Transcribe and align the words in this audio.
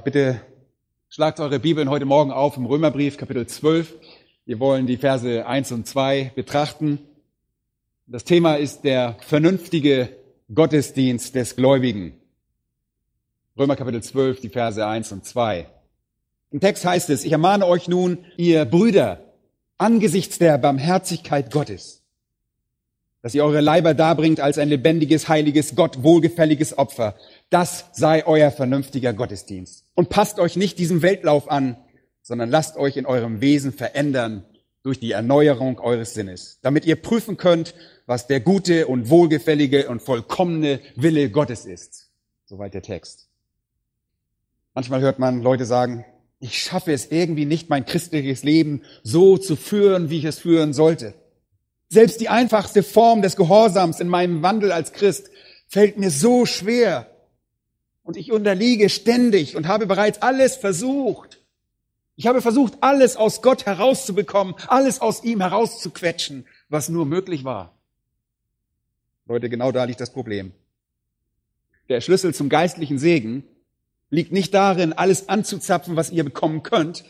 Bitte 0.00 0.40
schlagt 1.08 1.40
eure 1.40 1.58
Bibeln 1.58 1.88
heute 1.88 2.04
Morgen 2.04 2.30
auf 2.30 2.56
im 2.56 2.66
Römerbrief 2.66 3.16
Kapitel 3.16 3.46
12. 3.46 3.94
Wir 4.44 4.60
wollen 4.60 4.86
die 4.86 4.98
Verse 4.98 5.46
1 5.46 5.72
und 5.72 5.86
2 5.86 6.32
betrachten. 6.34 6.98
Das 8.06 8.24
Thema 8.24 8.56
ist 8.56 8.82
der 8.82 9.16
vernünftige 9.20 10.10
Gottesdienst 10.54 11.34
des 11.34 11.56
Gläubigen. 11.56 12.14
Römer 13.58 13.76
Kapitel 13.76 14.02
12, 14.02 14.40
die 14.40 14.50
Verse 14.50 14.86
1 14.86 15.12
und 15.12 15.24
2. 15.24 15.66
Im 16.50 16.60
Text 16.60 16.84
heißt 16.84 17.08
es, 17.10 17.24
ich 17.24 17.32
ermahne 17.32 17.66
euch 17.66 17.88
nun, 17.88 18.18
ihr 18.36 18.66
Brüder, 18.66 19.24
angesichts 19.78 20.38
der 20.38 20.58
Barmherzigkeit 20.58 21.50
Gottes, 21.50 22.02
dass 23.22 23.34
ihr 23.34 23.44
eure 23.44 23.62
Leiber 23.62 23.94
darbringt 23.94 24.40
als 24.40 24.58
ein 24.58 24.68
lebendiges, 24.68 25.28
heiliges, 25.28 25.74
Gott 25.74 26.02
wohlgefälliges 26.02 26.76
Opfer. 26.76 27.14
Das 27.48 27.86
sei 27.92 28.26
euer 28.26 28.50
vernünftiger 28.50 29.14
Gottesdienst. 29.14 29.85
Und 29.96 30.10
passt 30.10 30.38
euch 30.38 30.54
nicht 30.54 30.78
diesem 30.78 31.02
Weltlauf 31.02 31.50
an, 31.50 31.76
sondern 32.22 32.50
lasst 32.50 32.76
euch 32.76 32.96
in 32.96 33.06
eurem 33.06 33.40
Wesen 33.40 33.72
verändern 33.72 34.44
durch 34.84 35.00
die 35.00 35.10
Erneuerung 35.10 35.80
eures 35.80 36.14
Sinnes, 36.14 36.60
damit 36.62 36.84
ihr 36.84 36.94
prüfen 36.94 37.36
könnt, 37.36 37.74
was 38.06 38.28
der 38.28 38.38
gute 38.38 38.86
und 38.86 39.10
wohlgefällige 39.10 39.88
und 39.88 40.00
vollkommene 40.00 40.78
Wille 40.94 41.30
Gottes 41.30 41.64
ist. 41.64 42.10
Soweit 42.44 42.74
der 42.74 42.82
Text. 42.82 43.26
Manchmal 44.74 45.00
hört 45.00 45.18
man 45.18 45.42
Leute 45.42 45.64
sagen, 45.64 46.04
ich 46.38 46.62
schaffe 46.62 46.92
es 46.92 47.10
irgendwie 47.10 47.46
nicht, 47.46 47.70
mein 47.70 47.86
christliches 47.86 48.44
Leben 48.44 48.82
so 49.02 49.38
zu 49.38 49.56
führen, 49.56 50.10
wie 50.10 50.18
ich 50.18 50.24
es 50.24 50.38
führen 50.38 50.72
sollte. 50.72 51.14
Selbst 51.88 52.20
die 52.20 52.28
einfachste 52.28 52.82
Form 52.82 53.22
des 53.22 53.36
Gehorsams 53.36 54.00
in 54.00 54.08
meinem 54.08 54.42
Wandel 54.42 54.72
als 54.72 54.92
Christ 54.92 55.30
fällt 55.66 55.98
mir 55.98 56.10
so 56.10 56.44
schwer. 56.44 57.10
Und 58.06 58.16
ich 58.16 58.30
unterliege 58.30 58.88
ständig 58.88 59.56
und 59.56 59.66
habe 59.66 59.86
bereits 59.86 60.22
alles 60.22 60.54
versucht. 60.54 61.42
Ich 62.14 62.28
habe 62.28 62.40
versucht, 62.40 62.74
alles 62.80 63.16
aus 63.16 63.42
Gott 63.42 63.66
herauszubekommen, 63.66 64.54
alles 64.68 65.00
aus 65.00 65.24
ihm 65.24 65.40
herauszuquetschen, 65.40 66.46
was 66.68 66.88
nur 66.88 67.04
möglich 67.04 67.42
war. 67.42 67.76
Leute, 69.26 69.48
genau 69.48 69.72
da 69.72 69.82
liegt 69.82 70.00
das 70.00 70.12
Problem. 70.12 70.52
Der 71.88 72.00
Schlüssel 72.00 72.32
zum 72.32 72.48
geistlichen 72.48 73.00
Segen 73.00 73.42
liegt 74.08 74.30
nicht 74.30 74.54
darin, 74.54 74.92
alles 74.92 75.28
anzuzapfen, 75.28 75.96
was 75.96 76.12
ihr 76.12 76.22
bekommen 76.22 76.62
könnt, 76.62 77.04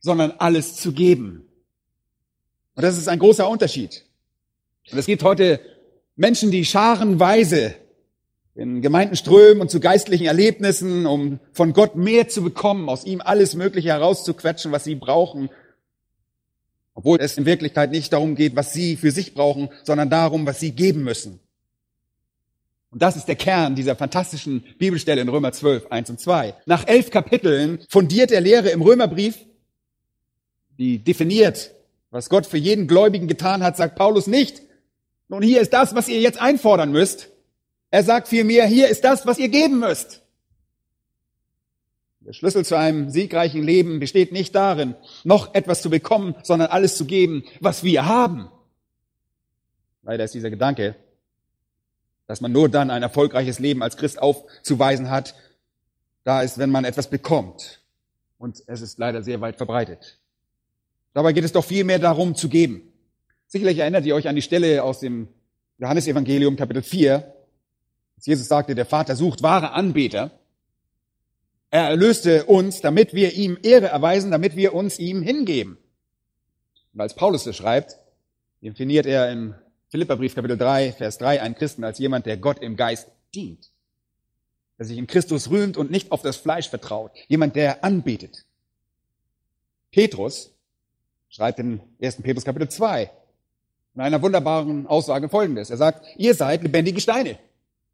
sondern 0.00 0.30
alles 0.38 0.74
zu 0.74 0.92
geben. 0.92 1.46
Und 2.76 2.82
das 2.82 2.96
ist 2.96 3.08
ein 3.08 3.18
großer 3.18 3.46
Unterschied. 3.46 4.06
Und 4.90 4.96
es 4.96 5.04
gibt 5.04 5.22
heute 5.22 5.60
Menschen, 6.16 6.50
die 6.50 6.64
scharenweise 6.64 7.74
in 8.60 8.82
Gemeinden 8.82 9.16
strömen 9.16 9.62
und 9.62 9.70
zu 9.70 9.80
geistlichen 9.80 10.26
Erlebnissen, 10.26 11.06
um 11.06 11.40
von 11.50 11.72
Gott 11.72 11.96
mehr 11.96 12.28
zu 12.28 12.42
bekommen, 12.42 12.90
aus 12.90 13.06
ihm 13.06 13.22
alles 13.22 13.54
Mögliche 13.54 13.88
herauszuquetschen, 13.88 14.70
was 14.70 14.84
sie 14.84 14.96
brauchen. 14.96 15.48
Obwohl 16.92 17.20
es 17.22 17.38
in 17.38 17.46
Wirklichkeit 17.46 17.90
nicht 17.90 18.12
darum 18.12 18.34
geht, 18.34 18.56
was 18.56 18.74
sie 18.74 18.96
für 18.96 19.12
sich 19.12 19.32
brauchen, 19.32 19.70
sondern 19.82 20.10
darum, 20.10 20.44
was 20.44 20.60
sie 20.60 20.72
geben 20.72 21.04
müssen. 21.04 21.40
Und 22.90 23.00
das 23.00 23.16
ist 23.16 23.28
der 23.28 23.36
Kern 23.36 23.76
dieser 23.76 23.96
fantastischen 23.96 24.62
Bibelstelle 24.76 25.22
in 25.22 25.30
Römer 25.30 25.52
12, 25.52 25.86
1 25.90 26.10
und 26.10 26.20
2. 26.20 26.54
Nach 26.66 26.86
elf 26.86 27.10
Kapiteln 27.10 27.78
fundiert 27.88 28.28
der 28.28 28.42
Lehre 28.42 28.68
im 28.68 28.82
Römerbrief, 28.82 29.38
die 30.76 30.98
definiert, 30.98 31.70
was 32.10 32.28
Gott 32.28 32.44
für 32.44 32.58
jeden 32.58 32.88
Gläubigen 32.88 33.26
getan 33.26 33.62
hat, 33.62 33.78
sagt 33.78 33.96
Paulus 33.96 34.26
nicht, 34.26 34.60
nun, 35.28 35.42
hier 35.42 35.62
ist 35.62 35.72
das, 35.72 35.94
was 35.94 36.08
ihr 36.08 36.20
jetzt 36.20 36.42
einfordern 36.42 36.92
müsst. 36.92 37.30
Er 37.90 38.04
sagt 38.04 38.28
vielmehr, 38.28 38.66
hier 38.66 38.88
ist 38.88 39.04
das, 39.04 39.26
was 39.26 39.38
ihr 39.38 39.48
geben 39.48 39.80
müsst. 39.80 40.22
Der 42.20 42.32
Schlüssel 42.34 42.64
zu 42.64 42.76
einem 42.76 43.10
siegreichen 43.10 43.62
Leben 43.62 43.98
besteht 43.98 44.30
nicht 44.30 44.54
darin, 44.54 44.94
noch 45.24 45.54
etwas 45.54 45.82
zu 45.82 45.90
bekommen, 45.90 46.34
sondern 46.42 46.68
alles 46.68 46.96
zu 46.96 47.06
geben, 47.06 47.44
was 47.60 47.82
wir 47.82 48.06
haben. 48.06 48.50
Leider 50.02 50.24
ist 50.24 50.34
dieser 50.34 50.50
Gedanke, 50.50 50.96
dass 52.26 52.40
man 52.40 52.52
nur 52.52 52.68
dann 52.68 52.90
ein 52.90 53.02
erfolgreiches 53.02 53.58
Leben 53.58 53.82
als 53.82 53.96
Christ 53.96 54.20
aufzuweisen 54.20 55.10
hat, 55.10 55.34
da 56.22 56.42
ist, 56.42 56.58
wenn 56.58 56.70
man 56.70 56.84
etwas 56.84 57.10
bekommt. 57.10 57.80
Und 58.38 58.62
es 58.66 58.82
ist 58.82 58.98
leider 58.98 59.22
sehr 59.22 59.40
weit 59.40 59.56
verbreitet. 59.56 60.18
Dabei 61.12 61.32
geht 61.32 61.44
es 61.44 61.52
doch 61.52 61.64
viel 61.64 61.84
mehr 61.84 61.98
darum 61.98 62.36
zu 62.36 62.48
geben. 62.48 62.92
Sicherlich 63.48 63.78
erinnert 63.78 64.06
ihr 64.06 64.14
euch 64.14 64.28
an 64.28 64.36
die 64.36 64.42
Stelle 64.42 64.84
aus 64.84 65.00
dem 65.00 65.28
Johannesevangelium 65.78 66.54
Kapitel 66.54 66.82
4, 66.82 67.34
als 68.20 68.26
Jesus 68.26 68.48
sagte, 68.48 68.74
der 68.74 68.84
Vater 68.84 69.16
sucht 69.16 69.42
wahre 69.42 69.72
Anbeter. 69.72 70.30
Er 71.70 71.84
erlöste 71.88 72.44
uns, 72.44 72.82
damit 72.82 73.14
wir 73.14 73.32
ihm 73.32 73.56
Ehre 73.62 73.86
erweisen, 73.86 74.30
damit 74.30 74.56
wir 74.56 74.74
uns 74.74 74.98
ihm 74.98 75.22
hingeben. 75.22 75.78
Und 76.92 77.00
als 77.00 77.14
Paulus 77.14 77.44
das 77.44 77.56
schreibt, 77.56 77.96
definiert 78.60 79.06
er 79.06 79.32
im 79.32 79.54
Philipperbrief 79.88 80.34
Kapitel 80.34 80.58
3, 80.58 80.92
Vers 80.92 81.16
3 81.16 81.40
einen 81.40 81.54
Christen 81.54 81.82
als 81.82 81.98
jemand, 81.98 82.26
der 82.26 82.36
Gott 82.36 82.58
im 82.58 82.76
Geist 82.76 83.08
dient. 83.34 83.70
Der 84.78 84.84
sich 84.84 84.98
in 84.98 85.06
Christus 85.06 85.48
rühmt 85.48 85.78
und 85.78 85.90
nicht 85.90 86.12
auf 86.12 86.20
das 86.20 86.36
Fleisch 86.36 86.68
vertraut. 86.68 87.12
Jemand, 87.28 87.56
der 87.56 87.82
anbetet. 87.84 88.44
Petrus 89.92 90.52
schreibt 91.30 91.58
in 91.58 91.80
1. 92.02 92.20
Petrus 92.20 92.44
Kapitel 92.44 92.68
2, 92.68 93.10
in 93.94 94.00
einer 94.02 94.20
wunderbaren 94.20 94.86
Aussage 94.86 95.30
folgendes. 95.30 95.70
Er 95.70 95.78
sagt, 95.78 96.04
ihr 96.18 96.34
seid 96.34 96.62
lebendige 96.62 97.00
Steine, 97.00 97.38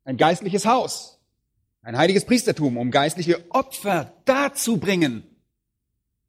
ein 0.07 0.17
geistliches 0.17 0.65
Haus, 0.65 1.19
ein 1.83 1.99
heiliges 1.99 2.25
Priestertum, 2.25 2.79
um 2.79 2.91
geistliche 2.91 3.45
Opfer 3.51 4.13
darzubringen, 4.25 5.25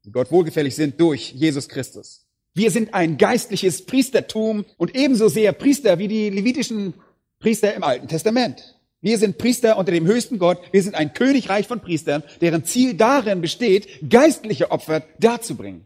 die 0.04 0.12
Gott 0.12 0.32
wohlgefällig 0.32 0.76
sind 0.76 1.00
durch 1.00 1.32
Jesus 1.32 1.70
Christus. 1.70 2.26
Wir 2.54 2.72
sind 2.72 2.94
ein 2.94 3.18
geistliches 3.18 3.86
Priestertum 3.86 4.66
und 4.78 4.96
ebenso 4.96 5.30
sehr 5.30 5.54
Priester 5.54 6.00
wie 6.00 6.08
die 6.08 6.30
levitischen 6.32 6.96
Priester 7.40 7.74
im 7.76 7.84
Alten 7.84 8.08
Testament. 8.08 8.76
Wir 9.00 9.20
sind 9.20 9.38
Priester 9.38 9.78
unter 9.78 9.92
dem 9.92 10.08
höchsten 10.08 10.40
Gott. 10.40 10.60
Wir 10.72 10.82
sind 10.82 10.96
ein 10.96 11.14
Königreich 11.14 11.68
von 11.68 11.82
Priestern, 11.82 12.24
deren 12.42 12.66
Ziel 12.66 12.96
darin 12.96 13.42
besteht, 13.42 14.10
geistliche 14.10 14.72
Opfer 14.72 15.04
darzubringen. 15.20 15.86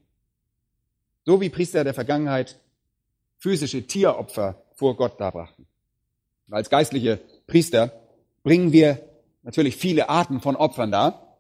So 1.26 1.42
wie 1.42 1.50
Priester 1.50 1.84
der 1.84 1.94
Vergangenheit 1.94 2.58
physische 3.38 3.86
Tieropfer 3.86 4.64
vor 4.76 4.96
Gott 4.96 5.20
darbrachten. 5.20 5.66
Als 6.50 6.70
geistliche 6.70 7.20
Priester 7.52 7.92
bringen 8.44 8.72
wir 8.72 9.00
natürlich 9.44 9.76
viele 9.76 10.08
Arten 10.08 10.40
von 10.40 10.56
Opfern 10.56 10.90
dar. 10.90 11.38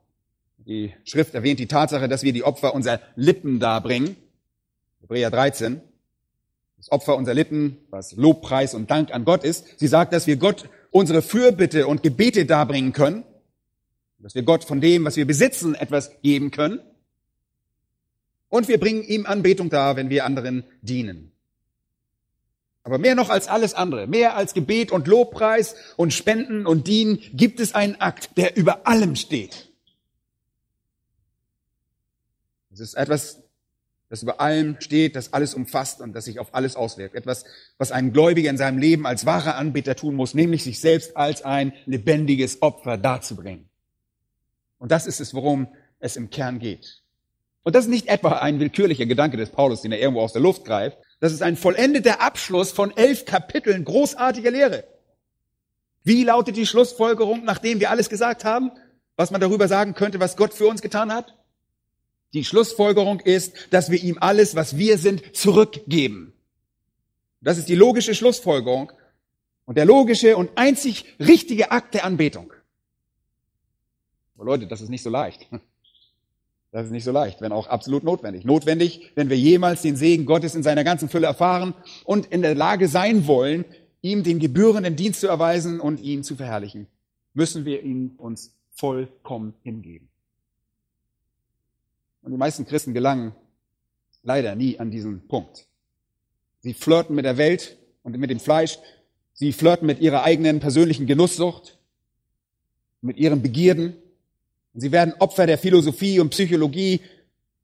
Die 0.57 0.94
Schrift 1.05 1.33
erwähnt 1.33 1.57
die 1.57 1.67
Tatsache, 1.67 2.09
dass 2.09 2.23
wir 2.23 2.33
die 2.33 2.44
Opfer 2.44 2.75
unserer 2.75 2.99
Lippen 3.16 3.61
darbringen. 3.61 4.17
Hebräer 4.99 5.31
13. 5.31 5.79
Das 6.75 6.91
Opfer 6.91 7.16
unserer 7.16 7.35
Lippen, 7.35 7.77
was 7.89 8.11
Lobpreis 8.17 8.73
und 8.73 8.91
Dank 8.91 9.13
an 9.13 9.23
Gott 9.23 9.45
ist. 9.45 9.79
Sie 9.79 9.88
sagt, 9.88 10.11
dass 10.11 10.27
wir 10.27 10.35
Gott 10.35 10.67
unsere 10.89 11.22
Fürbitte 11.22 11.88
und 11.88 12.03
Gebete 12.03 12.45
darbringen 12.45 12.91
können. 12.91 13.23
Dass 14.19 14.35
wir 14.35 14.43
Gott 14.43 14.66
von 14.66 14.81
dem, 14.81 15.05
was 15.05 15.16
wir 15.16 15.25
besitzen, 15.25 15.75
etwas 15.75 16.11
geben 16.22 16.52
können. 16.52 16.81
Und 18.49 18.67
wir 18.67 18.81
bringen 18.81 19.03
ihm 19.03 19.25
Anbetung 19.25 19.69
dar, 19.69 19.96
wenn 19.96 20.09
wir 20.09 20.25
anderen 20.25 20.66
dienen. 20.81 21.30
Aber 22.83 22.97
mehr 22.97 23.16
noch 23.16 23.29
als 23.29 23.47
alles 23.47 23.73
andere, 23.73 24.07
mehr 24.07 24.35
als 24.35 24.53
Gebet 24.53 24.91
und 24.91 25.07
Lobpreis 25.07 25.75
und 25.97 26.13
Spenden 26.13 26.66
und 26.66 26.87
Dienen, 26.87 27.19
gibt 27.33 27.59
es 27.59 27.75
einen 27.75 27.99
Akt, 28.01 28.37
der 28.37 28.57
über 28.57 28.87
allem 28.87 29.16
steht. 29.16 29.69
Es 32.73 32.79
ist 32.79 32.95
etwas, 32.95 33.43
das 34.09 34.23
über 34.23 34.41
allem 34.41 34.78
steht, 34.79 35.16
das 35.16 35.33
alles 35.33 35.53
umfasst 35.53 36.01
und 36.01 36.13
das 36.13 36.25
sich 36.25 36.39
auf 36.39 36.55
alles 36.55 36.75
auswirkt. 36.75 37.16
Etwas, 37.16 37.45
was 37.78 37.91
ein 37.91 38.13
Gläubiger 38.13 38.49
in 38.49 38.57
seinem 38.57 38.79
Leben 38.79 39.05
als 39.05 39.25
wahrer 39.25 39.55
Anbeter 39.55 39.95
tun 39.95 40.16
muss, 40.16 40.34
nämlich 40.34 40.63
sich 40.63 40.79
selbst 40.79 41.16
als 41.16 41.43
ein 41.43 41.73
lebendiges 41.85 42.61
Opfer 42.61 42.97
darzubringen. 42.97 43.69
Und 44.79 44.91
das 44.91 45.05
ist 45.05 45.22
es, 45.22 45.34
worum 45.34 45.67
es 45.99 46.16
im 46.16 46.29
Kern 46.31 46.59
geht. 46.59 47.03
Und 47.63 47.75
das 47.75 47.85
ist 47.85 47.91
nicht 47.91 48.07
etwa 48.07 48.39
ein 48.39 48.59
willkürlicher 48.59 49.05
Gedanke 49.05 49.37
des 49.37 49.51
Paulus, 49.51 49.81
den 49.81 49.91
er 49.91 49.99
irgendwo 49.99 50.22
aus 50.22 50.34
der 50.34 50.41
Luft 50.41 50.66
greift, 50.66 50.97
das 51.22 51.32
ist 51.32 51.41
ein 51.41 51.56
vollendeter 51.56 52.20
Abschluss 52.20 52.73
von 52.73 52.96
elf 52.97 53.23
Kapiteln 53.23 53.85
großartiger 53.85 54.52
Lehre. 54.52 54.84
Wie 56.03 56.26
lautet 56.26 56.58
die 56.58 56.66
Schlussfolgerung, 56.66 57.46
nachdem 57.46 57.79
wir 57.79 57.91
alles 57.91 58.09
gesagt 58.09 58.44
haben? 58.44 58.72
was 59.22 59.29
man 59.29 59.40
darüber 59.40 59.68
sagen 59.68 59.94
könnte, 59.94 60.20
was 60.20 60.35
Gott 60.35 60.52
für 60.52 60.68
uns 60.68 60.82
getan 60.82 61.14
hat? 61.14 61.35
Die 62.34 62.44
Schlussfolgerung 62.44 63.20
ist, 63.20 63.53
dass 63.70 63.91
wir 63.91 64.02
ihm 64.02 64.18
alles, 64.20 64.56
was 64.56 64.78
wir 64.78 64.97
sind, 64.97 65.35
zurückgeben. 65.35 66.34
Das 67.40 67.59
ist 67.59 67.70
die 67.70 67.76
logische 67.76 68.16
Schlussfolgerung 68.16 68.91
und 69.66 69.78
der 69.78 69.85
logische 69.85 70.38
und 70.38 70.50
einzig 70.56 71.06
richtige 71.20 71.70
Akt 71.70 71.94
der 71.94 72.06
Anbetung. 72.06 72.52
Aber 74.35 74.46
Leute, 74.46 74.66
das 74.66 74.82
ist 74.82 74.90
nicht 74.90 75.03
so 75.03 75.12
leicht. 75.12 75.47
Das 76.72 76.85
ist 76.85 76.91
nicht 76.91 77.03
so 77.03 77.12
leicht, 77.12 77.41
wenn 77.41 77.52
auch 77.52 77.68
absolut 77.68 78.03
notwendig. 78.03 78.46
Notwendig, 78.46 79.12
wenn 79.16 79.29
wir 79.29 79.38
jemals 79.38 79.82
den 79.82 79.97
Segen 79.97 80.26
Gottes 80.26 80.56
in 80.56 80.64
seiner 80.64 80.85
ganzen 80.85 81.09
Fülle 81.09 81.28
erfahren 81.28 81.73
und 82.06 82.28
in 82.28 82.41
der 82.41 82.56
Lage 82.56 82.88
sein 82.88 83.28
wollen, 83.28 83.66
ihm 84.02 84.23
den 84.23 84.40
gebührenden 84.40 84.96
Dienst 84.96 85.20
zu 85.20 85.28
erweisen 85.28 85.79
und 85.79 86.00
ihn 86.00 86.23
zu 86.23 86.35
verherrlichen, 86.35 86.88
müssen 87.34 87.66
wir 87.66 87.84
ihn 87.84 88.16
uns 88.18 88.56
vollkommen 88.72 89.53
hingeben. 89.64 90.08
Und 92.22 92.32
die 92.32 92.38
meisten 92.38 92.66
Christen 92.66 92.94
gelangen 92.94 93.34
leider 94.23 94.56
nie 94.56 94.79
an 94.79 94.91
diesen 94.91 95.28
Punkt. 95.28 95.68
Sie 96.59 96.73
flirten 96.73 97.16
mit 97.16 97.26
der 97.26 97.38
Welt 97.38 97.78
und 98.03 98.18
mit 98.18 98.29
dem 98.29 98.40
Fleisch. 98.40 98.78
Sie 99.34 99.52
flirten 99.52 99.88
mit 99.88 100.00
ihrer 100.00 100.23
eigenen 100.23 100.59
persönlichen 100.59 101.08
Genusssucht, 101.08 101.79
mit 103.02 103.18
ihren 103.18 103.41
Begierden. 103.41 103.96
Und 104.73 104.82
sie 104.82 104.91
werden 104.91 105.14
Opfer 105.20 105.46
der 105.47 105.58
Philosophie 105.58 106.20
und 106.20 106.29
Psychologie 106.29 107.02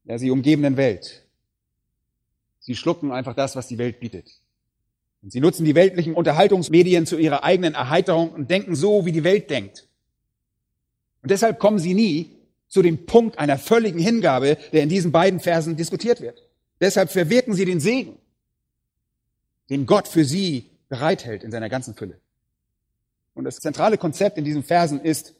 der 0.08 0.20
sie 0.20 0.32
umgebenden 0.32 0.78
Welt. 0.78 1.24
Sie 2.60 2.76
schlucken 2.76 3.12
einfach 3.12 3.36
das, 3.36 3.56
was 3.56 3.68
die 3.68 3.78
Welt 3.78 4.00
bietet. 4.00 4.42
Und 5.22 5.32
sie 5.32 5.40
nutzen 5.40 5.66
die 5.66 5.76
weltlichen 5.76 6.14
Unterhaltungsmedien 6.14 7.06
zu 7.06 7.18
ihrer 7.18 7.44
eigenen 7.44 7.74
Erheiterung 7.74 8.32
und 8.32 8.50
denken 8.50 8.76
so, 8.76 9.06
wie 9.06 9.12
die 9.12 9.24
Welt 9.24 9.50
denkt. 9.50 9.88
Und 11.22 11.32
deshalb 11.32 11.60
kommen 11.60 11.80
sie 11.80 11.94
nie 11.94 12.32
zu 12.68 12.82
dem 12.82 13.06
Punkt 13.06 13.38
einer 13.38 13.58
völligen 13.58 14.00
Hingabe, 14.00 14.58
der 14.72 14.84
in 14.84 14.90
diesen 14.90 15.12
beiden 15.12 15.40
Versen 15.40 15.76
diskutiert 15.76 16.22
wird. 16.22 16.42
Deshalb 16.80 17.10
verwirken 17.10 17.54
sie 17.54 17.66
den 17.66 17.80
Segen, 17.80 18.18
den 19.70 19.86
Gott 19.86 20.08
für 20.08 20.24
sie 20.24 20.70
bereithält 20.90 21.44
in 21.44 21.52
seiner 21.52 21.70
ganzen 21.70 21.96
Fülle. 21.96 22.20
Und 23.34 23.44
das 23.44 23.58
zentrale 23.58 23.98
Konzept 23.98 24.38
in 24.38 24.46
diesen 24.46 24.64
Versen 24.64 25.02
ist 25.02 25.34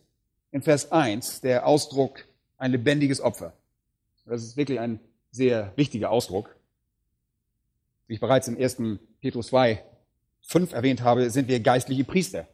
in 0.52 0.62
Vers 0.62 0.92
1 0.92 1.42
der 1.42 1.66
Ausdruck 1.66 2.26
ein 2.58 2.72
lebendiges 2.72 3.22
Opfer. 3.22 3.54
Das 4.26 4.44
ist 4.44 4.58
wirklich 4.58 4.80
ein 4.80 5.00
sehr 5.32 5.72
wichtiger 5.76 6.12
Ausdruck. 6.12 6.56
Wie 8.08 8.16
ich 8.16 8.20
bereits 8.20 8.48
im 8.48 8.58
1. 8.58 8.78
Petrus 9.22 9.48
2, 9.48 9.84
5 10.42 10.74
erwähnt 10.74 11.02
habe, 11.02 11.30
sind 11.30 11.48
wir 11.48 11.60
geistliche 11.60 12.04
Priester 12.04 12.48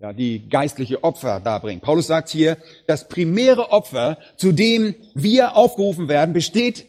ja, 0.00 0.12
die 0.12 0.48
geistliche 0.48 1.02
Opfer 1.04 1.40
darbringen. 1.40 1.80
Paulus 1.80 2.06
sagt 2.06 2.28
hier, 2.28 2.58
das 2.86 3.08
primäre 3.08 3.70
Opfer, 3.70 4.18
zu 4.36 4.52
dem 4.52 4.94
wir 5.14 5.56
aufgerufen 5.56 6.08
werden, 6.08 6.32
besteht 6.32 6.86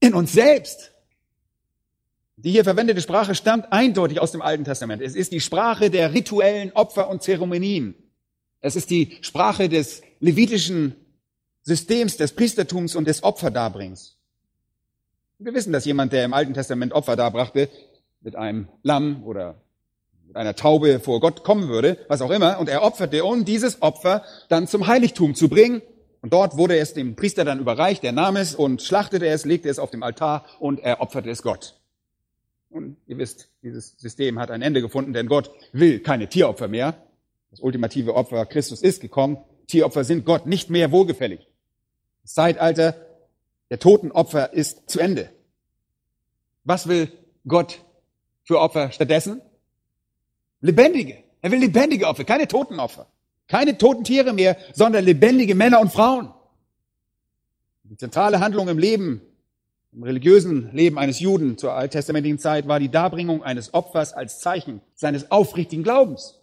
in 0.00 0.14
uns 0.14 0.32
selbst. 0.32 0.92
Die 2.36 2.50
hier 2.50 2.64
verwendete 2.64 3.00
Sprache 3.00 3.34
stammt 3.34 3.72
eindeutig 3.72 4.20
aus 4.20 4.32
dem 4.32 4.42
Alten 4.42 4.64
Testament. 4.64 5.02
Es 5.02 5.14
ist 5.14 5.32
die 5.32 5.40
Sprache 5.40 5.90
der 5.90 6.12
rituellen 6.12 6.72
Opfer 6.72 7.08
und 7.08 7.22
Zeremonien. 7.22 7.94
Es 8.64 8.76
ist 8.76 8.88
die 8.88 9.18
Sprache 9.20 9.68
des 9.68 10.00
levitischen 10.20 10.94
Systems 11.60 12.16
des 12.16 12.32
Priestertums 12.32 12.96
und 12.96 13.06
des 13.06 13.22
Opferdarbringens. 13.22 14.16
Wir 15.38 15.52
wissen, 15.52 15.70
dass 15.70 15.84
jemand, 15.84 16.14
der 16.14 16.24
im 16.24 16.32
Alten 16.32 16.54
Testament 16.54 16.94
Opfer 16.94 17.14
darbrachte, 17.14 17.68
mit 18.22 18.36
einem 18.36 18.68
Lamm 18.82 19.22
oder 19.24 19.56
mit 20.26 20.36
einer 20.36 20.56
Taube 20.56 20.98
vor 20.98 21.20
Gott 21.20 21.44
kommen 21.44 21.68
würde, 21.68 21.98
was 22.08 22.22
auch 22.22 22.30
immer, 22.30 22.58
und 22.58 22.70
er 22.70 22.82
opferte, 22.82 23.26
um 23.26 23.44
dieses 23.44 23.82
Opfer 23.82 24.24
dann 24.48 24.66
zum 24.66 24.86
Heiligtum 24.86 25.34
zu 25.34 25.50
bringen. 25.50 25.82
Und 26.22 26.32
dort 26.32 26.56
wurde 26.56 26.78
es 26.78 26.94
dem 26.94 27.16
Priester 27.16 27.44
dann 27.44 27.60
überreicht, 27.60 28.02
der 28.02 28.12
nahm 28.12 28.36
es 28.36 28.54
und 28.54 28.80
schlachtete 28.80 29.26
es, 29.26 29.44
legte 29.44 29.68
es 29.68 29.78
auf 29.78 29.90
dem 29.90 30.02
Altar 30.02 30.46
und 30.58 30.80
er 30.80 31.02
opferte 31.02 31.28
es 31.28 31.42
Gott. 31.42 31.78
Und 32.70 32.96
ihr 33.06 33.18
wisst, 33.18 33.50
dieses 33.62 33.94
System 33.98 34.38
hat 34.38 34.50
ein 34.50 34.62
Ende 34.62 34.80
gefunden, 34.80 35.12
denn 35.12 35.26
Gott 35.26 35.50
will 35.72 36.00
keine 36.00 36.30
Tieropfer 36.30 36.68
mehr. 36.68 36.96
Das 37.54 37.60
ultimative 37.60 38.16
Opfer 38.16 38.46
Christus 38.46 38.82
ist 38.82 39.00
gekommen. 39.00 39.36
Tieropfer 39.68 40.02
sind 40.02 40.24
Gott 40.24 40.44
nicht 40.44 40.70
mehr 40.70 40.90
wohlgefällig. 40.90 41.46
Das 42.22 42.34
Zeitalter 42.34 42.96
der 43.70 43.78
Totenopfer 43.78 44.52
ist 44.52 44.90
zu 44.90 44.98
Ende. 44.98 45.30
Was 46.64 46.88
will 46.88 47.12
Gott 47.46 47.84
für 48.42 48.58
Opfer 48.58 48.90
stattdessen? 48.90 49.40
Lebendige. 50.62 51.22
Er 51.42 51.52
will 51.52 51.60
lebendige 51.60 52.08
Opfer, 52.08 52.24
keine 52.24 52.48
Totenopfer. 52.48 53.06
Keine 53.46 53.78
toten 53.78 54.02
Tiere 54.02 54.32
mehr, 54.32 54.56
sondern 54.72 55.04
lebendige 55.04 55.54
Männer 55.54 55.80
und 55.80 55.92
Frauen. 55.92 56.34
Die 57.84 57.96
zentrale 57.96 58.40
Handlung 58.40 58.66
im 58.66 58.78
Leben, 58.78 59.22
im 59.92 60.02
religiösen 60.02 60.72
Leben 60.72 60.98
eines 60.98 61.20
Juden 61.20 61.56
zur 61.56 61.74
alttestamentlichen 61.74 62.40
Zeit 62.40 62.66
war 62.66 62.80
die 62.80 62.90
Darbringung 62.90 63.44
eines 63.44 63.74
Opfers 63.74 64.12
als 64.12 64.40
Zeichen 64.40 64.80
seines 64.96 65.30
aufrichtigen 65.30 65.84
Glaubens. 65.84 66.40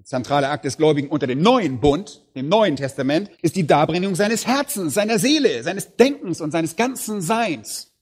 Der 0.00 0.06
zentrale 0.06 0.48
Akt 0.48 0.64
des 0.64 0.78
Gläubigen 0.78 1.10
unter 1.10 1.26
dem 1.26 1.42
neuen 1.42 1.78
Bund, 1.78 2.24
dem 2.34 2.48
neuen 2.48 2.74
Testament, 2.74 3.30
ist 3.42 3.54
die 3.54 3.66
Darbringung 3.66 4.14
seines 4.14 4.46
Herzens, 4.46 4.94
seiner 4.94 5.18
Seele, 5.18 5.62
seines 5.62 5.94
Denkens 5.96 6.40
und 6.40 6.52
seines 6.52 6.74
ganzen 6.74 7.20
Seins 7.20 7.92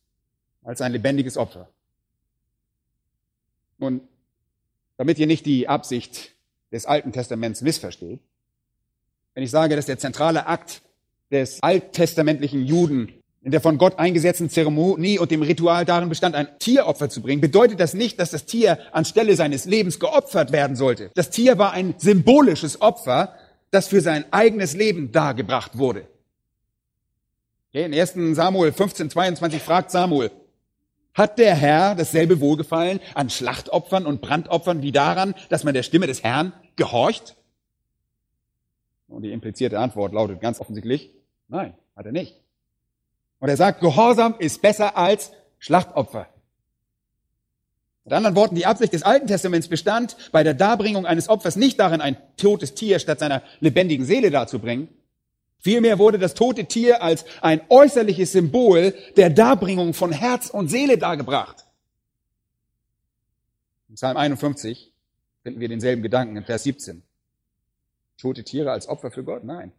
als 0.62 0.80
ein 0.80 0.92
lebendiges 0.92 1.36
Opfer. 1.36 1.68
Nun, 3.78 4.00
damit 4.96 5.18
ihr 5.18 5.26
nicht 5.26 5.44
die 5.44 5.66
Absicht 5.66 6.36
des 6.70 6.86
Alten 6.86 7.10
Testaments 7.10 7.62
missversteht, 7.62 8.20
wenn 9.34 9.42
ich 9.42 9.50
sage, 9.50 9.74
dass 9.74 9.86
der 9.86 9.98
zentrale 9.98 10.46
Akt 10.46 10.82
des 11.32 11.60
alttestamentlichen 11.64 12.64
Juden 12.64 13.12
in 13.48 13.52
der 13.52 13.62
von 13.62 13.78
Gott 13.78 13.98
eingesetzten 13.98 14.50
Zeremonie 14.50 15.18
und 15.18 15.30
dem 15.30 15.40
Ritual 15.40 15.86
darin 15.86 16.10
bestand, 16.10 16.34
ein 16.34 16.48
Tieropfer 16.58 17.08
zu 17.08 17.22
bringen, 17.22 17.40
bedeutet 17.40 17.80
das 17.80 17.94
nicht, 17.94 18.20
dass 18.20 18.30
das 18.30 18.44
Tier 18.44 18.78
anstelle 18.92 19.36
seines 19.36 19.64
Lebens 19.64 19.98
geopfert 19.98 20.52
werden 20.52 20.76
sollte. 20.76 21.10
Das 21.14 21.30
Tier 21.30 21.56
war 21.56 21.72
ein 21.72 21.94
symbolisches 21.96 22.82
Opfer, 22.82 23.32
das 23.70 23.88
für 23.88 24.02
sein 24.02 24.26
eigenes 24.32 24.74
Leben 24.74 25.12
dargebracht 25.12 25.78
wurde. 25.78 26.06
Okay, 27.70 27.86
in 27.86 27.94
1. 27.94 28.36
Samuel 28.36 28.70
15, 28.70 29.08
22 29.08 29.62
fragt 29.62 29.92
Samuel, 29.92 30.30
hat 31.14 31.38
der 31.38 31.54
Herr 31.54 31.94
dasselbe 31.94 32.40
Wohlgefallen 32.40 33.00
an 33.14 33.30
Schlachtopfern 33.30 34.04
und 34.04 34.20
Brandopfern 34.20 34.82
wie 34.82 34.92
daran, 34.92 35.34
dass 35.48 35.64
man 35.64 35.72
der 35.72 35.84
Stimme 35.84 36.06
des 36.06 36.22
Herrn 36.22 36.52
gehorcht? 36.76 37.34
Und 39.08 39.22
die 39.22 39.32
implizierte 39.32 39.78
Antwort 39.78 40.12
lautet 40.12 40.38
ganz 40.42 40.60
offensichtlich, 40.60 41.14
nein, 41.48 41.72
hat 41.96 42.04
er 42.04 42.12
nicht. 42.12 42.42
Und 43.40 43.48
er 43.48 43.56
sagt, 43.56 43.80
Gehorsam 43.80 44.34
ist 44.38 44.62
besser 44.62 44.96
als 44.96 45.32
Schlachtopfer. 45.58 46.28
Mit 48.04 48.14
anderen 48.14 48.36
Worten, 48.36 48.54
die 48.54 48.66
Absicht 48.66 48.92
des 48.92 49.02
Alten 49.02 49.26
Testaments 49.26 49.68
bestand, 49.68 50.16
bei 50.32 50.42
der 50.42 50.54
Darbringung 50.54 51.06
eines 51.06 51.28
Opfers 51.28 51.56
nicht 51.56 51.78
darin, 51.78 52.00
ein 52.00 52.16
totes 52.36 52.74
Tier 52.74 52.98
statt 52.98 53.18
seiner 53.18 53.42
lebendigen 53.60 54.06
Seele 54.06 54.30
darzubringen, 54.30 54.88
Vielmehr 55.60 55.98
wurde 55.98 56.18
das 56.18 56.34
tote 56.34 56.66
Tier 56.66 57.02
als 57.02 57.24
ein 57.40 57.60
äußerliches 57.68 58.32
Symbol 58.32 58.94
der 59.16 59.30
Darbringung 59.30 59.92
von 59.92 60.12
Herz 60.12 60.50
und 60.50 60.68
Seele 60.68 60.98
dargebracht. 60.98 61.66
In 63.88 63.96
Psalm 63.96 64.16
51 64.16 64.92
finden 65.42 65.60
wir 65.60 65.68
denselben 65.68 66.02
Gedanken 66.02 66.36
in 66.36 66.44
Vers 66.44 66.62
17. 66.62 67.02
Tote 68.18 68.44
Tiere 68.44 68.70
als 68.70 68.88
Opfer 68.88 69.10
für 69.10 69.24
Gott? 69.24 69.44
Nein. 69.44 69.72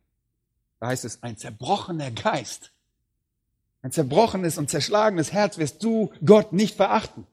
Da 0.80 0.88
heißt 0.88 1.06
es, 1.06 1.24
ein 1.24 1.38
zerbrochener 1.38 2.12
Geist, 2.12 2.72
ein 3.82 3.92
zerbrochenes 3.92 4.58
und 4.58 4.70
zerschlagenes 4.70 5.32
Herz 5.32 5.58
wirst 5.58 5.84
du 5.84 6.12
Gott 6.26 6.54
nicht 6.54 6.76
verachten. 6.76 7.26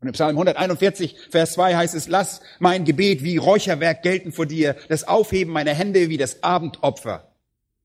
Und 0.00 0.08
im 0.08 0.14
Psalm 0.14 0.30
141, 0.30 1.16
Vers 1.30 1.52
2 1.52 1.76
heißt 1.76 1.94
es, 1.94 2.08
lass 2.08 2.40
mein 2.58 2.84
Gebet 2.84 3.22
wie 3.22 3.36
Räucherwerk 3.36 4.02
gelten 4.02 4.32
vor 4.32 4.46
dir, 4.46 4.74
das 4.88 5.06
Aufheben 5.06 5.52
meiner 5.52 5.74
Hände 5.74 6.08
wie 6.08 6.16
das 6.16 6.42
Abendopfer. 6.42 7.28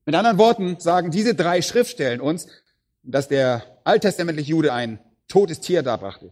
Mit 0.06 0.16
anderen 0.16 0.38
Worten 0.38 0.80
sagen 0.80 1.12
diese 1.12 1.36
drei 1.36 1.62
Schriftstellen 1.62 2.22
uns, 2.22 2.48
dass 3.04 3.28
der 3.28 3.64
alttestamentliche 3.84 4.50
Jude 4.52 4.74
ein 4.74 5.00
totes 5.28 5.60
Tier 5.60 5.84
darbrachte. 5.84 6.32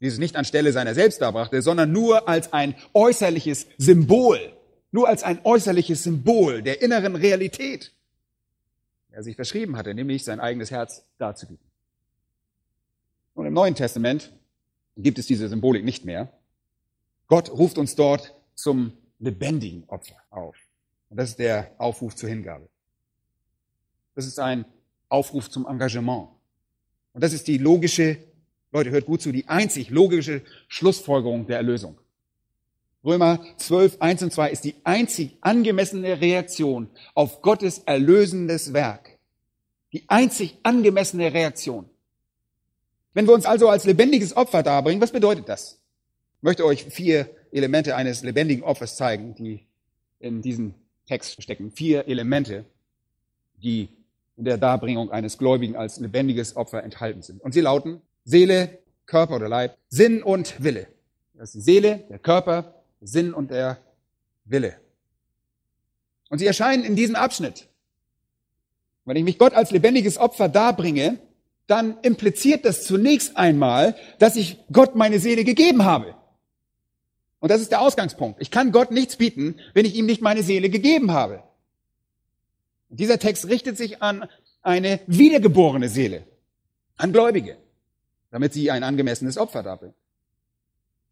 Dieses 0.00 0.18
nicht 0.18 0.36
anstelle 0.36 0.72
seiner 0.72 0.94
selbst 0.94 1.20
darbrachte, 1.20 1.60
sondern 1.60 1.90
nur 1.90 2.28
als 2.28 2.52
ein 2.52 2.76
äußerliches 2.94 3.66
Symbol, 3.78 4.38
nur 4.92 5.08
als 5.08 5.24
ein 5.24 5.40
äußerliches 5.42 6.04
Symbol 6.04 6.62
der 6.62 6.80
inneren 6.82 7.16
Realität, 7.16 7.92
er 9.18 9.24
sich 9.24 9.34
verschrieben 9.34 9.76
hatte, 9.76 9.94
nämlich 9.94 10.22
sein 10.22 10.38
eigenes 10.38 10.70
Herz 10.70 11.04
darzubieten. 11.18 11.66
Und 13.34 13.46
im 13.46 13.52
Neuen 13.52 13.74
Testament 13.74 14.32
gibt 14.96 15.18
es 15.18 15.26
diese 15.26 15.48
Symbolik 15.48 15.84
nicht 15.84 16.04
mehr. 16.04 16.32
Gott 17.26 17.50
ruft 17.50 17.78
uns 17.78 17.96
dort 17.96 18.36
zum 18.54 18.92
lebendigen 19.18 19.82
Opfer 19.88 20.14
auf. 20.30 20.56
Und 21.10 21.16
das 21.16 21.30
ist 21.30 21.40
der 21.40 21.74
Aufruf 21.78 22.14
zur 22.14 22.28
Hingabe. 22.28 22.68
Das 24.14 24.24
ist 24.24 24.38
ein 24.38 24.64
Aufruf 25.08 25.50
zum 25.50 25.66
Engagement. 25.66 26.28
Und 27.12 27.24
das 27.24 27.32
ist 27.32 27.48
die 27.48 27.58
logische, 27.58 28.18
Leute, 28.70 28.90
hört 28.90 29.06
gut 29.06 29.20
zu, 29.20 29.32
die 29.32 29.48
einzig 29.48 29.90
logische 29.90 30.42
Schlussfolgerung 30.68 31.48
der 31.48 31.56
Erlösung. 31.56 31.98
Römer 33.04 33.40
12, 33.56 33.96
1 34.00 34.22
und 34.22 34.32
2 34.32 34.50
ist 34.50 34.64
die 34.64 34.76
einzig 34.84 35.38
angemessene 35.40 36.20
Reaktion 36.20 36.88
auf 37.14 37.42
Gottes 37.42 37.78
erlösendes 37.80 38.72
Werk. 38.72 39.07
Die 39.92 40.04
einzig 40.08 40.58
angemessene 40.62 41.32
Reaktion. 41.32 41.88
Wenn 43.14 43.26
wir 43.26 43.34
uns 43.34 43.46
also 43.46 43.68
als 43.68 43.84
lebendiges 43.84 44.36
Opfer 44.36 44.62
darbringen, 44.62 45.00
was 45.00 45.12
bedeutet 45.12 45.48
das? 45.48 45.80
Ich 46.36 46.42
möchte 46.42 46.64
euch 46.64 46.84
vier 46.84 47.28
Elemente 47.50 47.96
eines 47.96 48.22
lebendigen 48.22 48.62
Opfers 48.62 48.96
zeigen, 48.96 49.34
die 49.34 49.66
in 50.20 50.42
diesem 50.42 50.74
Text 51.06 51.42
stecken. 51.42 51.70
Vier 51.70 52.06
Elemente, 52.06 52.64
die 53.62 53.88
in 54.36 54.44
der 54.44 54.58
Darbringung 54.58 55.10
eines 55.10 55.38
Gläubigen 55.38 55.74
als 55.74 55.98
lebendiges 55.98 56.54
Opfer 56.54 56.84
enthalten 56.84 57.22
sind. 57.22 57.42
Und 57.42 57.52
sie 57.52 57.60
lauten 57.60 58.00
Seele, 58.24 58.78
Körper 59.06 59.36
oder 59.36 59.48
Leib, 59.48 59.76
Sinn 59.88 60.22
und 60.22 60.62
Wille. 60.62 60.86
Das 61.34 61.48
ist 61.48 61.54
die 61.54 61.60
Seele, 61.60 62.04
der 62.10 62.18
Körper, 62.18 62.74
Sinn 63.00 63.32
und 63.32 63.50
der 63.50 63.78
Wille. 64.44 64.76
Und 66.28 66.38
sie 66.38 66.46
erscheinen 66.46 66.84
in 66.84 66.94
diesem 66.94 67.16
Abschnitt. 67.16 67.67
Wenn 69.08 69.16
ich 69.16 69.24
mich 69.24 69.38
Gott 69.38 69.54
als 69.54 69.70
lebendiges 69.70 70.18
Opfer 70.18 70.50
darbringe, 70.50 71.18
dann 71.66 71.98
impliziert 72.02 72.66
das 72.66 72.84
zunächst 72.84 73.38
einmal, 73.38 73.96
dass 74.18 74.36
ich 74.36 74.58
Gott 74.70 74.96
meine 74.96 75.18
Seele 75.18 75.44
gegeben 75.44 75.86
habe. 75.86 76.14
Und 77.40 77.50
das 77.50 77.62
ist 77.62 77.70
der 77.70 77.80
Ausgangspunkt. 77.80 78.38
Ich 78.42 78.50
kann 78.50 78.70
Gott 78.70 78.90
nichts 78.90 79.16
bieten, 79.16 79.56
wenn 79.72 79.86
ich 79.86 79.94
ihm 79.94 80.04
nicht 80.04 80.20
meine 80.20 80.42
Seele 80.42 80.68
gegeben 80.68 81.12
habe. 81.12 81.42
Und 82.90 83.00
dieser 83.00 83.18
Text 83.18 83.48
richtet 83.48 83.78
sich 83.78 84.02
an 84.02 84.28
eine 84.60 85.00
wiedergeborene 85.06 85.88
Seele, 85.88 86.24
an 86.98 87.10
Gläubige, 87.10 87.56
damit 88.30 88.52
sie 88.52 88.70
ein 88.70 88.82
angemessenes 88.82 89.38
Opfer 89.38 89.62
darbringen. 89.62 89.94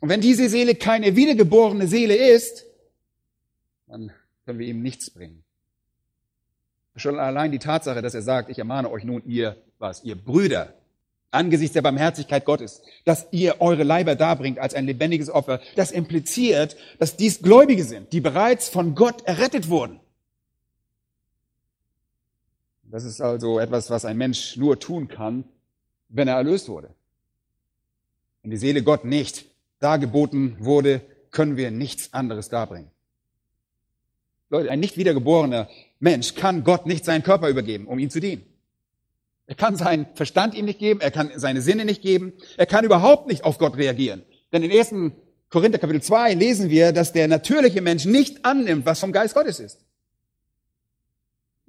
Und 0.00 0.10
wenn 0.10 0.20
diese 0.20 0.50
Seele 0.50 0.74
keine 0.74 1.16
wiedergeborene 1.16 1.86
Seele 1.86 2.14
ist, 2.14 2.66
dann 3.86 4.12
können 4.44 4.58
wir 4.58 4.66
ihm 4.66 4.82
nichts 4.82 5.08
bringen. 5.08 5.45
Schon 6.96 7.18
allein 7.18 7.52
die 7.52 7.58
Tatsache, 7.58 8.00
dass 8.00 8.14
er 8.14 8.22
sagt, 8.22 8.48
ich 8.48 8.58
ermahne 8.58 8.90
euch 8.90 9.04
nun, 9.04 9.22
ihr, 9.26 9.56
was, 9.78 10.02
ihr 10.02 10.16
Brüder, 10.16 10.72
angesichts 11.30 11.74
der 11.74 11.82
Barmherzigkeit 11.82 12.44
Gottes, 12.44 12.82
dass 13.04 13.26
ihr 13.30 13.60
eure 13.60 13.82
Leiber 13.82 14.14
darbringt 14.14 14.58
als 14.58 14.74
ein 14.74 14.86
lebendiges 14.86 15.30
Opfer, 15.30 15.60
das 15.74 15.90
impliziert, 15.90 16.76
dass 16.98 17.16
dies 17.16 17.42
Gläubige 17.42 17.84
sind, 17.84 18.12
die 18.12 18.20
bereits 18.20 18.68
von 18.68 18.94
Gott 18.94 19.26
errettet 19.26 19.68
wurden. 19.68 20.00
Das 22.84 23.04
ist 23.04 23.20
also 23.20 23.58
etwas, 23.58 23.90
was 23.90 24.04
ein 24.04 24.16
Mensch 24.16 24.56
nur 24.56 24.78
tun 24.78 25.08
kann, 25.08 25.44
wenn 26.08 26.28
er 26.28 26.36
erlöst 26.36 26.68
wurde. 26.68 26.94
Wenn 28.42 28.52
die 28.52 28.56
Seele 28.56 28.82
Gott 28.82 29.04
nicht 29.04 29.44
dargeboten 29.80 30.56
wurde, 30.60 31.02
können 31.30 31.56
wir 31.56 31.70
nichts 31.70 32.14
anderes 32.14 32.48
darbringen. 32.48 32.90
Leute, 34.48 34.70
ein 34.70 34.80
nicht 34.80 34.96
wiedergeborener 34.96 35.68
Mensch 35.98 36.34
kann 36.34 36.64
Gott 36.64 36.86
nicht 36.86 37.04
seinen 37.04 37.22
Körper 37.22 37.48
übergeben, 37.48 37.86
um 37.86 37.98
ihm 37.98 38.10
zu 38.10 38.20
dienen. 38.20 38.44
Er 39.46 39.54
kann 39.54 39.76
seinen 39.76 40.06
Verstand 40.14 40.54
ihm 40.54 40.64
nicht 40.64 40.78
geben, 40.78 41.00
er 41.00 41.10
kann 41.10 41.30
seine 41.36 41.62
Sinne 41.62 41.84
nicht 41.84 42.02
geben, 42.02 42.32
er 42.56 42.66
kann 42.66 42.84
überhaupt 42.84 43.28
nicht 43.28 43.44
auf 43.44 43.58
Gott 43.58 43.76
reagieren. 43.76 44.22
Denn 44.52 44.62
in 44.62 44.72
1. 44.72 45.12
Korinther 45.48 45.78
Kapitel 45.78 46.02
2 46.02 46.34
lesen 46.34 46.70
wir, 46.70 46.92
dass 46.92 47.12
der 47.12 47.28
natürliche 47.28 47.80
Mensch 47.80 48.04
nicht 48.04 48.44
annimmt, 48.44 48.84
was 48.84 48.98
vom 48.98 49.12
Geist 49.12 49.34
Gottes 49.34 49.60
ist. 49.60 49.84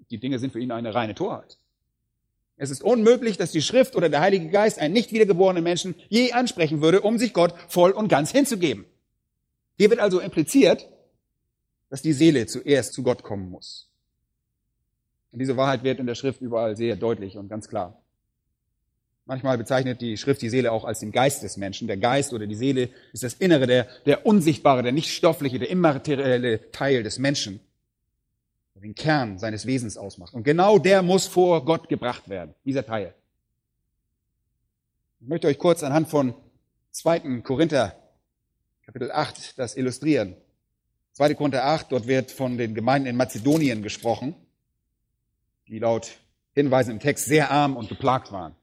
Die 0.09 0.19
Dinge 0.19 0.39
sind 0.39 0.53
für 0.53 0.59
ihn 0.59 0.71
eine 0.71 0.95
reine 0.95 1.13
Torheit. 1.13 1.59
Es 2.55 2.71
ist 2.71 2.81
unmöglich, 2.81 3.37
dass 3.37 3.51
die 3.51 3.61
Schrift 3.61 3.95
oder 3.95 4.09
der 4.09 4.21
Heilige 4.21 4.49
Geist 4.49 4.79
einen 4.79 4.93
nicht 4.93 5.11
wiedergeborenen 5.11 5.63
Menschen 5.63 5.93
je 6.09 6.31
ansprechen 6.31 6.81
würde, 6.81 7.01
um 7.01 7.19
sich 7.19 7.33
Gott 7.33 7.53
voll 7.67 7.91
und 7.91 8.07
ganz 8.07 8.31
hinzugeben. 8.31 8.85
Hier 9.77 9.91
wird 9.91 9.99
also 9.99 10.19
impliziert, 10.19 10.89
dass 11.89 12.01
die 12.01 12.13
Seele 12.13 12.47
zuerst 12.47 12.93
zu 12.93 13.03
Gott 13.03 13.21
kommen 13.21 13.51
muss. 13.51 13.86
Und 15.31 15.39
diese 15.39 15.57
Wahrheit 15.57 15.83
wird 15.83 15.99
in 15.99 16.07
der 16.07 16.15
Schrift 16.15 16.41
überall 16.41 16.75
sehr 16.75 16.95
deutlich 16.95 17.37
und 17.37 17.49
ganz 17.49 17.67
klar. 17.67 18.01
Manchmal 19.27 19.57
bezeichnet 19.57 19.99
die 19.99 20.15
Schrift 20.15 20.41
die 20.41 20.49
Seele 20.49 20.71
auch 20.71 20.85
als 20.85 21.01
den 21.01 21.11
Geist 21.11 21.43
des 21.43 21.57
Menschen. 21.57 21.87
Der 21.87 21.97
Geist 21.97 22.31
oder 22.31 22.47
die 22.47 22.55
Seele 22.55 22.89
ist 23.11 23.23
das 23.23 23.33
Innere, 23.33 23.67
der, 23.67 23.87
der 24.05 24.25
unsichtbare, 24.25 24.83
der 24.83 24.93
nicht 24.93 25.13
stoffliche, 25.13 25.59
der 25.59 25.69
immaterielle 25.69 26.71
Teil 26.71 27.03
des 27.03 27.19
Menschen, 27.19 27.59
der 28.73 28.83
den 28.83 28.95
Kern 28.95 29.37
seines 29.37 29.65
Wesens 29.65 29.97
ausmacht. 29.97 30.33
Und 30.33 30.43
genau 30.43 30.79
der 30.79 31.01
muss 31.01 31.27
vor 31.27 31.65
Gott 31.65 31.89
gebracht 31.89 32.29
werden, 32.29 32.53
dieser 32.63 32.85
Teil. 32.85 33.13
Ich 35.19 35.27
möchte 35.27 35.47
euch 35.47 35.59
kurz 35.59 35.83
anhand 35.83 36.07
von 36.07 36.33
2. 36.91 37.41
Korinther, 37.41 37.97
Kapitel 38.85 39.11
8, 39.11 39.59
das 39.59 39.75
illustrieren. 39.75 40.37
2. 41.13 41.33
Korinther 41.33 41.65
8, 41.65 41.91
dort 41.91 42.07
wird 42.07 42.31
von 42.31 42.57
den 42.57 42.73
Gemeinden 42.73 43.09
in 43.09 43.17
Mazedonien 43.17 43.83
gesprochen 43.83 44.35
die 45.67 45.79
laut 45.79 46.17
Hinweisen 46.53 46.91
im 46.91 46.99
Text 46.99 47.25
sehr 47.25 47.51
arm 47.51 47.77
und 47.77 47.89
geplagt 47.89 48.31
waren. 48.31 48.55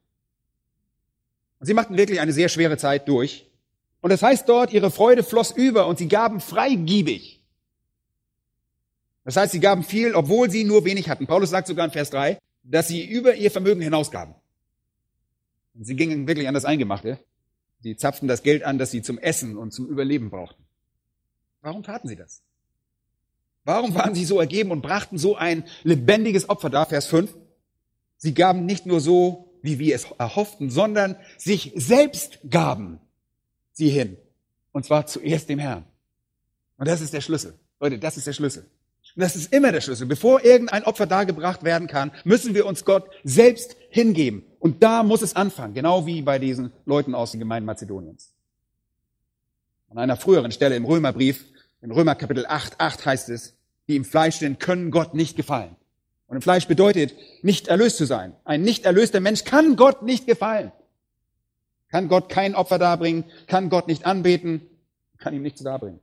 Und 1.61 1.67
sie 1.67 1.75
machten 1.75 1.97
wirklich 1.97 2.21
eine 2.21 2.33
sehr 2.33 2.49
schwere 2.49 2.77
Zeit 2.77 3.09
durch. 3.09 3.51
Und 4.01 4.11
das 4.11 4.23
heißt 4.23 4.49
dort, 4.49 4.73
ihre 4.73 4.91
Freude 4.91 5.23
floss 5.23 5.51
über 5.51 5.87
und 5.87 5.99
sie 5.99 6.09
gaben 6.09 6.41
freigiebig. 6.41 7.41
Das 9.25 9.37
heißt, 9.37 9.53
sie 9.53 9.61
gaben 9.61 9.83
viel, 9.83 10.15
obwohl 10.15 10.51
sie 10.51 10.65
nur 10.65 10.85
wenig 10.85 11.09
hatten. 11.09 11.27
Paulus 11.27 11.51
sagt 11.51 11.69
sogar 11.69 11.87
in 11.87 11.93
Vers 11.93 12.11
3, 12.11 12.39
dass 12.63 12.89
sie 12.89 13.05
über 13.05 13.35
ihr 13.35 13.51
Vermögen 13.51 13.81
hinausgaben. 13.81 14.35
Und 15.75 15.85
sie 15.85 15.97
gingen 15.97 16.27
wirklich 16.27 16.49
an 16.49 16.55
das 16.55 16.65
Eingemachte. 16.65 17.19
Sie 17.81 17.97
zapften 17.97 18.29
das 18.29 18.43
Geld 18.43 18.63
an, 18.63 18.79
das 18.79 18.91
sie 18.91 19.03
zum 19.03 19.19
Essen 19.19 19.57
und 19.57 19.73
zum 19.73 19.87
Überleben 19.87 20.31
brauchten. 20.31 20.63
Warum 21.63 21.83
taten 21.83 22.09
sie 22.09 22.17
das? 22.17 22.43
Warum 23.65 23.95
waren 23.95 24.15
sie 24.15 24.25
so 24.25 24.41
ergeben 24.41 24.71
und 24.71 24.83
brachten 24.83 25.19
so 25.19 25.37
ein 25.37 25.65
lebendiges 25.83 26.49
Opfer 26.49 26.71
dar? 26.71 26.87
Vers 26.87 27.07
5. 27.07 27.35
Sie 28.17 28.35
gaben 28.35 28.67
nicht 28.67 28.87
nur 28.87 29.01
so, 29.01 29.53
wie 29.63 29.79
wir 29.79 29.95
es 29.95 30.07
erhofften, 30.19 30.71
sondern 30.71 31.17
sich 31.39 31.73
selbst 31.75 32.39
gaben 32.49 33.01
sie 33.73 33.89
hin. 33.89 34.19
Und 34.73 34.85
zwar 34.85 35.07
zuerst 35.07 35.49
dem 35.49 35.59
Herrn. 35.59 35.85
Und 36.77 36.89
das 36.89 37.01
ist 37.01 37.15
der 37.15 37.23
Schlüssel. 37.23 37.55
Leute, 37.81 37.99
das 37.99 38.17
ist 38.17 38.27
der 38.27 38.33
Schlüssel. 38.35 38.65
Und 39.15 39.23
das 39.23 39.37
ist 39.37 39.53
immer 39.53 39.73
der 39.73 39.81
Schlüssel. 39.81 40.07
Bevor 40.07 40.45
irgendein 40.45 40.85
Opfer 40.85 41.07
dargebracht 41.07 41.63
werden 41.65 41.89
kann, 41.89 42.13
müssen 42.25 42.55
wir 42.55 42.67
uns 42.67 42.85
Gott 42.85 43.09
selbst 43.23 43.77
hingeben. 43.89 44.45
Und 44.59 44.83
da 44.83 45.03
muss 45.03 45.23
es 45.23 45.37
anfangen. 45.37 45.75
Genau 45.75 46.05
wie 46.05 46.21
bei 46.23 46.39
diesen 46.39 46.73
Leuten 46.85 47.15
aus 47.15 47.31
den 47.31 47.41
Gemeinden 47.41 47.67
Mazedoniens. 47.67 48.33
An 49.89 49.99
einer 49.99 50.17
früheren 50.17 50.51
Stelle 50.51 50.77
im 50.77 50.85
Römerbrief 50.85 51.45
in 51.85 51.91
Römer 51.91 52.15
Kapitel 52.15 52.47
8, 52.47 52.81
8 52.81 53.05
heißt 53.05 53.29
es, 53.29 53.55
die 53.89 53.97
im 53.97 54.07
Fleisch 54.07 54.39
sind, 54.39 54.59
können 54.59 54.91
Gott 54.91 55.13
nicht 55.13 55.37
gefallen. 55.37 55.77
Und 56.27 56.37
im 56.37 56.43
Fleisch 56.43 56.67
bedeutet, 56.67 57.15
nicht 57.43 57.69
erlöst 57.69 57.99
zu 57.99 58.07
sein. 58.07 58.35
Ein 58.45 58.63
nicht 58.63 58.87
erlöster 58.87 59.21
Mensch 59.21 59.45
kann 59.45 59.77
Gott 59.77 60.03
nicht 60.03 60.27
gefallen. 60.27 60.73
Kann 61.89 62.09
Gott 62.09 62.31
kein 62.31 62.55
Opfer 62.55 62.79
darbringen, 62.79 63.25
kann 63.47 63.69
Gott 63.69 63.87
nicht 63.87 64.07
anbeten, 64.07 64.63
kann 65.19 65.35
ihm 65.35 65.43
nichts 65.43 65.63
darbringen. 65.63 66.01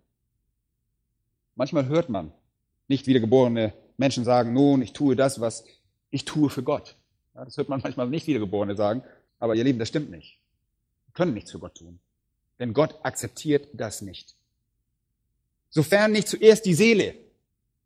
Manchmal 1.56 1.88
hört 1.88 2.10
man 2.10 2.32
nicht 2.88 3.08
wiedergeborene 3.08 3.74
Menschen 3.98 4.24
sagen, 4.24 4.54
nun, 4.54 4.84
ich 4.84 4.94
tue 4.94 5.16
das, 5.16 5.42
was 5.42 5.64
ich 6.12 6.26
tue 6.26 6.52
für 6.52 6.62
Gott. 6.62 6.96
Ja, 7.34 7.44
das 7.44 7.58
hört 7.58 7.70
man 7.70 7.82
manchmal 7.82 8.08
nicht 8.08 8.28
wiedergeborene 8.28 8.76
sagen, 8.76 9.04
aber 9.40 9.56
ihr 9.56 9.64
Lieben, 9.64 9.80
das 9.80 9.88
stimmt 9.88 10.12
nicht. 10.12 10.38
Wir 11.08 11.14
können 11.14 11.34
nichts 11.34 11.52
für 11.52 11.60
Gott 11.60 11.74
tun. 11.74 12.00
Denn 12.60 12.74
Gott 12.74 13.00
akzeptiert 13.02 13.68
das 13.74 14.04
nicht. 14.04 14.36
Sofern 15.72 16.12
nicht 16.12 16.28
zuerst 16.28 16.66
die 16.66 16.74
Seele 16.74 17.16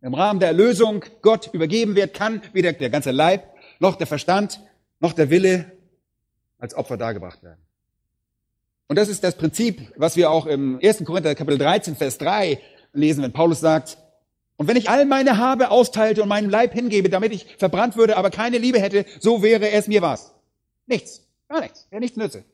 im 0.01 0.13
Rahmen 0.13 0.39
der 0.39 0.49
Erlösung 0.49 1.05
Gott 1.21 1.49
übergeben 1.53 1.95
wird, 1.95 2.13
kann 2.13 2.41
weder 2.51 2.73
der 2.73 2.89
ganze 2.89 3.11
Leib, 3.11 3.53
noch 3.79 3.95
der 3.95 4.07
Verstand, 4.07 4.59
noch 4.99 5.13
der 5.13 5.29
Wille 5.29 5.71
als 6.59 6.75
Opfer 6.75 6.97
dargebracht 6.97 7.41
werden. 7.43 7.61
Und 8.87 8.97
das 8.97 9.07
ist 9.07 9.23
das 9.23 9.35
Prinzip, 9.35 9.93
was 9.95 10.15
wir 10.15 10.29
auch 10.29 10.45
im 10.45 10.79
1. 10.81 11.05
Korinther 11.05 11.33
Kapitel 11.35 11.57
13, 11.57 11.95
Vers 11.95 12.17
3 12.17 12.59
lesen, 12.93 13.23
wenn 13.23 13.33
Paulus 13.33 13.59
sagt, 13.59 13.97
und 14.57 14.67
wenn 14.67 14.77
ich 14.77 14.89
all 14.89 15.05
meine 15.05 15.37
Habe 15.37 15.69
austeilte 15.69 16.21
und 16.23 16.29
meinen 16.29 16.49
Leib 16.49 16.73
hingebe, 16.73 17.09
damit 17.09 17.33
ich 17.33 17.45
verbrannt 17.57 17.97
würde, 17.97 18.15
aber 18.15 18.29
keine 18.29 18.57
Liebe 18.57 18.79
hätte, 18.79 19.05
so 19.19 19.43
wäre 19.43 19.71
es 19.71 19.87
mir 19.87 20.01
was. 20.01 20.33
Nichts. 20.87 21.27
Gar 21.49 21.61
nichts. 21.61 21.87
Wäre 21.89 21.99
nichts 21.99 22.17
nütze. 22.17 22.45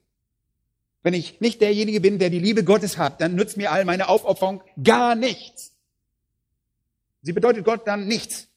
Wenn 1.03 1.13
ich 1.13 1.41
nicht 1.41 1.62
derjenige 1.62 2.00
bin, 2.00 2.20
der 2.20 2.29
die 2.29 2.39
Liebe 2.39 2.63
Gottes 2.63 2.98
hat, 2.98 3.22
dann 3.22 3.36
nützt 3.36 3.58
mir 3.58 3.72
all 3.72 3.86
meine 3.86 4.08
Aufopferung 4.08 4.62
gar 4.84 5.15
nichts. 5.15 5.74
Sie 7.24 7.34
bedeutet 7.34 7.65
Gott 7.65 7.88
dann 7.88 8.08
nichts. 8.08 8.48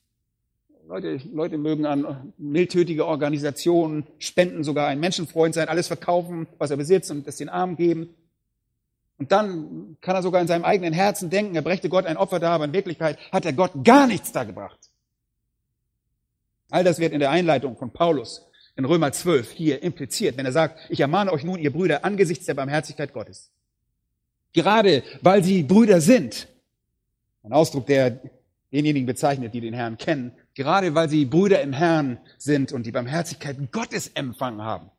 Leute, 0.86 1.18
Leute 1.32 1.56
mögen 1.56 1.86
an 1.86 2.34
mildtötige 2.36 3.06
Organisationen 3.06 4.06
spenden, 4.18 4.64
sogar 4.64 4.88
ein 4.88 5.00
Menschenfreund 5.00 5.54
sein, 5.54 5.68
alles 5.68 5.86
verkaufen, 5.86 6.46
was 6.58 6.70
er 6.70 6.76
besitzt 6.76 7.10
und 7.10 7.26
es 7.26 7.36
den 7.36 7.48
Armen 7.48 7.76
geben. 7.76 8.14
Und 9.16 9.32
dann 9.32 9.96
kann 10.02 10.16
er 10.16 10.22
sogar 10.22 10.42
in 10.42 10.48
seinem 10.48 10.64
eigenen 10.64 10.92
Herzen 10.92 11.30
denken, 11.30 11.54
er 11.54 11.62
brächte 11.62 11.88
Gott 11.88 12.04
ein 12.04 12.18
Opfer 12.18 12.40
dar, 12.40 12.52
aber 12.52 12.66
in 12.66 12.74
Wirklichkeit 12.74 13.18
hat 13.32 13.46
er 13.46 13.54
Gott 13.54 13.72
gar 13.82 14.06
nichts 14.06 14.32
dargebracht. 14.32 14.78
All 16.70 16.84
das 16.84 16.98
wird 16.98 17.12
in 17.12 17.20
der 17.20 17.30
Einleitung 17.30 17.76
von 17.76 17.90
Paulus 17.90 18.46
in 18.76 18.84
Römer 18.84 19.12
12 19.12 19.50
hier 19.52 19.82
impliziert, 19.82 20.36
wenn 20.36 20.46
er 20.46 20.52
sagt, 20.52 20.78
ich 20.88 21.00
ermahne 21.00 21.32
euch 21.32 21.44
nun, 21.44 21.58
ihr 21.58 21.72
Brüder, 21.72 22.04
angesichts 22.04 22.46
der 22.46 22.54
Barmherzigkeit 22.54 23.12
Gottes. 23.12 23.50
Gerade 24.52 25.02
weil 25.22 25.42
sie 25.44 25.62
Brüder 25.62 26.00
sind, 26.00 26.48
Ein 27.42 27.52
Ausdruck, 27.52 27.86
der 27.86 28.20
denjenigen 28.72 29.06
bezeichnet, 29.06 29.52
die 29.52 29.60
den 29.60 29.74
Herrn 29.74 29.98
kennen, 29.98 30.32
gerade 30.54 30.94
weil 30.94 31.08
sie 31.08 31.26
Brüder 31.26 31.60
im 31.60 31.72
Herrn 31.72 32.18
sind 32.38 32.72
und 32.72 32.86
die 32.86 32.92
Barmherzigkeit 32.92 33.70
Gottes 33.70 34.08
empfangen 34.14 34.62
haben, 34.62 34.90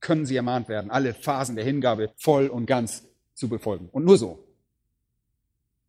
können 0.00 0.26
sie 0.26 0.36
ermahnt 0.36 0.68
werden, 0.68 0.90
alle 0.90 1.14
Phasen 1.14 1.56
der 1.56 1.64
Hingabe 1.64 2.12
voll 2.16 2.48
und 2.48 2.66
ganz 2.66 3.04
zu 3.34 3.48
befolgen. 3.48 3.88
Und 3.90 4.04
nur 4.04 4.18
so. 4.18 4.44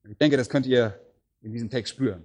Ich 0.10 0.18
denke, 0.18 0.38
das 0.38 0.50
könnt 0.50 0.66
ihr 0.66 1.00
in 1.42 1.52
diesem 1.52 1.70
Text 1.70 1.94
spüren. 1.94 2.24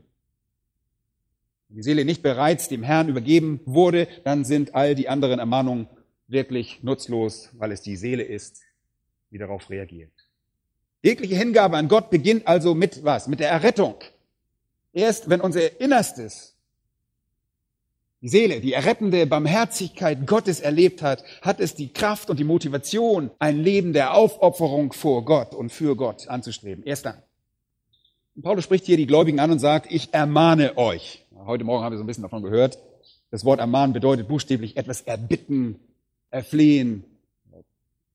Die 1.74 1.82
Seele 1.82 2.04
nicht 2.04 2.22
bereits 2.22 2.68
dem 2.68 2.84
Herrn 2.84 3.08
übergeben 3.08 3.60
wurde, 3.64 4.06
dann 4.22 4.44
sind 4.44 4.76
all 4.76 4.94
die 4.94 5.08
anderen 5.08 5.40
Ermahnungen 5.40 5.88
wirklich 6.28 6.84
nutzlos, 6.84 7.50
weil 7.54 7.72
es 7.72 7.82
die 7.82 7.96
Seele 7.96 8.22
ist, 8.22 8.60
die 9.32 9.38
darauf 9.38 9.68
reagiert. 9.70 10.12
Jegliche 11.02 11.34
Hingabe 11.34 11.76
an 11.76 11.88
Gott 11.88 12.10
beginnt 12.10 12.46
also 12.46 12.76
mit 12.76 13.02
was? 13.02 13.26
Mit 13.26 13.40
der 13.40 13.50
Errettung. 13.50 13.96
Erst 14.92 15.28
wenn 15.28 15.40
unser 15.40 15.80
Innerstes, 15.80 16.54
die 18.20 18.28
Seele, 18.28 18.60
die 18.60 18.72
errettende 18.72 19.26
Barmherzigkeit 19.26 20.28
Gottes 20.28 20.60
erlebt 20.60 21.02
hat, 21.02 21.24
hat 21.42 21.58
es 21.58 21.74
die 21.74 21.92
Kraft 21.92 22.30
und 22.30 22.38
die 22.38 22.44
Motivation, 22.44 23.32
ein 23.40 23.58
Leben 23.58 23.92
der 23.92 24.14
Aufopferung 24.14 24.92
vor 24.92 25.24
Gott 25.24 25.54
und 25.54 25.72
für 25.72 25.96
Gott 25.96 26.28
anzustreben. 26.28 26.84
Erst 26.84 27.06
dann. 27.06 27.20
Und 28.36 28.42
Paulus 28.42 28.64
spricht 28.64 28.86
hier 28.86 28.96
die 28.96 29.06
Gläubigen 29.06 29.40
an 29.40 29.50
und 29.50 29.58
sagt, 29.58 29.92
ich 29.92 30.14
ermahne 30.14 30.78
euch. 30.78 31.23
Heute 31.46 31.64
Morgen 31.64 31.84
haben 31.84 31.92
wir 31.92 31.98
so 31.98 32.04
ein 32.04 32.06
bisschen 32.06 32.22
davon 32.22 32.42
gehört. 32.42 32.78
Das 33.30 33.44
Wort 33.44 33.60
ermahnen 33.60 33.92
bedeutet 33.92 34.28
buchstäblich 34.28 34.78
etwas 34.78 35.02
erbitten, 35.02 35.78
erflehen, 36.30 37.04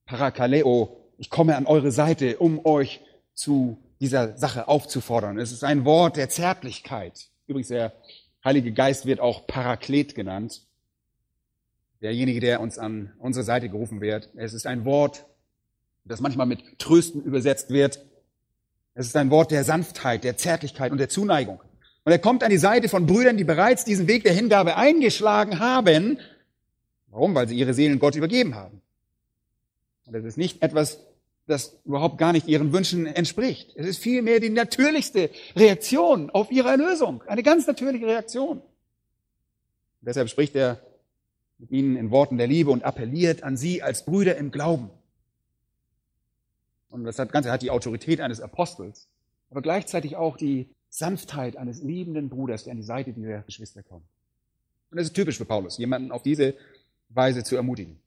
parakaleo. 0.06 0.98
Ich 1.20 1.30
komme 1.30 1.56
an 1.56 1.68
eure 1.68 1.92
Seite, 1.92 2.40
um 2.40 2.66
euch 2.66 3.02
zu 3.36 3.78
dieser 4.00 4.36
Sache 4.38 4.68
aufzufordern. 4.68 5.38
Es 5.38 5.52
ist 5.52 5.64
ein 5.64 5.86
Wort 5.86 6.18
der 6.18 6.30
Zärtlichkeit. 6.30 7.30
Übrigens, 7.46 7.68
der 7.68 7.94
Heilige 8.44 8.72
Geist 8.72 9.06
wird 9.06 9.20
auch 9.20 9.46
Paraklet 9.46 10.16
genannt. 10.16 10.64
Derjenige, 12.02 12.40
der 12.40 12.62
uns 12.62 12.80
an 12.80 13.14
unsere 13.20 13.44
Seite 13.44 13.70
gerufen 13.70 14.02
wird. 14.02 14.30
Es 14.38 14.54
ist 14.54 14.66
ein 14.66 14.86
Wort, 14.86 15.26
das 16.04 16.20
manchmal 16.20 16.48
mit 16.48 16.80
Trösten 16.80 17.22
übersetzt 17.22 17.70
wird. 17.70 18.04
Es 18.96 19.06
ist 19.06 19.16
ein 19.16 19.30
Wort 19.30 19.52
der 19.52 19.64
Sanftheit, 19.64 20.24
der 20.24 20.38
Zärtlichkeit 20.38 20.92
und 20.92 20.98
der 20.98 21.10
Zuneigung. 21.10 21.62
Und 22.10 22.14
er 22.14 22.18
kommt 22.18 22.42
an 22.44 22.50
die 22.50 22.58
Seite 22.58 22.90
von 22.90 23.06
Brüdern, 23.06 23.38
die 23.38 23.44
bereits 23.44 23.86
diesen 23.86 24.08
Weg 24.08 24.24
der 24.24 24.34
Hingabe 24.34 24.78
eingeschlagen 24.78 25.60
haben. 25.60 26.20
Warum? 27.12 27.36
Weil 27.36 27.48
sie 27.48 27.56
ihre 27.56 27.76
Seelen 27.76 28.00
Gott 28.00 28.16
übergeben 28.16 28.56
haben. 28.56 28.82
Und 30.08 30.14
das 30.14 30.26
ist 30.26 30.36
nicht 30.36 30.64
etwas, 30.64 31.02
das 31.46 31.78
überhaupt 31.86 32.18
gar 32.18 32.32
nicht 32.32 32.48
ihren 32.48 32.74
Wünschen 32.74 33.06
entspricht. 33.06 33.76
Es 33.76 33.86
ist 33.86 34.00
vielmehr 34.00 34.40
die 34.40 34.50
natürlichste 34.50 35.30
Reaktion 35.56 36.32
auf 36.32 36.50
ihre 36.50 36.70
Erlösung. 36.70 37.22
Eine 37.28 37.44
ganz 37.44 37.68
natürliche 37.68 38.08
Reaktion. 38.08 38.58
Und 38.58 38.64
deshalb 40.02 40.30
spricht 40.30 40.56
er 40.56 40.80
mit 41.60 41.70
ihnen 41.70 41.96
in 41.96 42.10
Worten 42.10 42.40
der 42.40 42.48
Liebe 42.48 42.72
und 42.72 42.84
appelliert 42.84 43.44
an 43.44 43.56
sie 43.56 43.84
als 43.84 44.04
Brüder 44.06 44.36
im 44.36 44.50
Glauben. 44.50 44.90
Und 46.90 47.04
das 47.04 47.18
Ganze 47.18 47.52
hat 47.52 47.62
die 47.62 47.70
Autorität 47.70 48.20
eines 48.20 48.42
Apostels, 48.42 49.08
aber 49.52 49.62
gleichzeitig 49.62 50.16
auch 50.16 50.38
die 50.38 50.72
Sanftheit 50.90 51.58
eines 51.58 51.82
liebenden 51.82 52.30
Bruders, 52.30 52.64
der 52.64 52.72
an 52.72 52.78
die 52.78 52.84
Seite 52.84 53.14
dieser 53.14 53.42
Geschwister 53.42 53.84
kommt. 53.84 54.06
Und 54.92 54.98
das 54.98 55.08
ist 55.08 55.14
typisch 55.14 55.38
für 55.38 55.46
Paulus, 55.46 55.78
jemanden 55.78 56.12
auf 56.12 56.24
diese 56.24 56.56
Weise 57.10 57.44
zu 57.44 57.56
ermutigen. 57.56 58.00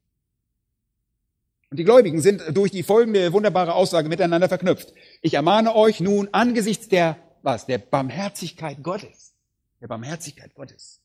Und 1.71 1.79
die 1.79 1.85
Gläubigen 1.85 2.21
sind 2.21 2.43
durch 2.55 2.71
die 2.71 2.83
folgende 2.83 3.33
wunderbare 3.33 3.75
Aussage 3.75 4.09
miteinander 4.09 4.49
verknüpft. 4.49 4.93
Ich 5.23 5.35
ermahne 5.35 5.75
euch 5.75 6.01
nun 6.01 6.29
angesichts 6.33 6.89
der, 6.89 7.17
was? 7.43 7.65
Der 7.67 7.79
Barmherzigkeit 7.79 8.83
Gottes. 8.83 9.33
Der 9.81 9.89
Barmherzigkeit 9.89 10.55
Gottes. 10.55 11.01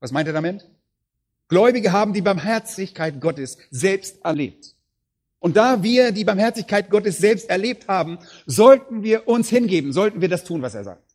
Was 0.00 0.10
meint 0.10 0.26
er 0.26 0.34
damit? 0.34 0.66
Gläubige 1.48 1.92
haben 1.92 2.14
die 2.14 2.20
Barmherzigkeit 2.20 3.20
Gottes 3.20 3.58
selbst 3.70 4.24
erlebt. 4.24 4.74
Und 5.38 5.56
da 5.56 5.82
wir 5.82 6.10
die 6.10 6.24
Barmherzigkeit 6.24 6.90
Gottes 6.90 7.18
selbst 7.18 7.48
erlebt 7.48 7.86
haben, 7.86 8.18
sollten 8.44 9.02
wir 9.02 9.28
uns 9.28 9.48
hingeben, 9.48 9.92
sollten 9.92 10.20
wir 10.20 10.28
das 10.28 10.42
tun, 10.42 10.62
was 10.62 10.74
er 10.74 10.84
sagt. 10.84 11.07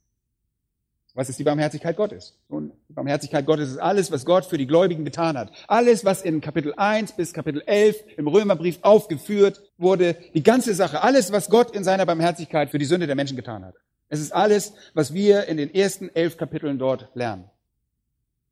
Was 1.15 1.29
ist 1.29 1.37
die 1.37 1.43
Barmherzigkeit 1.43 1.95
Gottes? 1.95 2.39
Nun, 2.49 2.71
die 2.89 2.93
Barmherzigkeit 2.93 3.45
Gottes 3.45 3.69
ist 3.69 3.77
alles, 3.77 4.11
was 4.11 4.25
Gott 4.25 4.45
für 4.45 4.57
die 4.57 4.65
Gläubigen 4.65 5.05
getan 5.05 5.37
hat. 5.37 5.51
Alles, 5.67 6.03
was 6.03 6.23
in 6.23 6.41
Kapitel 6.41 6.73
1 6.75 7.11
bis 7.11 7.33
Kapitel 7.33 7.61
11 7.67 8.03
im 8.17 8.27
Römerbrief 8.27 8.79
aufgeführt 8.81 9.61
wurde. 9.77 10.15
Die 10.33 10.41
ganze 10.41 10.73
Sache. 10.73 11.03
Alles, 11.03 11.31
was 11.31 11.51
Gott 11.51 11.75
in 11.75 11.83
seiner 11.83 12.07
Barmherzigkeit 12.07 12.71
für 12.71 12.79
die 12.79 12.85
Sünde 12.85 13.05
der 13.05 13.15
Menschen 13.15 13.35
getan 13.35 13.63
hat. 13.63 13.75
Es 14.09 14.19
ist 14.19 14.31
alles, 14.31 14.73
was 14.95 15.13
wir 15.13 15.45
in 15.45 15.57
den 15.57 15.73
ersten 15.73 16.09
elf 16.09 16.37
Kapiteln 16.37 16.79
dort 16.79 17.09
lernen. 17.13 17.45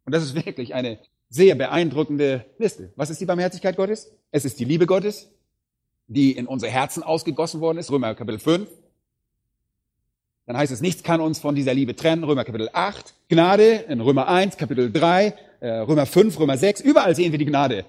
Und 0.06 0.14
das 0.14 0.24
ist 0.24 0.36
wirklich 0.36 0.76
eine 0.76 1.00
sehr 1.30 1.56
beeindruckende 1.56 2.46
Liste. 2.60 2.94
Was 2.96 3.10
ist 3.10 3.20
die 3.22 3.26
Barmherzigkeit 3.26 3.76
Gottes? 3.76 4.12
Es 4.30 4.46
ist 4.46 4.60
die 4.60 4.66
Liebe 4.66 4.86
Gottes, 4.86 5.32
die 6.08 6.34
in 6.34 6.46
unsere 6.46 6.72
Herzen 6.72 7.02
ausgegossen 7.02 7.60
worden 7.60 7.80
ist. 7.80 7.90
Römer 7.90 8.14
Kapitel 8.14 8.40
5. 8.40 8.70
Dann 10.46 10.58
heißt 10.58 10.72
es, 10.72 10.82
nichts 10.82 11.04
kann 11.04 11.22
uns 11.22 11.40
von 11.40 11.56
dieser 11.56 11.74
Liebe 11.74 11.96
trennen. 11.96 12.24
Römer 12.24 12.44
Kapitel 12.44 12.70
8. 12.74 13.14
Gnade 13.30 13.86
in 13.88 14.02
Römer 14.02 14.28
1, 14.28 14.58
Kapitel 14.58 14.92
3, 14.92 15.34
äh, 15.60 15.70
Römer 15.70 16.06
5, 16.06 16.40
Römer 16.40 16.58
6. 16.58 16.82
Überall 16.82 17.16
sehen 17.16 17.32
wir 17.32 17.40
die 17.40 17.46
Gnade. 17.46 17.86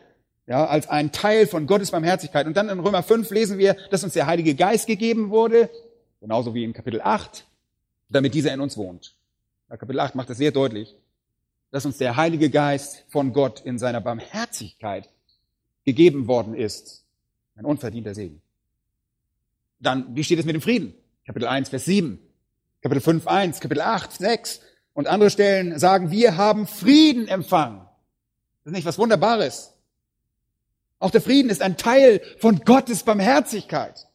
Ja, 0.46 0.66
als 0.66 0.88
ein 0.88 1.12
Teil 1.12 1.46
von 1.46 1.66
Gottes 1.66 1.90
Barmherzigkeit. 1.90 2.46
Und 2.46 2.56
dann 2.56 2.68
in 2.68 2.80
Römer 2.80 3.02
5 3.02 3.30
lesen 3.30 3.58
wir, 3.58 3.74
dass 3.90 4.04
uns 4.04 4.12
der 4.12 4.26
Heilige 4.26 4.54
Geist 4.54 4.86
gegeben 4.86 5.30
wurde. 5.30 5.70
Genauso 6.20 6.54
wie 6.54 6.64
in 6.64 6.72
Kapitel 6.72 7.00
8. 7.00 7.46
Damit 8.08 8.34
dieser 8.34 8.52
in 8.52 8.60
uns 8.60 8.76
wohnt. 8.76 9.14
Ja, 9.70 9.76
Kapitel 9.76 10.00
8 10.00 10.14
macht 10.14 10.30
das 10.30 10.36
sehr 10.36 10.52
deutlich. 10.52 10.94
Dass 11.70 11.86
uns 11.86 11.96
der 11.96 12.16
Heilige 12.16 12.50
Geist 12.50 13.04
von 13.08 13.32
Gott 13.32 13.60
in 13.60 13.78
seiner 13.78 14.00
Barmherzigkeit 14.00 15.08
gegeben 15.84 16.26
worden 16.26 16.54
ist. 16.54 17.04
Ein 17.56 17.64
unverdienter 17.64 18.14
Segen. 18.14 18.42
Dann, 19.80 20.14
wie 20.14 20.22
steht 20.22 20.38
es 20.38 20.44
mit 20.44 20.54
dem 20.54 20.60
Frieden? 20.60 20.94
Kapitel 21.24 21.46
1, 21.46 21.70
Vers 21.70 21.86
7. 21.86 22.18
Kapitel 22.82 23.00
5, 23.00 23.28
1, 23.28 23.60
Kapitel 23.60 23.80
8, 23.80 24.12
6 24.12 24.60
und 24.92 25.06
andere 25.06 25.30
Stellen 25.30 25.78
sagen, 25.78 26.10
wir 26.10 26.36
haben 26.36 26.66
Frieden 26.66 27.28
empfangen. 27.28 27.78
Das 28.64 28.72
ist 28.72 28.76
nicht 28.76 28.86
was 28.86 28.98
Wunderbares. 28.98 29.74
Auch 30.98 31.10
der 31.10 31.22
Frieden 31.22 31.48
ist 31.48 31.62
ein 31.62 31.76
Teil 31.76 32.20
von 32.38 32.60
Gottes 32.64 33.04
Barmherzigkeit. 33.04 34.08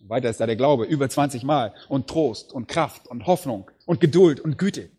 Und 0.00 0.08
weiter 0.08 0.30
ist 0.30 0.40
da 0.40 0.46
der 0.46 0.56
Glaube 0.56 0.84
über 0.84 1.08
20 1.08 1.44
Mal 1.44 1.72
und 1.88 2.08
Trost 2.08 2.52
und 2.52 2.66
Kraft 2.66 3.06
und 3.06 3.26
Hoffnung 3.26 3.70
und 3.86 4.00
Geduld 4.00 4.40
und 4.40 4.58
Güte. 4.58 4.90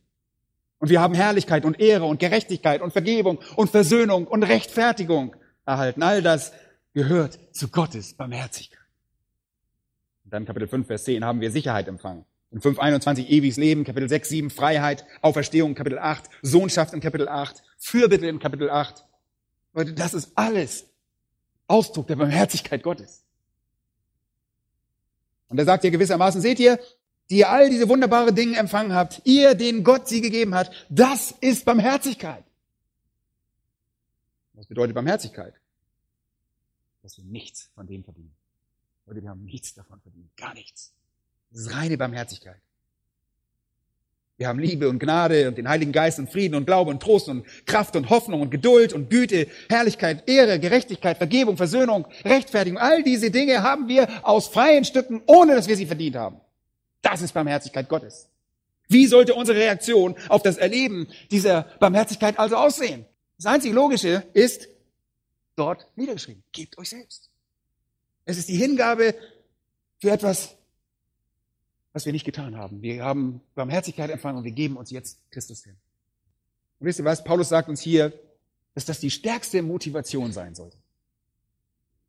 Und 0.79 0.89
wir 0.89 1.01
haben 1.01 1.13
Herrlichkeit 1.13 1.65
und 1.65 1.79
Ehre 1.79 2.05
und 2.05 2.19
Gerechtigkeit 2.19 2.81
und 2.81 2.91
Vergebung 2.91 3.39
und 3.55 3.69
Versöhnung 3.69 4.27
und 4.27 4.43
Rechtfertigung 4.43 5.36
erhalten. 5.65 6.03
All 6.03 6.21
das 6.21 6.53
gehört 6.93 7.38
zu 7.51 7.67
Gottes 7.67 8.13
Barmherzigkeit. 8.13 8.79
Und 10.23 10.34
dann 10.34 10.45
Kapitel 10.45 10.67
5, 10.67 10.88
Vers 10.88 11.03
10 11.03 11.25
haben 11.25 11.41
wir 11.41 11.51
Sicherheit 11.51 11.88
empfangen. 11.88 12.25
In 12.51 12.59
5.21 12.59 13.27
ewiges 13.29 13.55
Leben, 13.55 13.85
Kapitel 13.85 14.09
6, 14.09 14.27
7 14.27 14.49
Freiheit, 14.49 15.05
Auferstehung, 15.21 15.73
Kapitel 15.73 15.99
8, 15.99 16.29
Sohnschaft 16.41 16.93
in 16.93 16.99
Kapitel 16.99 17.29
8, 17.29 17.63
Fürbitte 17.77 18.27
in 18.27 18.39
Kapitel 18.39 18.69
8. 18.69 19.05
Leute, 19.73 19.93
das 19.93 20.13
ist 20.13 20.31
alles 20.35 20.85
Ausdruck 21.67 22.07
der 22.07 22.17
Barmherzigkeit 22.17 22.83
Gottes. 22.83 23.23
Und 25.47 25.57
er 25.57 25.65
sagt 25.65 25.85
ja 25.85 25.89
gewissermaßen, 25.89 26.41
seht 26.41 26.59
ihr, 26.59 26.77
die 27.29 27.37
ihr 27.37 27.49
all 27.49 27.69
diese 27.69 27.87
wunderbare 27.87 28.33
Dinge 28.33 28.57
empfangen 28.57 28.93
habt, 28.93 29.21
ihr, 29.23 29.55
denen 29.55 29.85
Gott 29.85 30.09
sie 30.09 30.19
gegeben 30.19 30.53
hat, 30.53 30.71
das 30.89 31.31
ist 31.39 31.63
Barmherzigkeit. 31.63 32.43
Was 34.53 34.67
bedeutet 34.67 34.93
Barmherzigkeit? 34.93 35.53
Dass 37.01 37.17
wir 37.17 37.23
nichts 37.23 37.69
von 37.73 37.87
dem 37.87 38.03
verdienen. 38.03 38.35
Leute, 39.05 39.21
wir 39.23 39.29
haben 39.29 39.45
nichts 39.45 39.73
davon 39.73 40.01
verdient. 40.01 40.35
Gar 40.35 40.53
nichts. 40.53 40.93
Das 41.51 41.61
ist 41.61 41.75
reine 41.75 41.97
Barmherzigkeit. 41.97 42.61
Wir 44.37 44.47
haben 44.47 44.57
Liebe 44.57 44.89
und 44.89 44.97
Gnade 44.97 45.47
und 45.47 45.57
den 45.57 45.69
Heiligen 45.69 45.91
Geist 45.91 46.17
und 46.17 46.31
Frieden 46.31 46.55
und 46.55 46.65
Glaube 46.65 46.89
und 46.89 46.99
Trost 46.99 47.29
und 47.29 47.45
Kraft 47.67 47.95
und 47.95 48.09
Hoffnung 48.09 48.41
und 48.41 48.49
Geduld 48.49 48.91
und 48.91 49.09
Güte, 49.11 49.47
Herrlichkeit, 49.69 50.27
Ehre, 50.27 50.59
Gerechtigkeit, 50.59 51.17
Vergebung, 51.17 51.57
Versöhnung, 51.57 52.07
Rechtfertigung. 52.25 52.79
All 52.79 53.03
diese 53.03 53.29
Dinge 53.29 53.61
haben 53.61 53.87
wir 53.87 54.07
aus 54.27 54.47
freien 54.47 54.83
Stücken, 54.83 55.21
ohne 55.27 55.53
dass 55.53 55.67
wir 55.67 55.75
sie 55.75 55.85
verdient 55.85 56.15
haben. 56.15 56.41
Das 57.03 57.21
ist 57.21 57.33
Barmherzigkeit 57.33 57.87
Gottes. 57.87 58.29
Wie 58.87 59.05
sollte 59.05 59.35
unsere 59.35 59.59
Reaktion 59.59 60.15
auf 60.27 60.41
das 60.41 60.57
Erleben 60.57 61.07
dieser 61.29 61.67
Barmherzigkeit 61.79 62.39
also 62.39 62.55
aussehen? 62.55 63.05
Das 63.37 63.45
einzig 63.45 63.73
Logische 63.73 64.23
ist 64.33 64.67
dort 65.55 65.85
niedergeschrieben. 65.95 66.43
Gebt 66.51 66.79
euch 66.79 66.89
selbst. 66.89 67.29
Es 68.25 68.39
ist 68.39 68.49
die 68.49 68.57
Hingabe 68.57 69.13
für 69.99 70.09
etwas 70.09 70.57
was 71.93 72.06
wir 72.06 72.13
nicht 72.13 72.25
getan 72.25 72.58
haben. 72.58 72.82
Wir 72.82 73.04
haben 73.04 73.41
Barmherzigkeit 73.56 74.10
empfangen 74.10 74.38
und 74.38 74.43
wir 74.43 74.51
geben 74.51 74.77
uns 74.77 74.91
jetzt 74.91 75.19
Christus 75.32 75.63
hin. 75.63 75.75
Und 76.80 76.88
wisst 76.88 76.99
ihr 76.99 77.06
was? 77.06 77.23
Paulus 77.23 77.49
sagt 77.49 77.69
uns 77.69 77.82
hier, 77.82 78.13
dass 78.73 78.86
das 78.86 78.99
die 78.99 79.12
stärkste 79.12 79.62
Motivation 79.62 80.32
sein 80.32 80.56
sollte. 80.56 80.77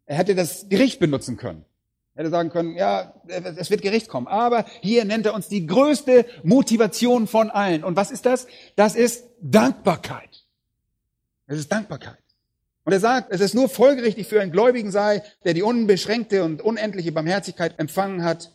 Er 0.06 0.16
hätte 0.16 0.34
das 0.34 0.68
Gericht 0.68 1.00
benutzen 1.00 1.36
können. 1.36 1.64
Er 2.14 2.24
hätte 2.24 2.30
sagen 2.30 2.50
können, 2.50 2.76
ja, 2.76 3.14
es 3.26 3.70
wird 3.70 3.82
Gericht 3.82 4.08
kommen. 4.08 4.26
Aber 4.26 4.66
hier 4.80 5.04
nennt 5.04 5.26
er 5.26 5.34
uns 5.34 5.48
die 5.48 5.66
größte 5.66 6.26
Motivation 6.42 7.26
von 7.26 7.50
allen. 7.50 7.84
Und 7.84 7.96
was 7.96 8.10
ist 8.10 8.26
das? 8.26 8.46
Das 8.76 8.94
ist 8.94 9.24
Dankbarkeit. 9.40 10.44
Es 11.46 11.58
ist 11.58 11.72
Dankbarkeit. 11.72 12.18
Und 12.84 12.92
er 12.92 13.00
sagt, 13.00 13.32
es 13.32 13.40
ist 13.40 13.54
nur 13.54 13.68
folgerichtig 13.68 14.26
für 14.26 14.40
einen 14.40 14.52
Gläubigen 14.52 14.90
sei, 14.90 15.22
der 15.44 15.54
die 15.54 15.62
unbeschränkte 15.62 16.44
und 16.44 16.60
unendliche 16.62 17.12
Barmherzigkeit 17.12 17.78
empfangen 17.78 18.24
hat, 18.24 18.50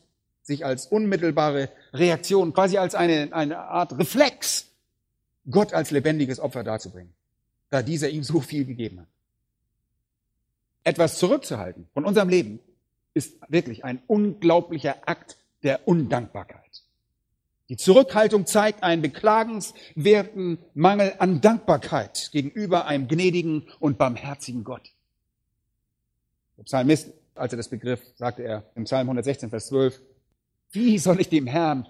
sich 0.47 0.65
als 0.65 0.87
unmittelbare 0.87 1.69
Reaktion, 1.93 2.53
quasi 2.53 2.77
als 2.77 2.95
eine, 2.95 3.33
eine 3.33 3.59
Art 3.59 3.97
Reflex, 3.99 4.67
Gott 5.49 5.73
als 5.73 5.91
lebendiges 5.91 6.39
Opfer 6.39 6.63
darzubringen, 6.63 7.13
da 7.69 7.81
dieser 7.81 8.09
ihm 8.09 8.23
so 8.23 8.39
viel 8.39 8.65
gegeben 8.65 9.01
hat. 9.01 9.07
Etwas 10.85 11.19
zurückzuhalten 11.19 11.87
von 11.93 12.05
unserem 12.05 12.29
Leben 12.29 12.59
ist 13.13 13.35
wirklich 13.49 13.83
ein 13.83 14.01
unglaublicher 14.07 14.95
Akt 15.05 15.35
der 15.63 15.85
Undankbarkeit. 15.85 16.63
Die 17.67 17.75
Zurückhaltung 17.75 18.45
zeigt 18.45 18.83
einen 18.83 19.01
beklagenswerten 19.01 20.59
Mangel 20.73 21.13
an 21.19 21.41
Dankbarkeit 21.41 22.29
gegenüber 22.31 22.85
einem 22.85 23.09
gnädigen 23.09 23.67
und 23.81 23.97
barmherzigen 23.97 24.63
Gott. 24.63 24.93
Der 26.57 26.63
Psalmist, 26.63 27.11
als 27.35 27.51
er 27.51 27.57
das 27.57 27.67
begriff, 27.67 27.99
sagte 28.15 28.43
er 28.43 28.63
im 28.75 28.85
Psalm 28.85 29.07
116, 29.07 29.49
Vers 29.49 29.67
12, 29.67 29.99
wie 30.77 30.97
soll 30.99 31.19
ich 31.19 31.29
dem 31.29 31.47
Herrn 31.47 31.87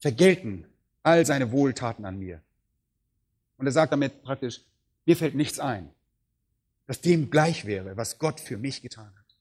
vergelten 0.00 0.64
all 1.02 1.26
seine 1.26 1.52
Wohltaten 1.52 2.04
an 2.04 2.18
mir? 2.18 2.40
Und 3.58 3.66
er 3.66 3.72
sagt 3.72 3.92
damit 3.92 4.22
praktisch, 4.22 4.62
mir 5.04 5.16
fällt 5.16 5.34
nichts 5.34 5.58
ein, 5.58 5.90
das 6.86 7.00
dem 7.00 7.30
gleich 7.30 7.64
wäre, 7.64 7.96
was 7.96 8.18
Gott 8.18 8.40
für 8.40 8.56
mich 8.56 8.82
getan 8.82 9.06
hat. 9.06 9.36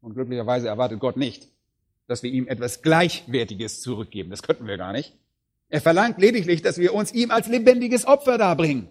Und 0.00 0.14
glücklicherweise 0.14 0.68
erwartet 0.68 1.00
Gott 1.00 1.16
nicht, 1.16 1.48
dass 2.06 2.22
wir 2.22 2.30
ihm 2.30 2.46
etwas 2.46 2.82
Gleichwertiges 2.82 3.80
zurückgeben. 3.80 4.30
Das 4.30 4.42
könnten 4.42 4.66
wir 4.66 4.76
gar 4.76 4.92
nicht. 4.92 5.14
Er 5.68 5.80
verlangt 5.80 6.18
lediglich, 6.18 6.62
dass 6.62 6.78
wir 6.78 6.94
uns 6.94 7.12
ihm 7.12 7.30
als 7.30 7.48
lebendiges 7.48 8.06
Opfer 8.06 8.38
darbringen. 8.38 8.88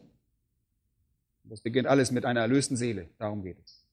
Das 1.46 1.62
beginnt 1.62 1.88
alles 1.88 2.12
mit 2.12 2.26
einer 2.26 2.42
erlösten 2.42 2.76
Seele. 2.76 3.08
Darum 3.18 3.44
geht 3.44 3.58
es. 3.64 3.86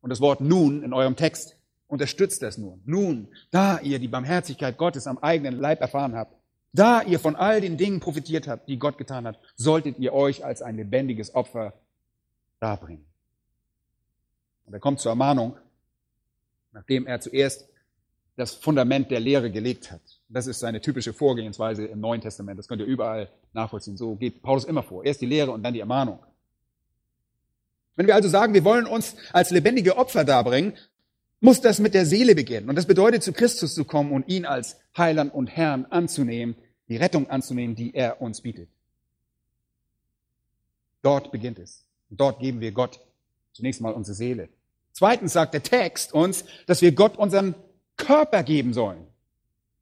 Und 0.00 0.10
das 0.10 0.20
Wort 0.20 0.40
nun 0.40 0.82
in 0.82 0.92
eurem 0.92 1.14
Text 1.14 1.56
unterstützt 1.88 2.42
das 2.42 2.58
nun. 2.58 2.82
Nun, 2.84 3.28
da 3.50 3.78
ihr 3.80 3.98
die 3.98 4.08
Barmherzigkeit 4.08 4.76
Gottes 4.76 5.06
am 5.06 5.18
eigenen 5.18 5.58
Leib 5.58 5.80
erfahren 5.80 6.14
habt, 6.14 6.34
da 6.72 7.02
ihr 7.02 7.18
von 7.18 7.36
all 7.36 7.60
den 7.60 7.76
Dingen 7.76 8.00
profitiert 8.00 8.48
habt, 8.48 8.68
die 8.68 8.78
Gott 8.78 8.98
getan 8.98 9.26
hat, 9.26 9.38
solltet 9.54 9.98
ihr 9.98 10.12
euch 10.12 10.44
als 10.44 10.62
ein 10.62 10.76
lebendiges 10.76 11.34
Opfer 11.34 11.72
darbringen. 12.60 13.06
Und 14.66 14.74
er 14.74 14.80
kommt 14.80 15.00
zur 15.00 15.12
Ermahnung, 15.12 15.56
nachdem 16.72 17.06
er 17.06 17.20
zuerst 17.20 17.68
das 18.36 18.54
Fundament 18.54 19.10
der 19.10 19.20
Lehre 19.20 19.50
gelegt 19.50 19.90
hat. 19.90 20.02
Das 20.28 20.46
ist 20.46 20.58
seine 20.58 20.80
typische 20.80 21.14
Vorgehensweise 21.14 21.86
im 21.86 22.00
Neuen 22.00 22.20
Testament. 22.20 22.58
Das 22.58 22.68
könnt 22.68 22.82
ihr 22.82 22.86
überall 22.86 23.30
nachvollziehen. 23.54 23.96
So 23.96 24.14
geht 24.16 24.42
Paulus 24.42 24.64
immer 24.64 24.82
vor. 24.82 25.04
Erst 25.04 25.22
die 25.22 25.26
Lehre 25.26 25.52
und 25.52 25.62
dann 25.62 25.72
die 25.72 25.80
Ermahnung. 25.80 26.18
Wenn 27.94 28.06
wir 28.06 28.14
also 28.14 28.28
sagen, 28.28 28.52
wir 28.52 28.64
wollen 28.64 28.84
uns 28.84 29.16
als 29.32 29.50
lebendige 29.50 29.96
Opfer 29.96 30.24
darbringen, 30.24 30.74
muss 31.40 31.60
das 31.60 31.78
mit 31.78 31.94
der 31.94 32.06
Seele 32.06 32.34
beginnen. 32.34 32.68
Und 32.68 32.76
das 32.76 32.86
bedeutet, 32.86 33.22
zu 33.22 33.32
Christus 33.32 33.74
zu 33.74 33.84
kommen 33.84 34.12
und 34.12 34.28
ihn 34.28 34.46
als 34.46 34.76
Heiland 34.96 35.34
und 35.34 35.48
Herrn 35.48 35.86
anzunehmen, 35.86 36.56
die 36.88 36.96
Rettung 36.96 37.28
anzunehmen, 37.28 37.76
die 37.76 37.94
er 37.94 38.20
uns 38.22 38.40
bietet. 38.40 38.68
Dort 41.02 41.30
beginnt 41.30 41.58
es. 41.58 41.84
Und 42.10 42.20
dort 42.20 42.40
geben 42.40 42.60
wir 42.60 42.72
Gott 42.72 43.00
zunächst 43.52 43.80
mal 43.80 43.92
unsere 43.92 44.14
Seele. 44.14 44.48
Zweitens 44.92 45.34
sagt 45.34 45.54
der 45.54 45.62
Text 45.62 46.12
uns, 46.14 46.44
dass 46.66 46.82
wir 46.82 46.92
Gott 46.92 47.16
unseren 47.16 47.54
Körper 47.96 48.42
geben 48.42 48.72
sollen. 48.72 49.06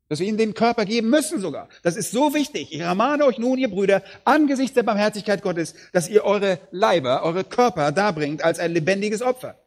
Dass 0.08 0.20
wir 0.20 0.26
ihnen 0.26 0.38
den 0.38 0.54
Körper 0.54 0.84
geben 0.84 1.08
müssen 1.08 1.40
sogar. 1.40 1.68
Das 1.82 1.96
ist 1.96 2.10
so 2.10 2.34
wichtig. 2.34 2.72
Ich 2.72 2.80
ermahne 2.80 3.24
euch 3.24 3.38
nun, 3.38 3.58
ihr 3.58 3.70
Brüder, 3.70 4.02
angesichts 4.24 4.74
der 4.74 4.82
Barmherzigkeit 4.82 5.42
Gottes, 5.42 5.74
dass 5.92 6.08
ihr 6.08 6.24
eure 6.24 6.58
Leiber, 6.70 7.22
eure 7.22 7.44
Körper 7.44 7.90
darbringt 7.92 8.42
als 8.42 8.58
ein 8.58 8.72
lebendiges 8.72 9.22
Opfer. 9.22 9.58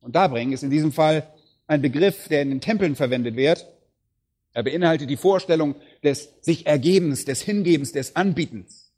Und 0.00 0.14
darbringen 0.14 0.52
ist 0.52 0.62
in 0.62 0.70
diesem 0.70 0.92
Fall 0.92 1.32
ein 1.66 1.82
Begriff, 1.82 2.28
der 2.28 2.42
in 2.42 2.50
den 2.50 2.60
Tempeln 2.60 2.96
verwendet 2.96 3.36
wird. 3.36 3.66
Er 4.52 4.62
beinhaltet 4.62 5.10
die 5.10 5.16
Vorstellung 5.16 5.76
des 6.02 6.30
sich 6.40 6.66
Ergebens, 6.66 7.24
des 7.24 7.42
Hingebens, 7.42 7.92
des 7.92 8.16
Anbietens. 8.16 8.92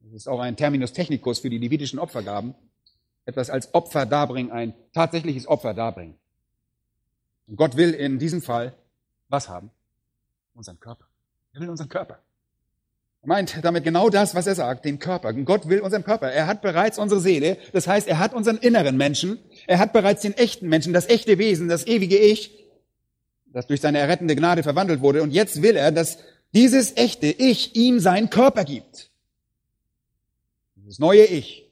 Das 0.00 0.12
ist 0.12 0.28
auch 0.28 0.40
ein 0.40 0.56
Terminus 0.56 0.92
technicus 0.92 1.40
für 1.40 1.50
die 1.50 1.58
levitischen 1.58 1.98
Opfergaben. 1.98 2.54
Etwas 3.26 3.50
als 3.50 3.74
Opfer 3.74 4.06
darbringen, 4.06 4.52
ein 4.52 4.74
tatsächliches 4.92 5.48
Opfer 5.48 5.74
darbringen. 5.74 6.14
Und 7.46 7.56
Gott 7.56 7.76
will 7.76 7.92
in 7.92 8.18
diesem 8.18 8.42
Fall 8.42 8.74
was 9.28 9.48
haben? 9.48 9.70
Unseren 10.54 10.78
Körper. 10.78 11.06
Er 11.52 11.60
will 11.60 11.70
unseren 11.70 11.88
Körper. 11.88 12.20
Er 13.24 13.28
meint 13.28 13.64
damit 13.64 13.84
genau 13.84 14.10
das, 14.10 14.34
was 14.34 14.46
er 14.46 14.54
sagt, 14.54 14.84
den 14.84 14.98
Körper. 14.98 15.32
Gott 15.32 15.66
will 15.66 15.80
unseren 15.80 16.04
Körper. 16.04 16.30
Er 16.30 16.46
hat 16.46 16.60
bereits 16.60 16.98
unsere 16.98 17.22
Seele. 17.22 17.56
Das 17.72 17.86
heißt, 17.86 18.06
er 18.06 18.18
hat 18.18 18.34
unseren 18.34 18.58
inneren 18.58 18.98
Menschen. 18.98 19.38
Er 19.66 19.78
hat 19.78 19.94
bereits 19.94 20.20
den 20.20 20.34
echten 20.34 20.68
Menschen, 20.68 20.92
das 20.92 21.08
echte 21.08 21.38
Wesen, 21.38 21.68
das 21.68 21.86
ewige 21.86 22.18
Ich, 22.18 22.50
das 23.46 23.66
durch 23.66 23.80
seine 23.80 23.98
errettende 23.98 24.36
Gnade 24.36 24.62
verwandelt 24.62 25.00
wurde. 25.00 25.22
Und 25.22 25.30
jetzt 25.30 25.62
will 25.62 25.74
er, 25.74 25.90
dass 25.90 26.18
dieses 26.52 26.98
echte 26.98 27.28
Ich 27.28 27.74
ihm 27.74 27.98
seinen 27.98 28.28
Körper 28.28 28.62
gibt. 28.62 29.10
Dieses 30.76 30.98
neue 30.98 31.24
Ich, 31.24 31.66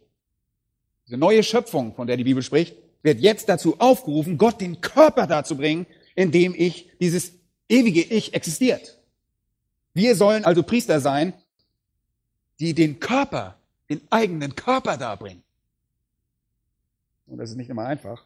diese 1.07 1.19
neue 1.19 1.43
Schöpfung, 1.43 1.95
von 1.95 2.07
der 2.07 2.17
die 2.17 2.25
Bibel 2.25 2.43
spricht, 2.43 2.77
wird 3.03 3.21
jetzt 3.21 3.51
dazu 3.51 3.79
aufgerufen, 3.79 4.39
Gott 4.39 4.59
den 4.63 4.81
Körper 4.81 5.27
dazu 5.27 5.59
bringen, 5.59 5.87
in 6.15 6.31
dem 6.31 6.55
ich, 6.57 6.89
dieses 6.99 7.33
ewige 7.69 8.01
Ich 8.01 8.33
existiert. 8.33 8.99
Wir 9.93 10.17
sollen 10.17 10.47
also 10.47 10.63
Priester 10.63 11.01
sein, 11.01 11.35
die 12.61 12.75
den 12.75 13.01
Körper, 13.01 13.57
den 13.89 14.01
eigenen 14.11 14.55
Körper 14.55 14.97
darbringen. 14.97 15.43
Und 17.27 17.39
das 17.39 17.51
ist 17.51 17.57
nicht 17.57 17.71
immer 17.71 17.87
einfach, 17.87 18.25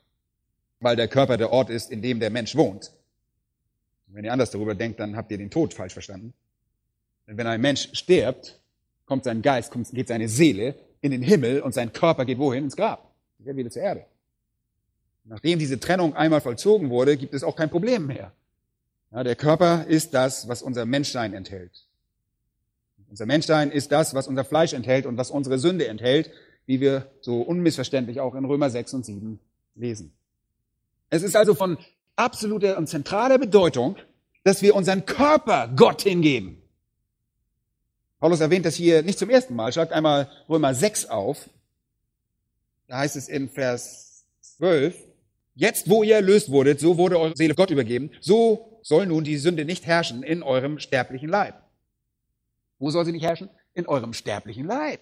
weil 0.80 0.96
der 0.96 1.08
Körper 1.08 1.36
der 1.36 1.52
Ort 1.52 1.70
ist, 1.70 1.90
in 1.90 2.02
dem 2.02 2.20
der 2.20 2.30
Mensch 2.30 2.56
wohnt. 2.56 2.92
wenn 4.08 4.24
ihr 4.24 4.32
anders 4.32 4.50
darüber 4.50 4.74
denkt, 4.74 5.00
dann 5.00 5.16
habt 5.16 5.30
ihr 5.30 5.38
den 5.38 5.50
Tod 5.50 5.74
falsch 5.74 5.92
verstanden. 5.92 6.32
Denn 7.26 7.36
wenn 7.36 7.46
ein 7.46 7.60
Mensch 7.60 7.90
stirbt, 7.92 8.58
kommt 9.04 9.24
sein 9.24 9.42
Geist, 9.42 9.70
kommt, 9.70 9.90
geht 9.90 10.08
seine 10.08 10.28
Seele 10.28 10.74
in 11.00 11.10
den 11.10 11.22
Himmel 11.22 11.60
und 11.60 11.74
sein 11.74 11.92
Körper 11.92 12.24
geht 12.24 12.38
wohin? 12.38 12.64
Ins 12.64 12.76
Grab. 12.76 13.12
Er 13.44 13.56
wieder 13.56 13.70
zur 13.70 13.82
Erde. 13.82 14.06
Nachdem 15.24 15.58
diese 15.58 15.78
Trennung 15.78 16.14
einmal 16.14 16.40
vollzogen 16.40 16.90
wurde, 16.90 17.16
gibt 17.16 17.34
es 17.34 17.42
auch 17.42 17.56
kein 17.56 17.70
Problem 17.70 18.06
mehr. 18.06 18.32
Ja, 19.12 19.24
der 19.24 19.36
Körper 19.36 19.86
ist 19.86 20.14
das, 20.14 20.48
was 20.48 20.62
unser 20.62 20.84
Menschsein 20.84 21.32
enthält. 21.32 21.85
Unser 23.08 23.26
Menschsein 23.26 23.70
ist 23.70 23.92
das, 23.92 24.14
was 24.14 24.28
unser 24.28 24.44
Fleisch 24.44 24.72
enthält 24.72 25.06
und 25.06 25.16
was 25.16 25.30
unsere 25.30 25.58
Sünde 25.58 25.86
enthält, 25.88 26.30
wie 26.66 26.80
wir 26.80 27.10
so 27.20 27.40
unmissverständlich 27.40 28.20
auch 28.20 28.34
in 28.34 28.44
Römer 28.44 28.70
6 28.70 28.94
und 28.94 29.06
7 29.06 29.38
lesen. 29.74 30.12
Es 31.10 31.22
ist 31.22 31.36
also 31.36 31.54
von 31.54 31.78
absoluter 32.16 32.76
und 32.78 32.88
zentraler 32.88 33.38
Bedeutung, 33.38 33.96
dass 34.42 34.62
wir 34.62 34.74
unseren 34.74 35.06
Körper 35.06 35.68
Gott 35.74 36.02
hingeben. 36.02 36.62
Paulus 38.18 38.40
erwähnt 38.40 38.66
das 38.66 38.74
hier 38.74 39.02
nicht 39.02 39.18
zum 39.18 39.30
ersten 39.30 39.54
Mal. 39.54 39.72
Schlagt 39.72 39.92
einmal 39.92 40.28
Römer 40.48 40.74
6 40.74 41.06
auf. 41.06 41.48
Da 42.88 42.98
heißt 42.98 43.16
es 43.16 43.28
in 43.28 43.48
Vers 43.48 44.24
12, 44.40 44.96
Jetzt, 45.58 45.88
wo 45.88 46.02
ihr 46.02 46.16
erlöst 46.16 46.50
wurdet, 46.50 46.80
so 46.80 46.98
wurde 46.98 47.18
eure 47.18 47.34
Seele 47.34 47.54
Gott 47.54 47.70
übergeben, 47.70 48.10
so 48.20 48.78
soll 48.82 49.06
nun 49.06 49.24
die 49.24 49.38
Sünde 49.38 49.64
nicht 49.64 49.86
herrschen 49.86 50.22
in 50.22 50.42
eurem 50.42 50.78
sterblichen 50.78 51.30
Leib. 51.30 51.54
Wo 52.78 52.90
soll 52.90 53.04
sie 53.04 53.12
nicht 53.12 53.24
herrschen? 53.24 53.50
In 53.74 53.86
eurem 53.86 54.12
sterblichen 54.12 54.66
Leib. 54.66 55.00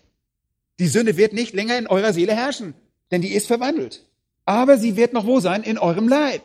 Die 0.78 0.88
Sünde 0.88 1.16
wird 1.16 1.32
nicht 1.32 1.54
länger 1.54 1.78
in 1.78 1.86
eurer 1.86 2.12
Seele 2.12 2.34
herrschen, 2.34 2.74
denn 3.10 3.22
die 3.22 3.32
ist 3.32 3.46
verwandelt. 3.46 4.06
Aber 4.44 4.78
sie 4.78 4.96
wird 4.96 5.12
noch 5.12 5.26
wo 5.26 5.40
sein? 5.40 5.62
In 5.62 5.78
eurem 5.78 6.08
Leib. 6.08 6.42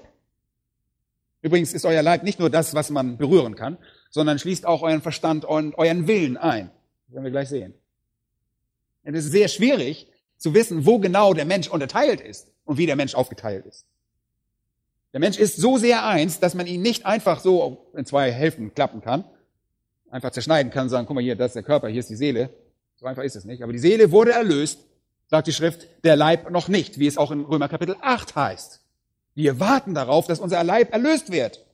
Übrigens 1.41 1.73
ist 1.73 1.85
euer 1.85 2.03
Leib 2.03 2.23
nicht 2.23 2.39
nur 2.39 2.49
das, 2.49 2.73
was 2.73 2.89
man 2.89 3.17
berühren 3.17 3.55
kann, 3.55 3.77
sondern 4.09 4.39
schließt 4.39 4.65
auch 4.65 4.81
euren 4.81 5.01
Verstand 5.01 5.45
und 5.45 5.77
euren 5.77 6.07
Willen 6.07 6.37
ein. 6.37 6.69
Das 7.07 7.15
werden 7.15 7.23
wir 7.23 7.31
gleich 7.31 7.49
sehen. 7.49 7.73
es 9.03 9.25
ist 9.25 9.31
sehr 9.31 9.47
schwierig 9.47 10.07
zu 10.37 10.53
wissen, 10.53 10.85
wo 10.85 10.99
genau 10.99 11.33
der 11.33 11.45
Mensch 11.45 11.67
unterteilt 11.67 12.21
ist 12.21 12.51
und 12.65 12.77
wie 12.77 12.85
der 12.85 12.95
Mensch 12.95 13.15
aufgeteilt 13.15 13.65
ist. 13.65 13.85
Der 15.13 15.19
Mensch 15.19 15.39
ist 15.39 15.57
so 15.57 15.77
sehr 15.77 16.05
eins, 16.05 16.39
dass 16.39 16.53
man 16.53 16.67
ihn 16.67 16.81
nicht 16.81 17.05
einfach 17.05 17.39
so 17.39 17.89
in 17.95 18.05
zwei 18.05 18.31
Hälften 18.31 18.73
klappen 18.73 19.01
kann, 19.01 19.23
einfach 20.11 20.31
zerschneiden 20.31 20.71
kann, 20.71 20.89
sagen, 20.89 21.07
guck 21.07 21.15
mal 21.15 21.21
hier, 21.23 21.35
das 21.35 21.47
ist 21.47 21.55
der 21.55 21.63
Körper, 21.63 21.87
hier 21.87 21.99
ist 21.99 22.09
die 22.09 22.15
Seele. 22.15 22.49
So 22.95 23.05
einfach 23.05 23.23
ist 23.23 23.35
es 23.35 23.45
nicht. 23.45 23.63
Aber 23.63 23.71
die 23.71 23.79
Seele 23.79 24.11
wurde 24.11 24.31
erlöst, 24.31 24.79
sagt 25.27 25.47
die 25.47 25.53
Schrift, 25.53 25.87
der 26.03 26.15
Leib 26.15 26.49
noch 26.49 26.67
nicht, 26.67 26.99
wie 26.99 27.07
es 27.07 27.17
auch 27.17 27.31
in 27.31 27.41
Römer 27.41 27.69
Kapitel 27.69 27.95
8 28.01 28.35
heißt. 28.35 28.81
Wir 29.35 29.59
warten 29.59 29.93
darauf, 29.93 30.27
dass 30.27 30.39
unser 30.39 30.63
Leib 30.63 30.91
erlöst 30.91 31.31
wird, 31.31 31.65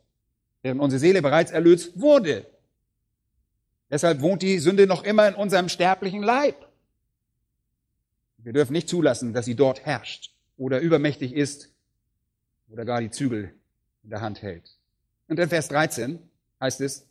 während 0.62 0.82
unsere 0.82 1.00
Seele 1.00 1.22
bereits 1.22 1.52
erlöst 1.52 2.00
wurde. 2.00 2.46
Deshalb 3.90 4.22
wohnt 4.22 4.42
die 4.42 4.60
Sünde 4.60 4.88
noch 4.88 5.04
immer 5.04 5.28
in 5.28 5.36
unserem 5.36 5.70
sterblichen 5.70 6.22
Leib. 6.22 6.56
Wir 8.38 8.54
dürfen 8.54 8.74
nicht 8.74 8.90
zulassen, 8.90 9.34
dass 9.34 9.46
sie 9.46 9.56
dort 9.56 9.86
herrscht 9.86 10.32
oder 10.58 10.80
übermächtig 10.80 11.34
ist 11.34 11.70
oder 12.70 12.86
gar 12.86 13.02
die 13.02 13.10
Zügel 13.10 13.54
in 14.04 14.10
der 14.12 14.22
Hand 14.22 14.42
hält. 14.42 14.76
Und 15.28 15.40
in 15.40 15.50
Vers 15.50 15.68
13 15.70 16.20
heißt 16.62 16.82
es, 16.82 17.08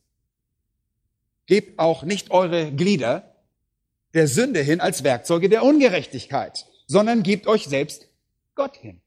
gebt 1.47 1.79
auch 1.79 2.03
nicht 2.03 2.31
eure 2.31 2.73
Glieder 2.73 3.35
der 4.15 4.29
Sünde 4.29 4.61
hin 4.61 4.81
als 4.81 5.05
Werkzeuge 5.05 5.49
der 5.49 5.65
Ungerechtigkeit, 5.65 6.67
sondern 6.87 7.23
gebt 7.23 7.47
euch 7.47 7.67
selbst 7.67 8.09
Gott 8.55 8.77
hin. 8.77 9.01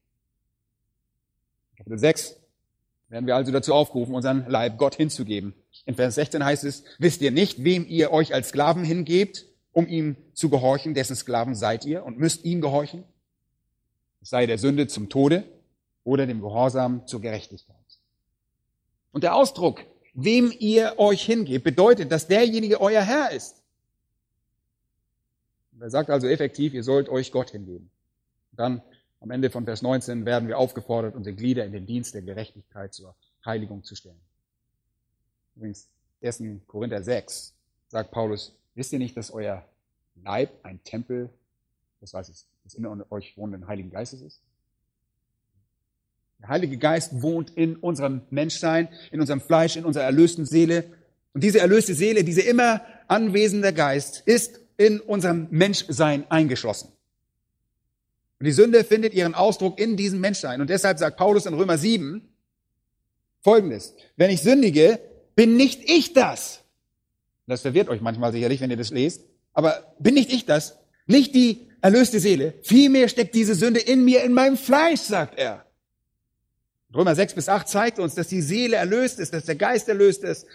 Kapitel 1.76 1.98
6 1.98 2.36
werden 3.08 3.26
wir 3.26 3.36
also 3.36 3.50
dazu 3.52 3.72
aufgerufen, 3.74 4.14
unseren 4.14 4.46
Leib 4.48 4.76
Gott 4.78 4.94
hinzugeben. 4.94 5.54
In 5.86 5.94
Vers 5.94 6.16
16 6.16 6.44
heißt 6.44 6.64
es, 6.64 6.84
wisst 6.98 7.22
ihr 7.22 7.30
nicht, 7.30 7.64
wem 7.64 7.86
ihr 7.86 8.12
euch 8.12 8.34
als 8.34 8.48
Sklaven 8.48 8.84
hingebt, 8.84 9.46
um 9.72 9.86
ihm 9.86 10.16
zu 10.34 10.50
gehorchen, 10.50 10.92
dessen 10.92 11.16
Sklaven 11.16 11.54
seid 11.54 11.86
ihr 11.86 12.04
und 12.04 12.18
müsst 12.18 12.44
ihm 12.44 12.60
gehorchen? 12.60 13.04
Es 14.20 14.30
sei 14.30 14.46
der 14.46 14.58
Sünde 14.58 14.88
zum 14.88 15.08
Tode 15.08 15.44
oder 16.04 16.26
dem 16.26 16.40
Gehorsam 16.40 17.06
zur 17.06 17.20
Gerechtigkeit. 17.20 17.76
Und 19.12 19.24
der 19.24 19.34
Ausdruck, 19.34 19.84
wem 20.20 20.52
ihr 20.58 20.94
euch 20.98 21.24
hingebt, 21.24 21.64
bedeutet, 21.64 22.10
dass 22.10 22.26
derjenige 22.26 22.80
euer 22.80 23.02
Herr 23.02 23.30
ist. 23.30 23.62
Er 25.78 25.90
sagt 25.90 26.10
also 26.10 26.26
effektiv, 26.26 26.74
ihr 26.74 26.82
sollt 26.82 27.08
euch 27.08 27.30
Gott 27.30 27.50
hingeben. 27.50 27.88
Dann 28.50 28.82
am 29.20 29.30
Ende 29.30 29.48
von 29.48 29.64
Vers 29.64 29.80
19 29.80 30.26
werden 30.26 30.48
wir 30.48 30.58
aufgefordert, 30.58 31.14
unsere 31.14 31.36
Glieder 31.36 31.64
in 31.64 31.72
den 31.72 31.86
Dienst 31.86 32.14
der 32.14 32.22
Gerechtigkeit 32.22 32.92
zur 32.92 33.14
Heiligung 33.46 33.84
zu 33.84 33.94
stellen. 33.94 34.20
Übrigens, 35.54 35.88
1. 36.20 36.42
Korinther 36.66 37.00
6 37.00 37.54
sagt 37.86 38.10
Paulus, 38.10 38.56
wisst 38.74 38.92
ihr 38.92 38.98
nicht, 38.98 39.16
dass 39.16 39.30
euer 39.30 39.64
Leib 40.24 40.50
ein 40.64 40.82
Tempel, 40.82 41.30
das 42.00 42.12
heißt, 42.12 42.44
des 42.64 42.74
in 42.74 43.04
euch 43.10 43.36
wohnenden 43.36 43.68
Heiligen 43.68 43.90
Geistes 43.90 44.20
ist? 44.20 44.40
Der 46.40 46.48
Heilige 46.48 46.78
Geist 46.78 47.22
wohnt 47.22 47.50
in 47.50 47.76
unserem 47.76 48.22
Menschsein, 48.30 48.88
in 49.10 49.20
unserem 49.20 49.40
Fleisch, 49.40 49.76
in 49.76 49.84
unserer 49.84 50.04
erlösten 50.04 50.46
Seele. 50.46 50.84
Und 51.34 51.42
diese 51.42 51.58
erlöste 51.58 51.94
Seele, 51.94 52.24
diese 52.24 52.42
immer 52.42 52.82
anwesende 53.08 53.72
Geist, 53.72 54.22
ist 54.24 54.60
in 54.76 55.00
unserem 55.00 55.48
Menschsein 55.50 56.30
eingeschlossen. 56.30 56.92
Und 58.38 58.46
die 58.46 58.52
Sünde 58.52 58.84
findet 58.84 59.14
ihren 59.14 59.34
Ausdruck 59.34 59.80
in 59.80 59.96
diesem 59.96 60.20
Menschsein. 60.20 60.60
Und 60.60 60.70
deshalb 60.70 60.98
sagt 60.98 61.16
Paulus 61.16 61.46
in 61.46 61.54
Römer 61.54 61.76
7 61.76 62.22
Folgendes. 63.40 63.94
Wenn 64.16 64.30
ich 64.30 64.42
sündige, 64.42 65.00
bin 65.34 65.56
nicht 65.56 65.88
ich 65.88 66.12
das. 66.12 66.62
Das 67.46 67.62
verwirrt 67.62 67.88
euch 67.88 68.00
manchmal 68.00 68.32
sicherlich, 68.32 68.60
wenn 68.60 68.70
ihr 68.70 68.76
das 68.76 68.90
lest. 68.90 69.24
Aber 69.54 69.94
bin 69.98 70.14
nicht 70.14 70.32
ich 70.32 70.44
das? 70.44 70.78
Nicht 71.06 71.34
die 71.34 71.66
erlöste 71.80 72.20
Seele. 72.20 72.54
Vielmehr 72.62 73.08
steckt 73.08 73.34
diese 73.34 73.54
Sünde 73.54 73.80
in 73.80 74.04
mir, 74.04 74.22
in 74.22 74.32
meinem 74.32 74.56
Fleisch, 74.56 75.00
sagt 75.00 75.38
er. 75.38 75.64
Römer 76.94 77.14
6 77.14 77.34
bis 77.34 77.48
8 77.48 77.68
zeigt 77.68 77.98
uns, 77.98 78.14
dass 78.14 78.28
die 78.28 78.40
Seele 78.40 78.76
erlöst 78.76 79.18
ist, 79.18 79.34
dass 79.34 79.44
der 79.44 79.56
Geist 79.56 79.88
erlöst 79.88 80.24
ist. 80.24 80.46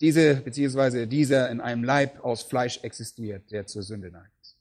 Diese, 0.00 0.36
beziehungsweise 0.36 1.06
dieser 1.06 1.50
in 1.50 1.60
einem 1.60 1.84
Leib 1.84 2.24
aus 2.24 2.42
Fleisch 2.42 2.80
existiert, 2.82 3.50
der 3.50 3.66
zur 3.66 3.82
Sünde 3.82 4.10
neigt. 4.10 4.56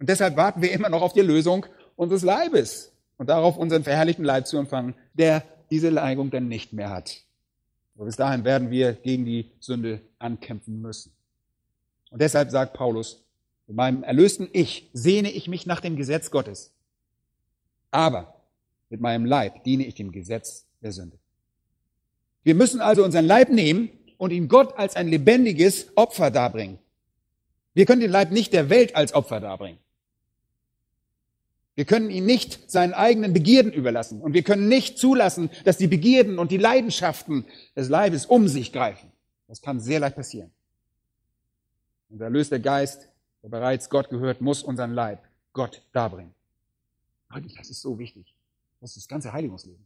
Und 0.00 0.08
deshalb 0.08 0.36
warten 0.36 0.62
wir 0.62 0.72
immer 0.72 0.88
noch 0.88 1.02
auf 1.02 1.12
die 1.12 1.20
Lösung 1.20 1.66
unseres 1.96 2.22
Leibes 2.22 2.92
und 3.18 3.28
darauf, 3.28 3.56
unseren 3.56 3.84
verherrlichten 3.84 4.24
Leib 4.24 4.46
zu 4.46 4.56
empfangen, 4.56 4.94
der 5.14 5.44
diese 5.70 5.90
Neigung 5.90 6.30
dann 6.30 6.48
nicht 6.48 6.72
mehr 6.72 6.90
hat. 6.90 7.22
Aber 7.94 8.06
bis 8.06 8.16
dahin 8.16 8.44
werden 8.44 8.70
wir 8.70 8.92
gegen 8.92 9.24
die 9.24 9.50
Sünde 9.60 10.00
ankämpfen 10.18 10.80
müssen. 10.80 11.12
Und 12.10 12.22
deshalb 12.22 12.50
sagt 12.50 12.74
Paulus, 12.74 13.24
in 13.66 13.74
meinem 13.74 14.02
erlösten 14.02 14.48
Ich 14.52 14.88
sehne 14.92 15.30
ich 15.30 15.48
mich 15.48 15.66
nach 15.66 15.80
dem 15.80 15.96
Gesetz 15.96 16.30
Gottes. 16.30 16.72
Aber 17.90 18.37
mit 18.90 19.00
meinem 19.00 19.24
Leib 19.24 19.64
diene 19.64 19.84
ich 19.84 19.94
dem 19.94 20.12
Gesetz 20.12 20.66
der 20.82 20.92
Sünde. 20.92 21.18
Wir 22.42 22.54
müssen 22.54 22.80
also 22.80 23.04
unseren 23.04 23.26
Leib 23.26 23.50
nehmen 23.50 23.90
und 24.16 24.30
ihn 24.30 24.48
Gott 24.48 24.76
als 24.78 24.96
ein 24.96 25.08
lebendiges 25.08 25.96
Opfer 25.96 26.30
darbringen. 26.30 26.78
Wir 27.74 27.86
können 27.86 28.00
den 28.00 28.10
Leib 28.10 28.30
nicht 28.30 28.52
der 28.52 28.70
Welt 28.70 28.96
als 28.96 29.14
Opfer 29.14 29.40
darbringen. 29.40 29.78
Wir 31.74 31.84
können 31.84 32.10
ihn 32.10 32.26
nicht 32.26 32.70
seinen 32.70 32.92
eigenen 32.92 33.32
Begierden 33.32 33.72
überlassen 33.72 34.20
und 34.20 34.32
wir 34.32 34.42
können 34.42 34.66
nicht 34.66 34.98
zulassen, 34.98 35.48
dass 35.64 35.76
die 35.76 35.86
Begierden 35.86 36.40
und 36.40 36.50
die 36.50 36.56
Leidenschaften 36.56 37.44
des 37.76 37.88
Leibes 37.88 38.26
um 38.26 38.48
sich 38.48 38.72
greifen. 38.72 39.12
Das 39.46 39.62
kann 39.62 39.78
sehr 39.78 40.00
leicht 40.00 40.16
passieren. 40.16 40.50
Unser 42.10 42.24
erlöster 42.24 42.58
Geist, 42.58 43.08
der 43.44 43.50
bereits 43.50 43.90
Gott 43.90 44.10
gehört, 44.10 44.40
muss 44.40 44.62
unseren 44.64 44.92
Leib 44.92 45.22
Gott 45.52 45.82
darbringen. 45.92 46.34
Das 47.56 47.70
ist 47.70 47.82
so 47.82 47.98
wichtig. 47.98 48.34
Das 48.80 48.90
ist 48.90 49.04
das 49.04 49.08
ganze 49.08 49.32
Heiligungsleben. 49.32 49.84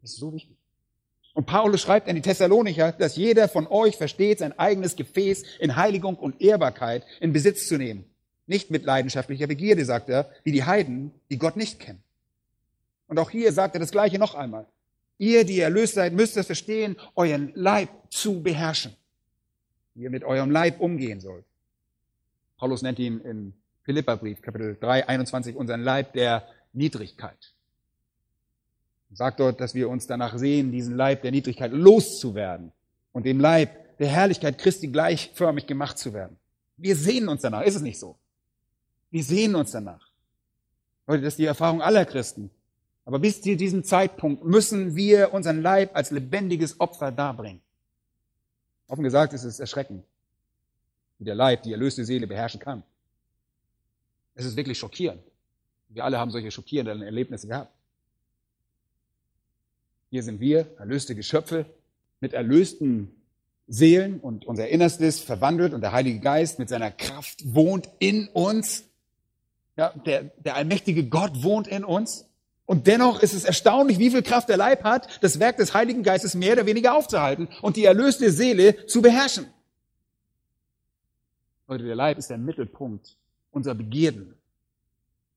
Das 0.00 0.10
ist 0.10 0.18
so 0.18 0.32
wichtig. 0.32 0.56
Und 1.34 1.46
Paulus 1.46 1.80
schreibt 1.80 2.08
an 2.08 2.14
die 2.14 2.22
Thessalonicher, 2.22 2.92
dass 2.92 3.16
jeder 3.16 3.48
von 3.48 3.66
euch 3.66 3.96
versteht, 3.96 4.40
sein 4.40 4.58
eigenes 4.58 4.96
Gefäß 4.96 5.44
in 5.60 5.76
Heiligung 5.76 6.16
und 6.16 6.40
Ehrbarkeit 6.42 7.04
in 7.20 7.32
Besitz 7.32 7.68
zu 7.68 7.78
nehmen. 7.78 8.04
Nicht 8.46 8.70
mit 8.70 8.84
leidenschaftlicher 8.84 9.46
Begierde, 9.46 9.84
sagt 9.84 10.08
er, 10.08 10.30
wie 10.44 10.52
die 10.52 10.64
Heiden, 10.64 11.12
die 11.30 11.38
Gott 11.38 11.56
nicht 11.56 11.80
kennen. 11.80 12.02
Und 13.06 13.18
auch 13.18 13.30
hier 13.30 13.52
sagt 13.52 13.74
er 13.76 13.80
das 13.80 13.92
Gleiche 13.92 14.18
noch 14.18 14.34
einmal. 14.34 14.66
Ihr, 15.16 15.44
die 15.44 15.60
erlöst 15.60 15.94
seid, 15.94 16.12
müsst 16.12 16.36
es 16.36 16.46
verstehen, 16.46 16.96
euren 17.14 17.52
Leib 17.54 17.88
zu 18.10 18.42
beherrschen. 18.42 18.94
Wie 19.94 20.02
ihr 20.02 20.10
mit 20.10 20.24
eurem 20.24 20.50
Leib 20.50 20.80
umgehen 20.80 21.20
sollt. 21.20 21.44
Paulus 22.58 22.82
nennt 22.82 22.98
ihn 22.98 23.20
in 23.20 23.54
Philipperbrief, 23.84 24.42
Kapitel 24.42 24.76
3, 24.80 25.08
21, 25.08 25.56
unseren 25.56 25.82
Leib 25.82 26.12
der 26.12 26.46
Niedrigkeit. 26.72 27.51
Er 29.12 29.16
sagt 29.16 29.40
dort, 29.40 29.60
dass 29.60 29.74
wir 29.74 29.90
uns 29.90 30.06
danach 30.06 30.38
sehen, 30.38 30.72
diesen 30.72 30.96
Leib 30.96 31.20
der 31.20 31.32
Niedrigkeit 31.32 31.70
loszuwerden 31.70 32.72
und 33.12 33.26
dem 33.26 33.40
Leib 33.40 33.98
der 33.98 34.08
Herrlichkeit 34.08 34.56
Christi 34.56 34.88
gleichförmig 34.88 35.66
gemacht 35.66 35.98
zu 35.98 36.14
werden. 36.14 36.38
Wir 36.78 36.96
sehen 36.96 37.28
uns 37.28 37.42
danach, 37.42 37.62
ist 37.62 37.74
es 37.74 37.82
nicht 37.82 37.98
so? 37.98 38.16
Wir 39.10 39.22
sehen 39.22 39.54
uns 39.54 39.70
danach. 39.70 40.08
Leute, 41.06 41.24
das 41.24 41.34
ist 41.34 41.38
die 41.38 41.44
Erfahrung 41.44 41.82
aller 41.82 42.06
Christen. 42.06 42.50
Aber 43.04 43.18
bis 43.18 43.42
zu 43.42 43.54
diesem 43.54 43.84
Zeitpunkt 43.84 44.44
müssen 44.44 44.96
wir 44.96 45.34
unseren 45.34 45.60
Leib 45.60 45.94
als 45.94 46.10
lebendiges 46.10 46.80
Opfer 46.80 47.12
darbringen. 47.12 47.60
Offen 48.88 49.04
gesagt 49.04 49.34
ist 49.34 49.44
es 49.44 49.60
erschreckend, 49.60 50.04
wie 51.18 51.24
der 51.24 51.34
Leib 51.34 51.64
die 51.64 51.72
erlöste 51.72 52.06
Seele 52.06 52.26
beherrschen 52.26 52.60
kann. 52.60 52.82
Es 54.34 54.46
ist 54.46 54.56
wirklich 54.56 54.78
schockierend. 54.78 55.22
Wir 55.90 56.02
alle 56.02 56.18
haben 56.18 56.30
solche 56.30 56.50
schockierenden 56.50 57.02
Erlebnisse 57.02 57.46
gehabt. 57.46 57.70
Hier 60.12 60.22
sind 60.22 60.40
wir, 60.40 60.66
erlöste 60.78 61.14
Geschöpfe, 61.14 61.64
mit 62.20 62.34
erlösten 62.34 63.16
Seelen 63.66 64.20
und 64.20 64.44
unser 64.44 64.68
Innerstes 64.68 65.20
verwandelt 65.20 65.72
und 65.72 65.80
der 65.80 65.92
Heilige 65.92 66.20
Geist 66.20 66.58
mit 66.58 66.68
seiner 66.68 66.90
Kraft 66.90 67.54
wohnt 67.54 67.88
in 67.98 68.28
uns 68.28 68.84
ja, 69.78 69.88
der, 70.04 70.24
der 70.24 70.56
allmächtige 70.56 71.08
Gott 71.08 71.42
wohnt 71.42 71.66
in 71.66 71.82
uns. 71.82 72.28
Und 72.66 72.88
dennoch 72.88 73.22
ist 73.22 73.32
es 73.32 73.44
erstaunlich, 73.44 73.98
wie 73.98 74.10
viel 74.10 74.20
Kraft 74.20 74.50
der 74.50 74.58
Leib 74.58 74.84
hat, 74.84 75.08
das 75.22 75.40
Werk 75.40 75.56
des 75.56 75.72
Heiligen 75.72 76.02
Geistes 76.02 76.34
mehr 76.34 76.52
oder 76.52 76.66
weniger 76.66 76.94
aufzuhalten 76.94 77.48
und 77.62 77.76
die 77.76 77.86
erlöste 77.86 78.30
Seele 78.32 78.84
zu 78.84 79.00
beherrschen. 79.00 79.46
Leute, 81.68 81.84
der 81.84 81.96
Leib 81.96 82.18
ist 82.18 82.28
der 82.28 82.36
Mittelpunkt 82.36 83.16
unserer 83.50 83.76
Begierden. 83.76 84.34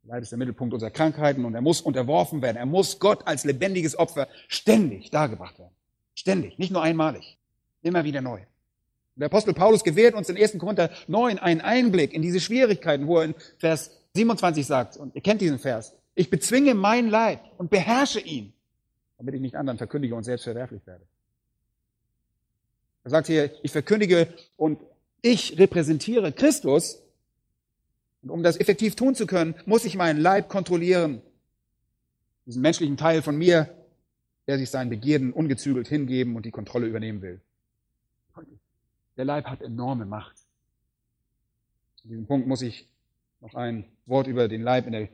Leib 0.08 0.22
ist 0.22 0.32
der 0.32 0.38
Mittelpunkt 0.38 0.74
unserer 0.74 0.92
Krankheiten 0.92 1.46
und 1.46 1.56
er 1.56 1.62
muss 1.62 1.82
unterworfen 1.82 2.42
werden. 2.42 2.58
Er 2.58 2.68
muss 2.68 3.00
Gott 3.00 3.26
als 3.28 3.44
lebendiges 3.44 3.98
Opfer 3.98 4.28
ständig 4.48 5.10
dargebracht 5.10 5.58
werden. 5.58 5.74
Ständig, 6.14 6.60
nicht 6.60 6.72
nur 6.72 6.84
einmalig. 6.84 7.38
Immer 7.82 8.04
wieder 8.04 8.22
neu. 8.22 8.40
Der 9.16 9.28
Apostel 9.28 9.54
Paulus 9.54 9.84
gewährt 9.84 10.14
uns 10.14 10.30
in 10.30 10.38
1. 10.38 10.58
Korinther 10.60 10.92
9 11.08 11.40
einen 11.40 11.62
Einblick 11.62 12.14
in 12.14 12.22
diese 12.22 12.40
Schwierigkeiten, 12.40 13.08
wo 13.08 13.20
er 13.20 13.26
in 13.26 13.36
Vers 13.58 13.92
27 14.14 14.66
sagt, 14.66 14.98
und 14.98 15.16
ihr 15.16 15.22
kennt 15.22 15.42
diesen 15.42 15.58
Vers, 15.58 15.94
ich 16.16 16.30
bezwinge 16.30 16.74
mein 16.74 17.10
Leib 17.10 17.40
und 17.58 17.70
beherrsche 17.70 18.20
ihn, 18.20 18.54
damit 19.18 19.36
ich 19.36 19.42
nicht 19.42 19.56
anderen 19.56 19.78
verkündige 19.78 20.16
und 20.16 20.24
selbst 20.24 20.44
verwerflich 20.44 20.86
werde. 20.86 21.04
Er 23.04 23.12
sagt 23.12 23.28
hier, 23.28 23.52
ich 23.64 23.72
verkündige 23.72 24.34
und 24.58 24.80
ich 25.22 25.58
repräsentiere 25.58 26.32
Christus. 26.32 27.02
Und 28.26 28.32
um 28.32 28.42
das 28.42 28.60
effektiv 28.60 28.96
tun 28.96 29.14
zu 29.14 29.28
können, 29.28 29.54
muss 29.68 29.86
ich 29.86 29.96
meinen 29.96 30.20
Leib 30.20 30.50
kontrollieren. 30.50 31.22
Diesen 32.48 32.64
menschlichen 32.64 32.98
Teil 32.98 33.22
von 33.22 33.38
mir, 33.38 33.70
der 34.48 34.58
sich 34.58 34.72
seinen 34.72 34.90
Begierden 34.90 35.32
ungezügelt 35.32 35.88
hingeben 35.88 36.36
und 36.36 36.44
die 36.44 36.50
Kontrolle 36.50 36.88
übernehmen 36.88 37.22
will. 37.22 37.40
Der 39.16 39.26
Leib 39.26 39.46
hat 39.46 39.62
enorme 39.62 40.08
Macht. 40.08 40.36
An 42.04 42.10
diesem 42.10 42.26
Punkt 42.26 42.48
muss 42.48 42.64
ich 42.64 42.88
noch 43.42 43.54
ein 43.54 43.86
Wort 44.08 44.26
über 44.26 44.48
den 44.48 44.64
Leib 44.64 44.88
in 44.88 44.94
der 44.94 45.08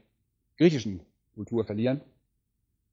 griechischen 0.58 1.02
Kultur 1.36 1.66
verlieren. 1.66 2.00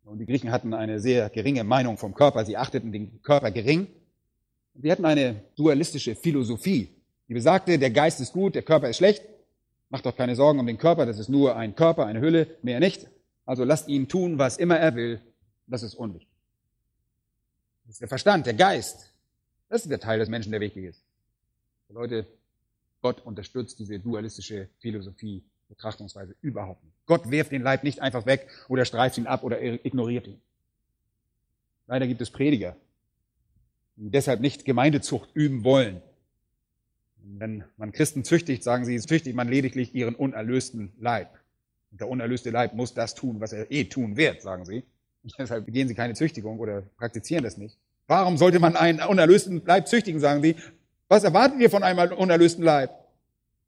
Und 0.04 0.18
die 0.18 0.26
Griechen 0.26 0.50
hatten 0.50 0.74
eine 0.74 0.98
sehr 0.98 1.31
geringe 1.31 1.62
Meinung 1.62 1.96
vom 1.96 2.12
Körper. 2.12 2.44
Sie 2.44 2.57
achteten 2.57 2.90
den 2.90 3.22
Körper 3.22 3.52
gering. 3.52 3.87
Sie 4.74 4.90
hatten 4.90 5.04
eine 5.04 5.44
dualistische 5.54 6.16
Philosophie, 6.16 6.88
die 7.28 7.35
besagte, 7.35 7.78
der 7.78 7.90
Geist 7.90 8.20
ist 8.20 8.33
gut, 8.33 8.57
der 8.57 8.62
Körper 8.62 8.88
ist 8.88 8.96
schlecht. 8.96 9.22
Macht 9.90 10.05
doch 10.07 10.16
keine 10.16 10.37
Sorgen 10.37 10.59
um 10.61 10.66
den 10.66 10.79
Körper, 10.79 11.07
das 11.07 11.18
ist 11.18 11.29
nur 11.29 11.57
ein 11.57 11.74
Körper, 11.74 12.07
eine 12.07 12.20
Hülle, 12.20 12.57
mehr 12.62 12.81
nicht. 12.81 13.07
Also 13.46 13.64
lasst 13.64 13.88
ihn 13.88 14.09
tun, 14.09 14.38
was 14.38 14.59
immer 14.59 14.79
er 14.79 14.94
will. 14.94 15.20
Das 15.66 15.83
ist 15.83 15.94
unwichtig. 15.94 16.29
Das 17.85 17.94
ist 17.94 18.01
der 18.03 18.09
Verstand, 18.09 18.46
der 18.46 18.55
Geist. 18.55 19.11
Das 19.68 19.83
ist 19.83 19.90
der 19.90 20.01
Teil 20.01 20.18
des 20.18 20.29
Menschen, 20.29 20.53
der 20.53 20.61
wichtig 20.61 20.85
ist. 20.85 21.03
Leute, 21.88 22.27
Gott 23.01 23.24
unterstützt 23.24 23.79
diese 23.79 23.98
dualistische 23.98 24.68
Philosophie, 24.81 25.42
Betrachtungsweise 25.68 26.35
überhaupt 26.40 26.85
nicht. 26.85 26.96
Gott 27.07 27.31
wirft 27.31 27.53
den 27.53 27.62
Leib 27.62 27.85
nicht 27.85 28.01
einfach 28.01 28.27
weg 28.27 28.48
oder 28.68 28.85
streift 28.85 29.18
ihn 29.18 29.27
ab 29.27 29.42
oder 29.42 29.62
ignoriert 29.62 30.27
ihn. 30.27 30.40
Leider 31.87 32.07
gibt 32.07 32.20
es 32.20 32.31
Prediger, 32.31 32.77
die 33.96 34.11
deshalb 34.11 34.40
nicht 34.40 34.64
Gemeindezucht 34.64 35.31
üben 35.35 35.64
wollen. 35.64 36.03
Wenn 37.22 37.64
man 37.76 37.92
Christen 37.92 38.24
züchtigt, 38.24 38.62
sagen 38.62 38.85
sie, 38.85 38.98
züchtigt 38.98 39.37
man 39.37 39.48
lediglich 39.48 39.94
ihren 39.94 40.14
unerlösten 40.14 40.92
Leib. 40.98 41.31
Und 41.90 42.00
der 42.00 42.09
unerlöste 42.09 42.50
Leib 42.50 42.74
muss 42.74 42.94
das 42.94 43.14
tun, 43.14 43.40
was 43.40 43.52
er 43.52 43.70
eh 43.70 43.85
tun 43.85 44.16
wird, 44.16 44.42
sagen 44.42 44.64
sie. 44.64 44.85
Deshalb 45.38 45.66
begehen 45.66 45.88
sie 45.88 45.94
keine 45.94 46.14
Züchtigung 46.14 46.59
oder 46.59 46.83
praktizieren 46.96 47.44
das 47.44 47.57
nicht. 47.57 47.78
Warum 48.07 48.38
sollte 48.38 48.59
man 48.59 48.76
einen 48.76 49.00
unerlösten 49.00 49.62
Leib 49.64 49.88
züchtigen, 49.88 50.20
sagen 50.20 50.42
sie? 50.42 50.57
Was 51.09 51.24
erwarten 51.24 51.59
wir 51.59 51.70
von 51.70 51.83
einem 51.83 52.12
unerlösten 52.12 52.64
Leib? 52.64 52.90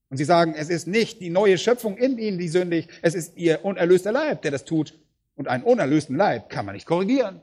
Und 0.08 0.16
sie 0.16 0.24
sagen, 0.24 0.54
es 0.54 0.70
ist 0.70 0.86
nicht 0.86 1.20
die 1.20 1.30
neue 1.30 1.56
Schöpfung 1.56 1.96
in 1.96 2.18
ihnen, 2.18 2.38
die 2.38 2.48
sündigt, 2.48 2.90
es 3.02 3.14
ist 3.14 3.36
ihr 3.36 3.64
unerlöster 3.64 4.12
Leib, 4.12 4.42
der 4.42 4.50
das 4.50 4.64
tut. 4.64 4.98
Und 5.36 5.48
einen 5.48 5.62
unerlösten 5.62 6.16
Leib 6.16 6.48
kann 6.48 6.66
man 6.66 6.74
nicht 6.74 6.86
korrigieren. 6.86 7.40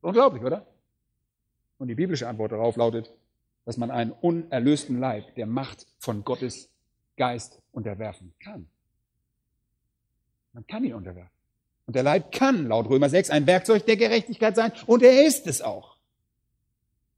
Unglaublich, 0.00 0.42
oder? 0.42 0.66
Und 1.78 1.88
die 1.88 1.94
biblische 1.94 2.28
Antwort 2.28 2.52
darauf 2.52 2.76
lautet, 2.76 3.10
dass 3.64 3.76
man 3.76 3.90
einen 3.90 4.12
unerlösten 4.12 4.98
Leib 4.98 5.34
der 5.34 5.46
Macht 5.46 5.86
von 5.98 6.24
Gottes 6.24 6.70
Geist 7.16 7.60
unterwerfen 7.72 8.32
kann. 8.42 8.66
Man 10.52 10.66
kann 10.66 10.84
ihn 10.84 10.94
unterwerfen. 10.94 11.30
Und 11.86 11.96
der 11.96 12.02
Leib 12.02 12.32
kann, 12.32 12.66
laut 12.66 12.88
Römer 12.88 13.08
6, 13.08 13.30
ein 13.30 13.46
Werkzeug 13.46 13.84
der 13.86 13.96
Gerechtigkeit 13.96 14.56
sein. 14.56 14.72
Und 14.86 15.02
er 15.02 15.26
ist 15.26 15.46
es 15.46 15.60
auch. 15.60 15.96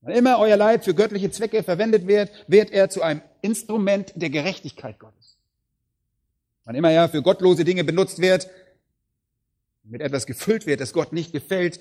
Wenn 0.01 0.17
immer 0.17 0.39
euer 0.39 0.57
Leib 0.57 0.85
für 0.85 0.95
göttliche 0.95 1.31
Zwecke 1.31 1.63
verwendet 1.63 2.07
wird, 2.07 2.31
wird 2.49 2.71
er 2.71 2.91
zu 2.91 3.03
einem 3.03 3.23
Instrument 3.41 4.13
der 4.17 4.31
Gerechtigkeit 4.31 4.99
Gottes. 4.99 5.37
Wann 6.65 6.75
immer 6.75 6.91
er 6.91 7.09
für 7.09 7.23
gottlose 7.23 7.65
Dinge 7.65 7.85
benutzt 7.85 8.21
wird, 8.21 8.51
mit 9.85 10.01
etwas 10.01 10.27
gefüllt 10.27 10.67
wird, 10.67 10.81
das 10.81 10.93
Gott 10.93 11.13
nicht 11.13 11.33
gefällt, 11.33 11.81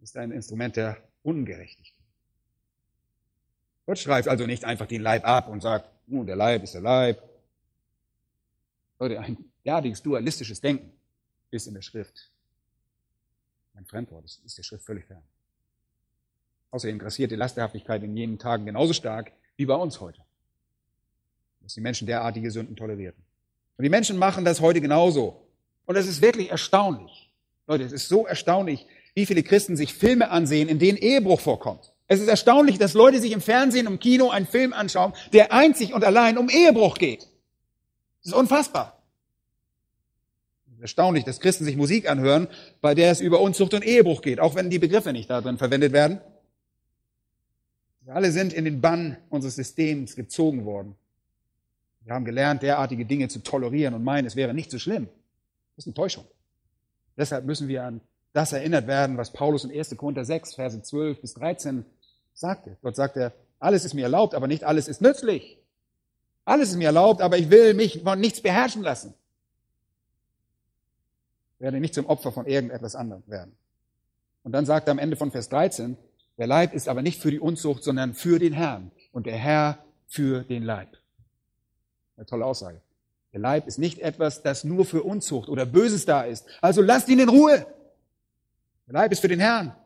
ist 0.00 0.16
ein 0.16 0.30
Instrument 0.32 0.76
der 0.76 0.96
Ungerechtigkeit. 1.22 1.99
Gott 3.86 3.98
schreibt 3.98 4.28
also 4.28 4.46
nicht 4.46 4.64
einfach 4.64 4.86
den 4.86 5.02
Leib 5.02 5.26
ab 5.26 5.48
und 5.48 5.60
sagt, 5.60 5.90
oh, 6.10 6.24
der 6.24 6.36
Leib 6.36 6.62
ist 6.62 6.74
der 6.74 6.80
Leib. 6.80 7.22
Leute, 8.98 9.18
ein 9.20 9.36
derartiges 9.64 10.02
dualistisches 10.02 10.60
Denken 10.60 10.92
ist 11.50 11.66
in 11.66 11.74
der 11.74 11.82
Schrift 11.82 12.30
ein 13.74 13.86
Fremdwort, 13.86 14.24
ist 14.24 14.58
der 14.58 14.62
Schrift 14.62 14.84
völlig 14.84 15.06
fern. 15.06 15.22
Außerdem 16.70 16.98
grassiert 16.98 17.30
die 17.30 17.36
Lasterhaftigkeit 17.36 18.02
in 18.02 18.16
jenen 18.16 18.38
Tagen 18.38 18.66
genauso 18.66 18.92
stark 18.92 19.32
wie 19.56 19.66
bei 19.66 19.74
uns 19.74 20.00
heute. 20.00 20.20
Dass 21.60 21.74
die 21.74 21.80
Menschen 21.80 22.06
derartige 22.06 22.50
Sünden 22.50 22.76
tolerierten. 22.76 23.22
Und 23.76 23.82
die 23.82 23.90
Menschen 23.90 24.18
machen 24.18 24.44
das 24.44 24.60
heute 24.60 24.80
genauso. 24.80 25.46
Und 25.86 25.96
es 25.96 26.06
ist 26.06 26.22
wirklich 26.22 26.50
erstaunlich. 26.50 27.32
Leute, 27.66 27.84
es 27.84 27.92
ist 27.92 28.08
so 28.08 28.26
erstaunlich, 28.26 28.86
wie 29.14 29.26
viele 29.26 29.42
Christen 29.42 29.76
sich 29.76 29.94
Filme 29.94 30.30
ansehen, 30.30 30.68
in 30.68 30.78
denen 30.78 30.98
Ehebruch 30.98 31.40
vorkommt. 31.40 31.92
Es 32.10 32.18
ist 32.18 32.26
erstaunlich, 32.26 32.76
dass 32.76 32.94
Leute 32.94 33.20
sich 33.20 33.30
im 33.30 33.40
Fernsehen, 33.40 33.86
im 33.86 34.00
Kino 34.00 34.30
einen 34.30 34.48
Film 34.48 34.72
anschauen, 34.72 35.12
der 35.32 35.52
einzig 35.52 35.94
und 35.94 36.02
allein 36.02 36.38
um 36.38 36.48
Ehebruch 36.48 36.98
geht. 36.98 37.20
Das 37.20 38.32
ist 38.32 38.34
unfassbar. 38.34 39.00
Es 40.66 40.72
ist 40.72 40.80
erstaunlich, 40.80 41.22
dass 41.22 41.38
Christen 41.38 41.64
sich 41.64 41.76
Musik 41.76 42.10
anhören, 42.10 42.48
bei 42.80 42.96
der 42.96 43.12
es 43.12 43.20
über 43.20 43.40
Unzucht 43.40 43.74
und 43.74 43.84
Ehebruch 43.84 44.22
geht, 44.22 44.40
auch 44.40 44.56
wenn 44.56 44.70
die 44.70 44.80
Begriffe 44.80 45.12
nicht 45.12 45.30
darin 45.30 45.56
verwendet 45.56 45.92
werden. 45.92 46.20
Wir 48.00 48.16
alle 48.16 48.32
sind 48.32 48.52
in 48.54 48.64
den 48.64 48.80
Bann 48.80 49.16
unseres 49.28 49.54
Systems 49.54 50.16
gezogen 50.16 50.64
worden. 50.64 50.96
Wir 52.00 52.14
haben 52.14 52.24
gelernt, 52.24 52.64
derartige 52.64 53.04
Dinge 53.04 53.28
zu 53.28 53.38
tolerieren 53.38 53.94
und 53.94 54.02
meinen, 54.02 54.26
es 54.26 54.34
wäre 54.34 54.52
nicht 54.52 54.72
so 54.72 54.80
schlimm. 54.80 55.06
Das 55.76 55.84
ist 55.84 55.86
eine 55.86 55.94
Täuschung. 55.94 56.24
Deshalb 57.16 57.44
müssen 57.44 57.68
wir 57.68 57.84
an 57.84 58.00
das 58.32 58.52
erinnert 58.52 58.88
werden, 58.88 59.16
was 59.16 59.32
Paulus 59.32 59.64
in 59.64 59.70
1. 59.70 59.96
Korinther 59.96 60.24
6, 60.24 60.56
Verse 60.56 60.82
12 60.82 61.20
bis 61.20 61.34
13 61.34 61.84
sagte. 62.40 62.76
Dort 62.82 62.96
sagt 62.96 63.16
er, 63.16 63.32
alles 63.58 63.84
ist 63.84 63.94
mir 63.94 64.04
erlaubt, 64.04 64.34
aber 64.34 64.48
nicht 64.48 64.64
alles 64.64 64.88
ist 64.88 65.00
nützlich. 65.00 65.58
Alles 66.44 66.70
ist 66.70 66.76
mir 66.76 66.86
erlaubt, 66.86 67.20
aber 67.20 67.38
ich 67.38 67.50
will 67.50 67.74
mich 67.74 68.02
von 68.02 68.18
nichts 68.18 68.40
beherrschen 68.40 68.82
lassen. 68.82 69.14
Ich 71.54 71.60
werde 71.60 71.78
nicht 71.78 71.94
zum 71.94 72.06
Opfer 72.06 72.32
von 72.32 72.46
irgendetwas 72.46 72.96
anderem 72.96 73.22
werden. 73.26 73.54
Und 74.42 74.52
dann 74.52 74.64
sagt 74.64 74.88
er 74.88 74.92
am 74.92 74.98
Ende 74.98 75.16
von 75.16 75.30
Vers 75.30 75.50
13, 75.50 75.98
der 76.38 76.46
Leib 76.46 76.72
ist 76.72 76.88
aber 76.88 77.02
nicht 77.02 77.20
für 77.20 77.30
die 77.30 77.38
Unzucht, 77.38 77.84
sondern 77.84 78.14
für 78.14 78.38
den 78.38 78.54
Herrn 78.54 78.90
und 79.12 79.26
der 79.26 79.36
Herr 79.36 79.78
für 80.08 80.42
den 80.42 80.62
Leib. 80.62 80.96
Eine 82.16 82.24
tolle 82.24 82.46
Aussage. 82.46 82.80
Der 83.34 83.40
Leib 83.40 83.66
ist 83.66 83.78
nicht 83.78 84.00
etwas, 84.00 84.42
das 84.42 84.64
nur 84.64 84.86
für 84.86 85.02
Unzucht 85.02 85.50
oder 85.50 85.66
Böses 85.66 86.06
da 86.06 86.22
ist. 86.22 86.46
Also 86.62 86.80
lasst 86.80 87.08
ihn 87.08 87.18
in 87.18 87.28
Ruhe. 87.28 87.66
Der 88.86 88.94
Leib 88.94 89.12
ist 89.12 89.20
für 89.20 89.28
den 89.28 89.40
Herrn. 89.40 89.76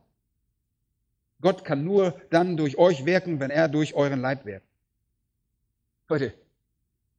Gott 1.45 1.63
kann 1.63 1.85
nur 1.85 2.19
dann 2.31 2.57
durch 2.57 2.79
euch 2.79 3.05
wirken, 3.05 3.39
wenn 3.39 3.51
er 3.51 3.69
durch 3.69 3.93
euren 3.93 4.23
Leib 4.23 4.47
wirkt. 4.47 4.67
Leute, 6.09 6.33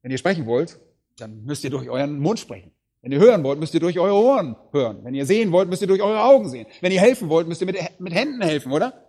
wenn 0.01 0.09
ihr 0.09 0.17
sprechen 0.17 0.47
wollt, 0.47 0.79
dann 1.17 1.45
müsst 1.45 1.63
ihr 1.63 1.69
durch 1.69 1.87
euren 1.87 2.17
Mund 2.17 2.39
sprechen. 2.39 2.71
Wenn 3.03 3.11
ihr 3.11 3.19
hören 3.19 3.43
wollt, 3.43 3.59
müsst 3.59 3.75
ihr 3.75 3.79
durch 3.79 3.99
eure 3.99 4.15
Ohren 4.15 4.55
hören. 4.71 5.03
Wenn 5.03 5.13
ihr 5.13 5.27
sehen 5.27 5.51
wollt, 5.51 5.69
müsst 5.69 5.83
ihr 5.83 5.87
durch 5.87 6.01
eure 6.01 6.23
Augen 6.23 6.49
sehen. 6.49 6.65
Wenn 6.81 6.91
ihr 6.91 7.01
helfen 7.01 7.29
wollt, 7.29 7.47
müsst 7.47 7.61
ihr 7.61 7.67
mit, 7.67 7.77
mit 7.99 8.15
Händen 8.15 8.41
helfen, 8.41 8.71
oder? 8.71 9.05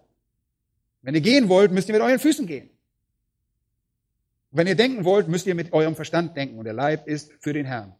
Wenn 1.00 1.14
ihr 1.14 1.22
gehen 1.22 1.48
wollt, 1.48 1.72
müsst 1.72 1.88
ihr 1.88 1.94
mit 1.94 2.02
euren 2.02 2.18
Füßen 2.18 2.46
gehen. 2.46 2.68
wenn 4.50 4.66
ihr 4.66 4.76
denken 4.76 5.06
wollt, 5.06 5.28
müsst 5.28 5.46
ihr 5.46 5.54
mit 5.54 5.72
eurem 5.72 5.96
Verstand 5.96 6.36
denken. 6.36 6.58
Und 6.58 6.66
der 6.66 6.74
Leib 6.74 7.08
ist 7.08 7.32
für 7.40 7.54
den 7.54 7.64
Herrn. 7.64 7.94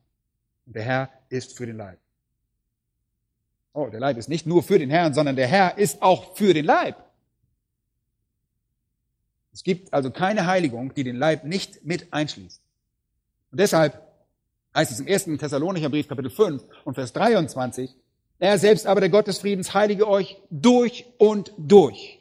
Und 0.67 0.77
der 0.77 0.83
Herr 0.83 1.09
ist 1.31 1.57
für 1.57 1.65
den 1.65 1.79
Leib. 1.79 1.99
Oh, 3.73 3.87
der 3.87 4.01
Leib 4.01 4.19
ist 4.19 4.29
nicht 4.29 4.47
nur 4.47 4.63
für 4.63 4.79
den 4.79 4.91
Herrn, 4.91 5.15
sondern 5.15 5.35
der 5.35 5.47
Herr 5.47 5.79
ist 5.79 6.03
auch 6.03 6.37
für 6.37 6.53
den 6.53 6.67
Leib. 6.67 7.06
Es 9.57 9.65
gibt 9.65 9.95
also 9.95 10.11
keine 10.11 10.45
Heiligung, 10.45 10.93
die 10.93 11.03
den 11.03 11.17
Leib 11.17 11.45
nicht 11.45 11.83
mit 11.83 12.13
einschließt. 12.13 12.61
Und 13.53 13.59
deshalb 13.59 13.99
heißt 14.75 14.93
es 14.93 15.01
im 15.01 15.07
ersten 15.07 15.39
Thessalonicher 15.39 15.89
Brief, 15.89 16.09
Kapitel 16.09 16.31
5 16.31 16.63
und 16.85 16.93
Vers 16.93 17.15
23, 17.15 17.97
er 18.39 18.59
selbst 18.59 18.87
aber, 18.87 19.01
der 19.01 19.09
Gott 19.09 19.29
des 19.29 19.39
Friedens, 19.39 19.73
heilige 19.73 20.07
euch 20.07 20.37
durch 20.51 21.07
und 21.17 21.55
durch. 21.57 22.19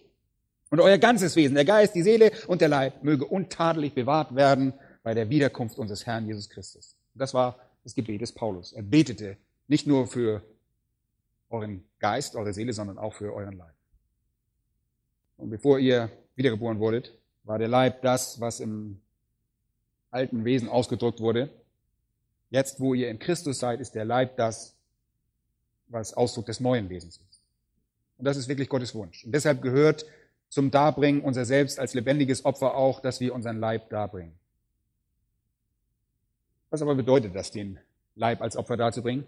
Und 0.70 0.80
euer 0.80 0.98
ganzes 0.98 1.36
Wesen, 1.36 1.56
der 1.56 1.66
Geist, 1.66 1.94
die 1.94 2.04
Seele 2.04 2.32
und 2.48 2.62
der 2.62 2.70
Leib 2.70 3.04
möge 3.04 3.26
untadelig 3.26 3.94
bewahrt 3.94 4.34
werden 4.34 4.74
bei 5.04 5.14
der 5.14 5.30
Wiederkunft 5.30 5.78
unseres 5.78 6.06
Herrn 6.06 6.28
Jesus 6.28 6.50
Christus. 6.50 6.96
Das 7.16 7.34
war 7.34 7.60
das 7.84 7.96
Gebet 7.96 8.22
des 8.22 8.32
Paulus. 8.32 8.72
Er 8.72 8.84
betete 8.84 9.36
nicht 9.68 9.88
nur 9.88 10.08
für 10.08 10.42
euren 11.50 11.84
Geist, 12.00 12.38
eure 12.38 12.54
Seele, 12.54 12.72
sondern 12.72 12.98
auch 12.98 13.14
für 13.14 13.34
euren 13.34 13.58
Leib. 13.58 13.76
Und 15.36 15.50
bevor 15.50 15.80
ihr 15.80 16.10
wiedergeboren 16.38 16.80
wurdet, 16.80 17.12
war 17.46 17.60
der 17.60 17.68
Leib 17.68 18.02
das, 18.02 18.40
was 18.42 18.60
im 18.60 19.00
alten 20.12 20.44
Wesen 20.46 20.68
ausgedrückt 20.68 21.22
wurde. 21.22 21.50
Jetzt, 22.50 22.80
wo 22.80 22.94
ihr 22.94 23.10
in 23.10 23.20
Christus 23.20 23.60
seid, 23.60 23.80
ist 23.80 23.96
der 23.96 24.06
Leib 24.06 24.38
das, 24.38 24.76
was 25.88 26.14
Ausdruck 26.14 26.46
des 26.46 26.60
neuen 26.60 26.90
Wesens 26.90 27.18
ist. 27.18 27.42
Und 28.18 28.26
das 28.26 28.38
ist 28.38 28.48
wirklich 28.48 28.70
Gottes 28.70 28.96
Wunsch. 28.96 29.26
Und 29.26 29.34
deshalb 29.34 29.62
gehört 29.62 30.06
zum 30.50 30.72
Darbringen 30.72 31.22
unser 31.22 31.46
Selbst 31.46 31.80
als 31.80 31.94
lebendiges 31.94 32.46
Opfer 32.46 32.76
auch, 32.76 33.02
dass 33.02 33.20
wir 33.20 33.34
unseren 33.34 33.60
Leib 33.60 33.90
darbringen. 33.90 34.34
Was 36.70 36.82
aber 36.82 36.96
bedeutet 36.96 37.36
das, 37.36 37.52
den 37.52 37.80
Leib 38.16 38.42
als 38.42 38.56
Opfer 38.56 38.78
darzubringen? 38.78 39.26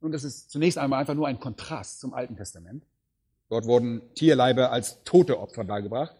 Nun, 0.00 0.12
das 0.12 0.24
ist 0.24 0.50
zunächst 0.50 0.78
einmal 0.78 1.00
einfach 1.00 1.14
nur 1.14 1.28
ein 1.28 1.40
Kontrast 1.40 2.00
zum 2.00 2.12
Alten 2.12 2.36
Testament. 2.36 2.84
Dort 3.48 3.66
wurden 3.66 4.02
Tierleibe 4.14 4.70
als 4.70 5.02
tote 5.04 5.38
Opfer 5.38 5.64
dargebracht. 5.64 6.16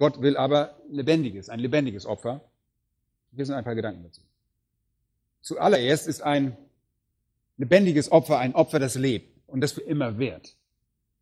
Gott 0.00 0.22
will 0.22 0.38
aber 0.38 0.76
lebendiges, 0.88 1.50
ein 1.50 1.60
lebendiges 1.60 2.06
Opfer. 2.06 2.40
Hier 3.36 3.44
sind 3.44 3.54
ein 3.54 3.64
paar 3.64 3.74
Gedanken 3.74 4.02
dazu. 4.02 4.22
Zuallererst 5.42 6.08
ist 6.08 6.22
ein 6.22 6.56
lebendiges 7.58 8.10
Opfer 8.10 8.38
ein 8.38 8.54
Opfer, 8.54 8.78
das 8.78 8.94
lebt 8.94 9.38
und 9.46 9.60
das 9.60 9.72
für 9.72 9.82
immer 9.82 10.18
währt. 10.18 10.56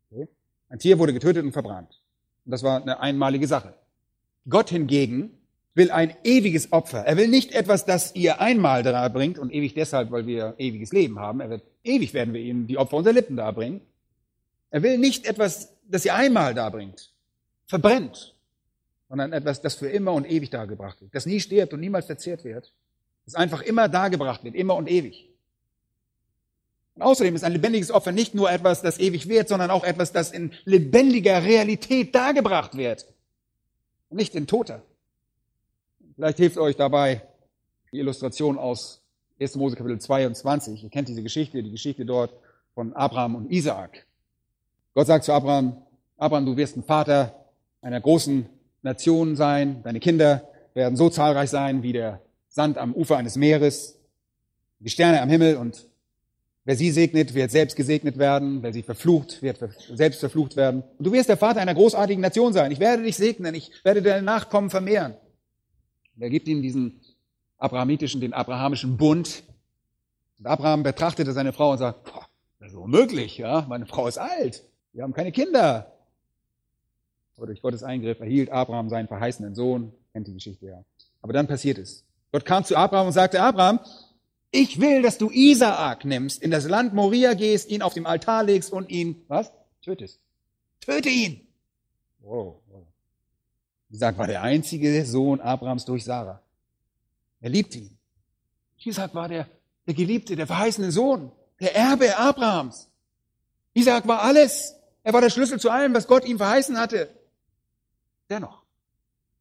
Okay? 0.09 0.29
Ein 0.69 0.79
Tier 0.79 0.97
wurde 0.97 1.11
getötet 1.11 1.43
und 1.43 1.51
verbrannt. 1.51 1.99
Und 2.45 2.51
das 2.51 2.63
war 2.63 2.81
eine 2.81 3.01
einmalige 3.01 3.47
Sache. 3.47 3.73
Gott 4.47 4.69
hingegen 4.69 5.37
will 5.73 5.91
ein 5.91 6.15
ewiges 6.23 6.71
Opfer. 6.71 6.99
Er 6.99 7.17
will 7.17 7.27
nicht 7.27 7.51
etwas, 7.51 7.85
das 7.85 8.15
ihr 8.15 8.39
einmal 8.39 8.81
darbringt 8.81 9.39
und 9.39 9.51
ewig 9.51 9.73
deshalb, 9.73 10.09
weil 10.11 10.25
wir 10.25 10.55
ewiges 10.57 10.93
Leben 10.93 11.19
haben. 11.19 11.41
Er 11.41 11.49
wird 11.49 11.63
ewig 11.83 12.13
werden 12.13 12.33
wir 12.33 12.39
ihnen 12.39 12.65
die 12.65 12.77
Opfer 12.77 12.95
unserer 12.95 13.13
Lippen 13.13 13.35
darbringen. 13.35 13.81
Er 14.71 14.83
will 14.83 14.97
nicht 14.97 15.25
etwas, 15.25 15.75
das 15.85 16.05
ihr 16.05 16.15
einmal 16.15 16.53
darbringt, 16.53 17.11
verbrennt, 17.67 18.35
sondern 19.09 19.33
etwas, 19.33 19.61
das 19.61 19.75
für 19.75 19.89
immer 19.89 20.13
und 20.13 20.29
ewig 20.29 20.51
dargebracht 20.51 21.01
wird, 21.01 21.13
das 21.13 21.25
nie 21.25 21.39
stirbt 21.39 21.73
und 21.73 21.79
niemals 21.79 22.05
verzehrt 22.05 22.43
wird, 22.43 22.71
das 23.25 23.35
einfach 23.35 23.61
immer 23.61 23.89
dargebracht 23.89 24.43
wird, 24.43 24.55
immer 24.55 24.75
und 24.75 24.89
ewig. 24.89 25.29
Und 26.95 27.01
außerdem 27.01 27.35
ist 27.35 27.43
ein 27.43 27.53
lebendiges 27.53 27.91
Opfer 27.91 28.11
nicht 28.11 28.35
nur 28.35 28.51
etwas, 28.51 28.81
das 28.81 28.99
ewig 28.99 29.27
wird, 29.27 29.47
sondern 29.47 29.71
auch 29.71 29.83
etwas, 29.83 30.11
das 30.11 30.31
in 30.31 30.51
lebendiger 30.65 31.43
Realität 31.43 32.13
dargebracht 32.13 32.77
wird. 32.77 33.07
Und 34.09 34.17
nicht 34.17 34.35
in 34.35 34.47
toter. 34.47 34.81
Vielleicht 36.15 36.37
hilft 36.37 36.57
euch 36.57 36.75
dabei 36.75 37.21
die 37.91 37.99
Illustration 37.99 38.57
aus 38.57 39.01
1. 39.39 39.55
Mose 39.55 39.75
Kapitel 39.75 39.99
22. 39.99 40.83
Ihr 40.83 40.89
kennt 40.89 41.07
diese 41.07 41.23
Geschichte, 41.23 41.63
die 41.63 41.71
Geschichte 41.71 42.05
dort 42.05 42.33
von 42.75 42.93
Abraham 42.93 43.35
und 43.35 43.51
Isaak. 43.51 44.05
Gott 44.93 45.07
sagt 45.07 45.23
zu 45.23 45.31
Abraham, 45.31 45.81
Abraham, 46.17 46.45
du 46.45 46.57
wirst 46.57 46.75
ein 46.75 46.83
Vater 46.83 47.33
einer 47.81 48.01
großen 48.01 48.49
Nation 48.81 49.35
sein, 49.35 49.81
deine 49.83 49.99
Kinder 49.99 50.49
werden 50.73 50.95
so 50.95 51.09
zahlreich 51.09 51.49
sein 51.49 51.83
wie 51.83 51.93
der 51.93 52.21
Sand 52.47 52.77
am 52.77 52.93
Ufer 52.93 53.17
eines 53.17 53.35
Meeres, 53.35 53.99
die 54.79 54.89
Sterne 54.89 55.21
am 55.21 55.29
Himmel 55.29 55.57
und 55.57 55.87
wer 56.63 56.75
sie 56.75 56.91
segnet, 56.91 57.33
wird 57.33 57.51
selbst 57.51 57.75
gesegnet 57.75 58.17
werden, 58.17 58.63
wer 58.63 58.71
sie 58.73 58.83
verflucht, 58.83 59.41
wird 59.41 59.59
selbst 59.93 60.19
verflucht 60.19 60.55
werden. 60.55 60.83
Und 60.97 61.05
du 61.05 61.11
wirst 61.11 61.29
der 61.29 61.37
Vater 61.37 61.59
einer 61.59 61.73
großartigen 61.73 62.21
Nation 62.21 62.53
sein. 62.53 62.71
Ich 62.71 62.79
werde 62.79 63.03
dich 63.03 63.17
segnen, 63.17 63.55
ich 63.55 63.71
werde 63.83 64.01
deine 64.01 64.21
Nachkommen 64.21 64.69
vermehren. 64.69 65.15
Und 66.15 66.21
er 66.21 66.29
gibt 66.29 66.47
ihm 66.47 66.61
diesen 66.61 67.01
abrahamitischen, 67.57 68.21
den 68.21 68.33
abrahamischen 68.33 68.97
Bund. 68.97 69.43
Und 70.37 70.45
Abraham 70.45 70.83
betrachtete 70.83 71.33
seine 71.33 71.53
Frau 71.53 71.71
und 71.71 71.77
sagt, 71.79 72.05
boah, 72.05 72.27
das 72.59 72.71
ist 72.71 72.77
unmöglich, 72.77 73.37
ja, 73.37 73.65
meine 73.67 73.85
Frau 73.85 74.07
ist 74.07 74.17
alt, 74.17 74.63
wir 74.93 75.03
haben 75.03 75.13
keine 75.13 75.31
Kinder. 75.31 75.91
Aber 77.39 77.45
durch 77.45 77.61
Gottes 77.61 77.83
Eingriff 77.83 78.19
erhielt 78.19 78.51
Abraham 78.51 78.89
seinen 78.89 79.07
verheißenen 79.07 79.55
Sohn, 79.55 79.93
kennt 80.11 80.27
die 80.27 80.33
Geschichte 80.33 80.65
ja. 80.65 80.83
Aber 81.21 81.31
dann 81.31 81.47
passiert 81.47 81.77
es. 81.77 82.03
Gott 82.33 82.43
kam 82.43 82.65
zu 82.65 82.75
Abraham 82.75 83.07
und 83.07 83.13
sagte, 83.13 83.41
Abraham, 83.41 83.79
ich 84.51 84.81
will, 84.81 85.01
dass 85.01 85.17
du 85.17 85.29
Isaak 85.31 86.03
nimmst, 86.03 86.43
in 86.43 86.51
das 86.51 86.67
Land 86.67 86.93
Moria 86.93 87.35
gehst, 87.35 87.69
ihn 87.69 87.81
auf 87.81 87.93
dem 87.93 88.05
Altar 88.05 88.43
legst 88.43 88.73
und 88.73 88.89
ihn, 88.89 89.23
was? 89.29 89.53
Tötest. 89.81 90.19
Töte 90.81 91.07
ihn! 91.07 91.47
Wow, 92.19 92.59
wow. 92.67 92.85
Isaac 93.89 94.17
war 94.17 94.27
der 94.27 94.41
einzige 94.41 95.05
Sohn 95.05 95.39
Abrahams 95.39 95.85
durch 95.85 96.03
Sarah. 96.03 96.41
Er 97.39 97.51
liebte 97.51 97.77
ihn. 97.77 97.97
Isaac 98.83 99.15
war 99.15 99.29
der, 99.29 99.47
der 99.87 99.93
Geliebte, 99.93 100.35
der 100.35 100.45
verheißene 100.45 100.91
Sohn, 100.91 101.31
der 101.61 101.73
Erbe 101.73 102.17
Abrahams. 102.17 102.89
Isaac 103.73 104.05
war 104.09 104.23
alles. 104.23 104.75
Er 105.03 105.13
war 105.13 105.21
der 105.21 105.29
Schlüssel 105.29 105.57
zu 105.57 105.69
allem, 105.69 105.93
was 105.93 106.05
Gott 106.05 106.25
ihm 106.25 106.37
verheißen 106.37 106.77
hatte. 106.77 107.07
Dennoch 108.29 108.63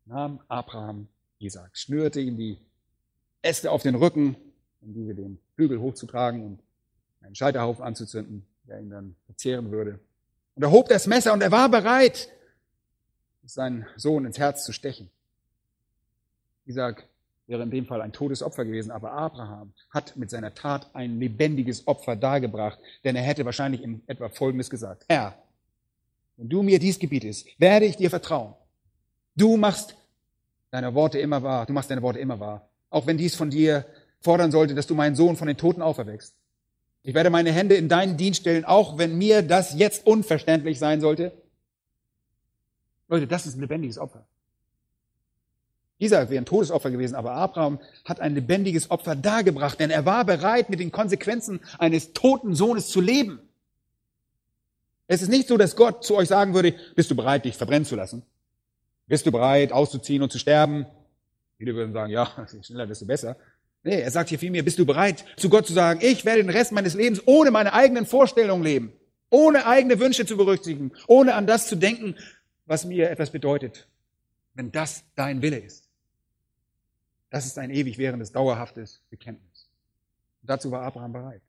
nahm 0.06 0.40
Abraham 0.48 1.08
Isaac, 1.38 1.76
schnürte 1.76 2.20
ihm 2.20 2.36
die 2.36 2.58
Äste 3.42 3.70
auf 3.70 3.82
den 3.82 3.94
Rücken, 3.94 4.36
um 4.80 4.94
diese 4.94 5.14
den 5.14 5.38
Flügel 5.54 5.80
hochzutragen 5.80 6.44
und 6.44 6.60
einen 7.20 7.34
Scheiterhaufen 7.34 7.84
anzuzünden, 7.84 8.46
der 8.64 8.80
ihn 8.80 8.90
dann 8.90 9.16
verzehren 9.26 9.70
würde. 9.70 10.00
Und 10.54 10.62
er 10.62 10.70
hob 10.70 10.88
das 10.88 11.06
Messer 11.06 11.32
und 11.32 11.42
er 11.42 11.52
war 11.52 11.68
bereit, 11.68 12.30
seinen 13.44 13.86
Sohn 13.96 14.24
ins 14.24 14.38
Herz 14.38 14.64
zu 14.64 14.72
stechen. 14.72 15.10
Isaac 16.66 17.06
wäre 17.46 17.62
in 17.62 17.70
dem 17.70 17.86
Fall 17.86 18.02
ein 18.02 18.12
Todesopfer 18.12 18.64
gewesen, 18.64 18.90
aber 18.90 19.12
Abraham 19.12 19.72
hat 19.90 20.16
mit 20.16 20.30
seiner 20.30 20.54
Tat 20.54 20.90
ein 20.94 21.18
lebendiges 21.18 21.86
Opfer 21.86 22.14
dargebracht, 22.14 22.78
denn 23.04 23.16
er 23.16 23.22
hätte 23.22 23.44
wahrscheinlich 23.44 23.82
in 23.82 24.02
etwa 24.06 24.28
Folgendes 24.28 24.68
gesagt. 24.68 25.06
Herr, 25.08 25.34
wenn 26.36 26.48
du 26.48 26.62
mir 26.62 26.78
dies 26.78 26.98
gebietest, 26.98 27.48
werde 27.58 27.86
ich 27.86 27.96
dir 27.96 28.10
vertrauen. 28.10 28.54
Du 29.38 29.56
machst 29.56 29.94
deine 30.72 30.94
Worte 30.94 31.20
immer 31.20 31.44
wahr, 31.44 31.64
du 31.64 31.72
machst 31.72 31.90
deine 31.90 32.02
Worte 32.02 32.18
immer 32.18 32.40
wahr. 32.40 32.68
Auch 32.90 33.06
wenn 33.06 33.16
dies 33.16 33.36
von 33.36 33.50
dir 33.50 33.86
fordern 34.20 34.50
sollte, 34.50 34.74
dass 34.74 34.88
du 34.88 34.96
meinen 34.96 35.14
Sohn 35.14 35.36
von 35.36 35.46
den 35.46 35.56
Toten 35.56 35.80
auferweckst. 35.80 36.34
Ich 37.04 37.14
werde 37.14 37.30
meine 37.30 37.52
Hände 37.52 37.76
in 37.76 37.88
deinen 37.88 38.16
Dienst 38.16 38.40
stellen, 38.40 38.64
auch 38.64 38.98
wenn 38.98 39.16
mir 39.16 39.42
das 39.42 39.74
jetzt 39.78 40.04
unverständlich 40.06 40.80
sein 40.80 41.00
sollte. 41.00 41.32
Leute, 43.06 43.28
das 43.28 43.46
ist 43.46 43.56
ein 43.56 43.60
lebendiges 43.60 43.96
Opfer. 43.96 44.26
Isaac 45.98 46.30
wäre 46.30 46.42
ein 46.42 46.46
Todesopfer 46.46 46.90
gewesen, 46.90 47.14
aber 47.14 47.32
Abraham 47.32 47.78
hat 48.04 48.18
ein 48.18 48.34
lebendiges 48.34 48.90
Opfer 48.90 49.14
dargebracht, 49.14 49.78
denn 49.78 49.90
er 49.90 50.04
war 50.04 50.24
bereit, 50.24 50.68
mit 50.68 50.80
den 50.80 50.90
Konsequenzen 50.90 51.60
eines 51.78 52.12
toten 52.12 52.56
Sohnes 52.56 52.88
zu 52.88 53.00
leben. 53.00 53.38
Es 55.06 55.22
ist 55.22 55.28
nicht 55.28 55.46
so, 55.46 55.56
dass 55.56 55.76
Gott 55.76 56.04
zu 56.04 56.16
euch 56.16 56.28
sagen 56.28 56.54
würde, 56.54 56.74
bist 56.96 57.10
du 57.10 57.14
bereit, 57.14 57.44
dich 57.44 57.56
verbrennen 57.56 57.84
zu 57.84 57.94
lassen? 57.94 58.24
Bist 59.08 59.26
du 59.26 59.32
bereit, 59.32 59.72
auszuziehen 59.72 60.22
und 60.22 60.30
zu 60.30 60.38
sterben? 60.38 60.86
Viele 61.56 61.74
würden 61.74 61.92
sagen, 61.92 62.12
ja, 62.12 62.46
je 62.52 62.62
schneller, 62.62 62.86
desto 62.86 63.06
besser. 63.06 63.36
Nee, 63.82 64.00
er 64.00 64.10
sagt 64.10 64.28
hier 64.28 64.38
vielmehr, 64.38 64.62
bist 64.62 64.78
du 64.78 64.84
bereit, 64.84 65.24
zu 65.36 65.48
Gott 65.48 65.66
zu 65.66 65.72
sagen, 65.72 66.00
ich 66.02 66.24
werde 66.24 66.42
den 66.42 66.50
Rest 66.50 66.72
meines 66.72 66.94
Lebens 66.94 67.22
ohne 67.26 67.50
meine 67.50 67.72
eigenen 67.72 68.06
Vorstellungen 68.06 68.62
leben, 68.62 68.92
ohne 69.30 69.66
eigene 69.66 69.98
Wünsche 69.98 70.26
zu 70.26 70.36
berücksichtigen, 70.36 70.92
ohne 71.06 71.34
an 71.34 71.46
das 71.46 71.68
zu 71.68 71.76
denken, 71.76 72.14
was 72.66 72.84
mir 72.84 73.10
etwas 73.10 73.30
bedeutet, 73.30 73.88
wenn 74.54 74.70
das 74.72 75.04
dein 75.14 75.42
Wille 75.42 75.58
ist. 75.58 75.88
Das 77.30 77.46
ist 77.46 77.58
ein 77.58 77.70
ewig 77.70 77.98
währendes, 77.98 78.32
dauerhaftes 78.32 79.02
Bekenntnis. 79.10 79.68
Und 80.42 80.50
dazu 80.50 80.70
war 80.70 80.82
Abraham 80.82 81.12
bereit. 81.12 81.42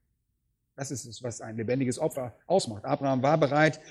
Das 0.75 0.91
ist 0.91 1.05
es, 1.05 1.21
was 1.23 1.41
ein 1.41 1.57
lebendiges 1.57 1.99
Opfer 1.99 2.35
ausmacht. 2.47 2.85
Abraham 2.85 3.21
war 3.21 3.37
bereit, 3.37 3.81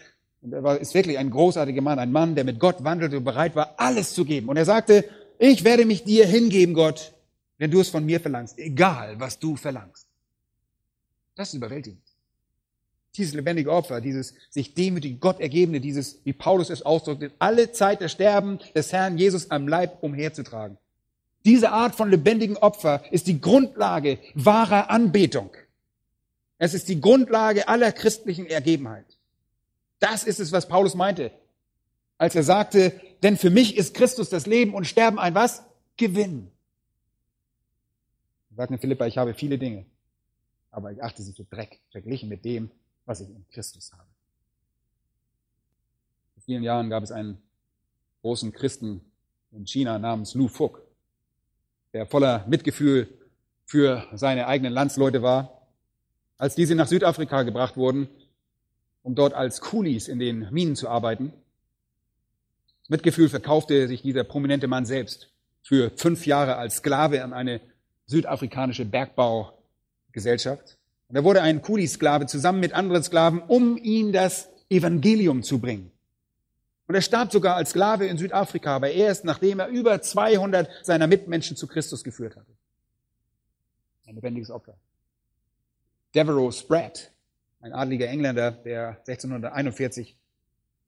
und 0.41 0.53
er 0.53 0.63
war, 0.63 0.79
ist 0.79 0.95
wirklich 0.95 1.19
ein 1.19 1.31
großartiger 1.31 1.83
Mann, 1.83 1.99
ein 1.99 2.13
Mann, 2.13 2.35
der 2.35 2.45
mit 2.45 2.61
Gott 2.61 2.85
wandelte 2.85 3.19
und 3.19 3.25
bereit 3.25 3.57
war, 3.57 3.75
alles 3.77 4.15
zu 4.15 4.25
geben. 4.25 4.49
Und 4.49 4.57
er 4.57 4.65
sagte, 4.65 5.05
ich 5.39 5.65
werde 5.65 5.85
mich 5.85 6.05
dir 6.05 6.27
hingeben, 6.27 6.75
Gott, 6.75 7.13
wenn 7.59 7.71
du 7.71 7.81
es 7.81 7.89
von 7.89 8.05
mir 8.05 8.21
verlangst, 8.21 8.59
egal 8.59 9.19
was 9.19 9.39
du 9.39 9.57
verlangst. 9.57 10.07
Das 11.35 11.49
ist 11.49 11.55
überwältigend. 11.55 12.03
Dieses 13.17 13.35
lebendige 13.35 13.73
Opfer, 13.73 14.01
dieses 14.01 14.35
sich 14.51 14.75
demütig 14.75 15.21
Gott 15.21 15.41
ergebene, 15.41 15.81
dieses, 15.81 16.21
wie 16.25 16.33
Paulus 16.33 16.71
es 16.71 16.83
ausdrückt, 16.83 17.33
alle 17.41 17.73
Zeit 17.73 18.01
der 18.01 18.09
Sterben 18.09 18.61
des 18.75 18.93
Herrn 18.93 19.19
Jesus 19.19 19.51
am 19.51 19.67
Leib 19.67 20.03
umherzutragen. 20.03 20.79
Diese 21.45 21.71
Art 21.71 21.95
von 21.95 22.11
lebendigen 22.11 22.57
Opfer 22.57 23.03
ist 23.11 23.27
die 23.27 23.41
Grundlage 23.41 24.19
wahrer 24.35 24.91
Anbetung. 24.91 25.51
Es 26.59 26.75
ist 26.75 26.89
die 26.89 27.01
Grundlage 27.01 27.69
aller 27.69 27.91
christlichen 27.93 28.47
Ergebenheit. 28.47 29.18
Das 29.99 30.25
ist 30.25 30.41
es, 30.41 30.53
was 30.53 30.69
Paulus 30.69 30.95
meinte, 30.95 31.33
als 32.19 32.35
er 32.35 32.43
sagte, 32.43 33.01
denn 33.23 33.37
für 33.37 33.51
mich 33.51 33.77
ist 33.77 33.95
Christus 33.95 34.29
das 34.29 34.47
Leben 34.47 34.75
und 34.75 34.87
Sterben 34.87 35.19
ein 35.19 35.35
was? 35.35 35.65
Gewinn. 35.97 36.51
Sagt 38.55 38.73
in 38.73 38.79
Philippa, 38.79 39.07
ich 39.07 39.19
habe 39.19 39.35
viele 39.35 39.59
Dinge, 39.59 39.87
aber 40.71 40.93
ich 40.93 41.03
achte 41.03 41.23
sie 41.23 41.33
für 41.33 41.45
Dreck, 41.45 41.81
verglichen 41.91 42.29
mit 42.29 42.45
dem, 42.45 42.71
was 43.07 43.21
ich 43.21 43.29
in 43.29 43.45
Christus 43.51 43.93
habe. 43.93 44.09
Vor 46.35 46.43
vielen 46.45 46.63
Jahren 46.63 46.91
gab 46.91 47.03
es 47.03 47.13
einen 47.13 47.41
großen 48.23 48.53
Christen 48.53 49.01
in 49.53 49.67
China 49.67 49.99
namens 49.99 50.35
Lu 50.35 50.49
Fuk, 50.49 50.83
der 51.93 52.07
voller 52.07 52.45
Mitgefühl 52.49 53.09
für 53.65 54.07
seine 54.15 54.47
eigenen 54.47 54.73
Landsleute 54.73 55.23
war. 55.23 55.67
Als 56.37 56.55
diese 56.55 56.75
nach 56.75 56.89
Südafrika 56.89 57.43
gebracht 57.43 57.77
wurden, 57.77 58.09
um 59.09 59.15
dort 59.15 59.33
als 59.33 59.63
Coolies 59.63 60.07
in 60.07 60.19
den 60.19 60.51
Minen 60.51 60.77
zu 60.77 60.87
arbeiten, 60.87 61.33
Mitgefühl 62.89 63.31
verkaufte 63.31 63.89
sich 63.89 64.03
dieser 64.03 64.23
prominente 64.23 64.67
Mann 64.67 64.85
selbst 64.85 65.31
für 65.63 65.91
fünf 65.97 66.27
Jahre 66.27 66.57
als 66.57 66.77
Sklave 66.77 67.25
an 67.25 67.33
eine 67.33 67.63
südafrikanische 68.05 68.85
Bergbaugesellschaft. 68.85 70.77
Und 71.09 71.17
er 71.17 71.25
wurde 71.25 71.41
ein 71.41 71.63
Kuli-Sklave 71.63 72.27
zusammen 72.27 72.61
mit 72.61 72.75
anderen 72.75 73.03
Sklaven, 73.03 73.41
um 73.41 73.79
ihn 73.79 74.13
das 74.13 74.51
Evangelium 74.69 75.43
zu 75.43 75.59
bringen. 75.59 75.91
Und 76.87 76.95
er 76.95 77.01
starb 77.01 77.33
sogar 77.33 77.57
als 77.57 77.71
Sklave 77.71 78.07
in 78.07 78.19
Südafrika, 78.19 78.77
aber 78.77 78.91
erst 78.91 79.25
nachdem 79.25 79.59
er 79.61 79.69
über 79.69 80.03
200 80.03 80.85
seiner 80.85 81.07
Mitmenschen 81.07 81.57
zu 81.57 81.67
Christus 81.67 82.05
geführt 82.05 82.37
hatte. 82.37 82.53
Ein 84.07 84.17
lebendiges 84.17 84.51
Opfer. 84.51 84.75
Devereux 86.15 86.59
Spratt, 86.59 87.11
ein 87.61 87.73
adliger 87.73 88.09
Engländer, 88.09 88.51
der 88.53 88.99
1641 89.07 90.17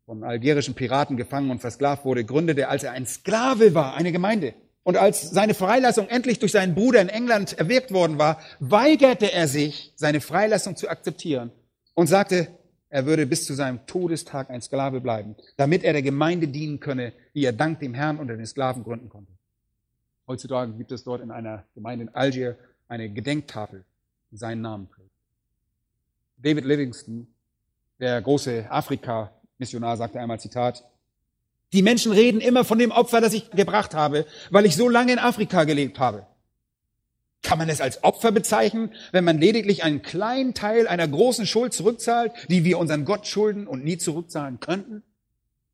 von 0.07 0.25
algerischen 0.25 0.75
Piraten 0.75 1.17
gefangen 1.17 1.51
und 1.51 1.61
versklavt 1.61 2.05
wurde, 2.05 2.25
gründete, 2.25 2.69
als 2.69 2.85
er 2.85 2.93
ein 2.93 3.07
Sklave 3.07 3.75
war, 3.75 3.95
eine 3.95 4.13
Gemeinde. 4.13 4.55
Und 4.83 4.97
als 4.97 5.31
seine 5.31 5.55
Freilassung 5.55 6.09
endlich 6.09 6.39
durch 6.39 6.53
seinen 6.53 6.75
Bruder 6.75 7.01
in 7.01 7.09
England 7.09 7.59
erwirkt 7.59 7.93
worden 7.93 8.19
war, 8.19 8.41
weigerte 8.61 9.33
er 9.33 9.47
sich, 9.47 9.93
seine 9.97 10.21
Freilassung 10.21 10.75
zu 10.75 10.89
akzeptieren 10.89 11.53
und 11.95 12.07
sagte, 12.07 12.49
er 12.89 13.07
würde 13.07 13.27
bis 13.27 13.45
zu 13.45 13.55
seinem 13.55 13.87
Todestag 13.87 14.51
ein 14.51 14.63
Sklave 14.63 15.01
bleiben, 15.01 15.37
damit 15.57 15.85
er 15.85 15.93
der 15.93 16.03
Gemeinde 16.03 16.49
dienen 16.49 16.81
könne, 16.81 17.13
die 17.35 17.45
er 17.45 17.53
dank 17.53 17.79
dem 17.79 17.95
Herrn 17.95 18.19
unter 18.19 18.37
den 18.37 18.47
Sklaven 18.47 18.83
gründen 18.83 19.09
konnte. 19.09 19.31
Heutzutage 20.27 20.73
gibt 20.73 20.91
es 20.91 21.05
dort 21.05 21.23
in 21.23 21.31
einer 21.31 21.65
Gemeinde 21.75 22.07
in 22.07 22.15
Algier 22.15 22.59
eine 22.89 23.09
Gedenktafel, 23.11 23.85
die 24.33 24.37
seinen 24.37 24.63
Namen 24.63 24.89
trägt. 24.89 25.00
David 26.43 26.65
Livingston, 26.65 27.27
der 27.99 28.21
große 28.23 28.67
Afrika-Missionar, 28.71 29.97
sagte 29.97 30.21
einmal 30.21 30.41
Zitat, 30.41 30.85
die 31.73 31.83
Menschen 31.83 32.13
reden 32.13 32.41
immer 32.41 32.65
von 32.65 32.79
dem 32.79 32.91
Opfer, 32.91 33.21
das 33.21 33.35
ich 33.35 33.51
gebracht 33.51 33.95
habe, 33.95 34.27
weil 34.51 34.67
ich 34.67 34.75
so 34.75 34.89
lange 34.89 35.13
in 35.13 35.19
Afrika 35.19 35.65
gelebt 35.65 35.99
habe. 35.99 36.27
Kann 37.43 37.59
man 37.59 37.69
es 37.69 37.81
als 37.81 38.03
Opfer 38.05 38.33
bezeichnen, 38.33 38.93
wenn 39.13 39.25
man 39.25 39.39
lediglich 39.39 39.83
einen 39.85 40.03
kleinen 40.03 40.53
Teil 40.53 40.89
einer 40.89 41.07
großen 41.07 41.47
Schuld 41.47 41.73
zurückzahlt, 41.73 42.33
die 42.49 42.65
wir 42.65 42.79
unseren 42.79 43.05
Gott 43.05 43.27
schulden 43.27 43.67
und 43.67 43.85
nie 43.85 43.99
zurückzahlen 43.99 44.61
könnten? 44.61 45.03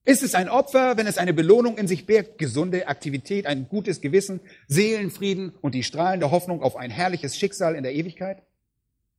Ist 0.04 0.22
es 0.22 0.34
ein 0.36 0.48
Opfer, 0.48 0.96
wenn 0.96 1.08
es 1.08 1.18
eine 1.18 1.34
Belohnung 1.34 1.78
in 1.78 1.88
sich 1.88 2.06
birgt, 2.06 2.38
gesunde 2.38 2.86
Aktivität, 2.86 3.46
ein 3.46 3.68
gutes 3.68 4.00
Gewissen, 4.00 4.40
Seelenfrieden 4.68 5.52
und 5.60 5.74
die 5.74 5.82
strahlende 5.82 6.30
Hoffnung 6.30 6.62
auf 6.62 6.76
ein 6.76 6.90
herrliches 6.90 7.36
Schicksal 7.36 7.74
in 7.74 7.82
der 7.82 7.94
Ewigkeit? 7.94 8.42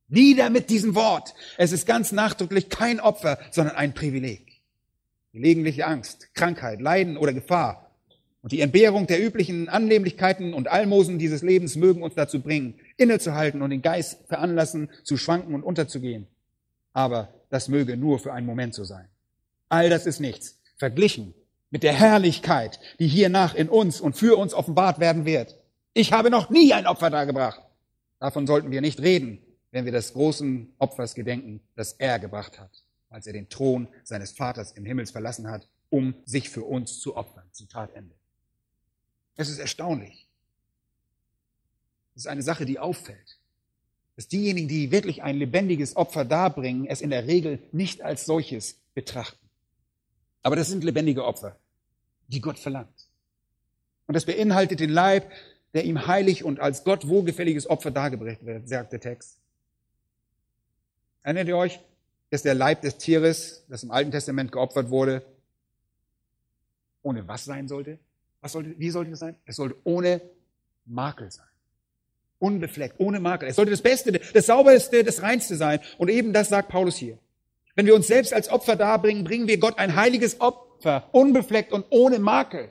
Nieder 0.08 0.50
mit 0.50 0.70
diesem 0.70 0.94
Wort. 0.94 1.34
Es 1.58 1.72
ist 1.72 1.86
ganz 1.86 2.12
nachdrücklich 2.12 2.68
kein 2.68 2.98
Opfer, 2.98 3.38
sondern 3.50 3.76
ein 3.76 3.94
Privileg. 3.94 4.60
Gelegentliche 5.32 5.86
Angst, 5.86 6.34
Krankheit, 6.34 6.80
Leiden 6.80 7.16
oder 7.18 7.32
Gefahr 7.34 7.90
und 8.42 8.52
die 8.52 8.60
Entbehrung 8.60 9.06
der 9.06 9.22
üblichen 9.22 9.68
Annehmlichkeiten 9.68 10.54
und 10.54 10.68
Almosen 10.68 11.18
dieses 11.18 11.42
Lebens 11.42 11.76
mögen 11.76 12.02
uns 12.02 12.14
dazu 12.14 12.40
bringen, 12.40 12.74
innezuhalten 12.96 13.60
und 13.60 13.70
den 13.70 13.82
Geist 13.82 14.26
veranlassen, 14.28 14.88
zu 15.04 15.16
schwanken 15.16 15.54
und 15.54 15.62
unterzugehen. 15.62 16.26
Aber 16.94 17.28
das 17.50 17.68
möge 17.68 17.96
nur 17.96 18.18
für 18.18 18.32
einen 18.32 18.46
Moment 18.46 18.74
so 18.74 18.84
sein. 18.84 19.08
All 19.68 19.90
das 19.90 20.06
ist 20.06 20.20
nichts, 20.20 20.58
verglichen 20.78 21.34
mit 21.70 21.82
der 21.82 21.92
Herrlichkeit, 21.92 22.80
die 22.98 23.08
hiernach 23.08 23.54
in 23.54 23.68
uns 23.68 24.00
und 24.00 24.16
für 24.16 24.38
uns 24.38 24.54
offenbart 24.54 24.98
werden 24.98 25.26
wird. 25.26 25.58
Ich 25.92 26.12
habe 26.12 26.30
noch 26.30 26.48
nie 26.48 26.72
ein 26.72 26.86
Opfer 26.86 27.10
dargebracht. 27.10 27.60
Davon 28.20 28.46
sollten 28.46 28.70
wir 28.70 28.80
nicht 28.80 29.00
reden, 29.00 29.40
wenn 29.70 29.84
wir 29.84 29.92
des 29.92 30.12
großen 30.12 30.72
Opfers 30.78 31.14
gedenken, 31.14 31.60
das 31.74 31.92
er 31.94 32.18
gebracht 32.18 32.58
hat, 32.58 32.70
als 33.10 33.26
er 33.26 33.32
den 33.32 33.48
Thron 33.48 33.88
seines 34.04 34.32
Vaters 34.32 34.72
im 34.72 34.84
Himmels 34.84 35.10
verlassen 35.10 35.48
hat, 35.48 35.68
um 35.90 36.14
sich 36.24 36.50
für 36.50 36.64
uns 36.64 37.00
zu 37.00 37.16
opfern. 37.16 37.46
Zitat 37.52 37.94
Ende. 37.94 38.14
Es 39.36 39.48
ist 39.48 39.58
erstaunlich. 39.58 40.26
Es 42.14 42.22
ist 42.22 42.26
eine 42.26 42.42
Sache, 42.42 42.66
die 42.66 42.78
auffällt. 42.78 43.38
Dass 44.16 44.26
diejenigen, 44.26 44.66
die 44.66 44.90
wirklich 44.90 45.22
ein 45.22 45.36
lebendiges 45.36 45.94
Opfer 45.94 46.24
darbringen, 46.24 46.86
es 46.86 47.00
in 47.00 47.10
der 47.10 47.26
Regel 47.26 47.60
nicht 47.70 48.02
als 48.02 48.26
solches 48.26 48.80
betrachten. 48.94 49.48
Aber 50.42 50.56
das 50.56 50.68
sind 50.68 50.82
lebendige 50.82 51.24
Opfer, 51.24 51.56
die 52.26 52.40
Gott 52.40 52.58
verlangt. 52.58 53.08
Und 54.06 54.14
das 54.14 54.24
beinhaltet 54.24 54.80
den 54.80 54.90
Leib, 54.90 55.30
der 55.74 55.84
ihm 55.84 56.06
heilig 56.06 56.42
und 56.42 56.58
als 56.58 56.82
Gott 56.82 57.06
wohlgefälliges 57.06 57.68
Opfer 57.68 57.90
dargebracht 57.90 58.44
wird, 58.44 58.68
sagt 58.68 58.92
der 58.92 59.00
Text. 59.00 59.38
Erinnert 61.28 61.48
ihr 61.48 61.58
euch, 61.58 61.78
dass 62.30 62.40
der 62.40 62.54
Leib 62.54 62.80
des 62.80 62.96
Tieres, 62.96 63.62
das 63.68 63.82
im 63.82 63.90
Alten 63.90 64.10
Testament 64.10 64.50
geopfert 64.50 64.88
wurde, 64.88 65.22
ohne 67.02 67.28
was 67.28 67.44
sein 67.44 67.68
sollte? 67.68 67.98
Was 68.40 68.52
sollte, 68.52 68.78
wie 68.78 68.88
sollte 68.88 69.10
das 69.10 69.20
sein? 69.20 69.36
Es 69.44 69.56
sollte 69.56 69.76
ohne 69.84 70.22
Makel 70.86 71.30
sein. 71.30 71.44
Unbefleckt, 72.38 72.94
ohne 72.98 73.20
Makel. 73.20 73.46
Es 73.46 73.56
sollte 73.56 73.72
das 73.72 73.82
Beste, 73.82 74.12
das 74.12 74.46
Sauberste, 74.46 75.04
das 75.04 75.20
Reinste 75.20 75.56
sein. 75.56 75.80
Und 75.98 76.08
eben 76.08 76.32
das 76.32 76.48
sagt 76.48 76.70
Paulus 76.70 76.96
hier. 76.96 77.18
Wenn 77.74 77.84
wir 77.84 77.94
uns 77.94 78.06
selbst 78.06 78.32
als 78.32 78.48
Opfer 78.48 78.76
darbringen, 78.76 79.24
bringen 79.24 79.48
wir 79.48 79.58
Gott 79.58 79.78
ein 79.78 79.96
heiliges 79.96 80.40
Opfer, 80.40 81.10
unbefleckt 81.12 81.72
und 81.72 81.84
ohne 81.90 82.20
Makel. 82.20 82.70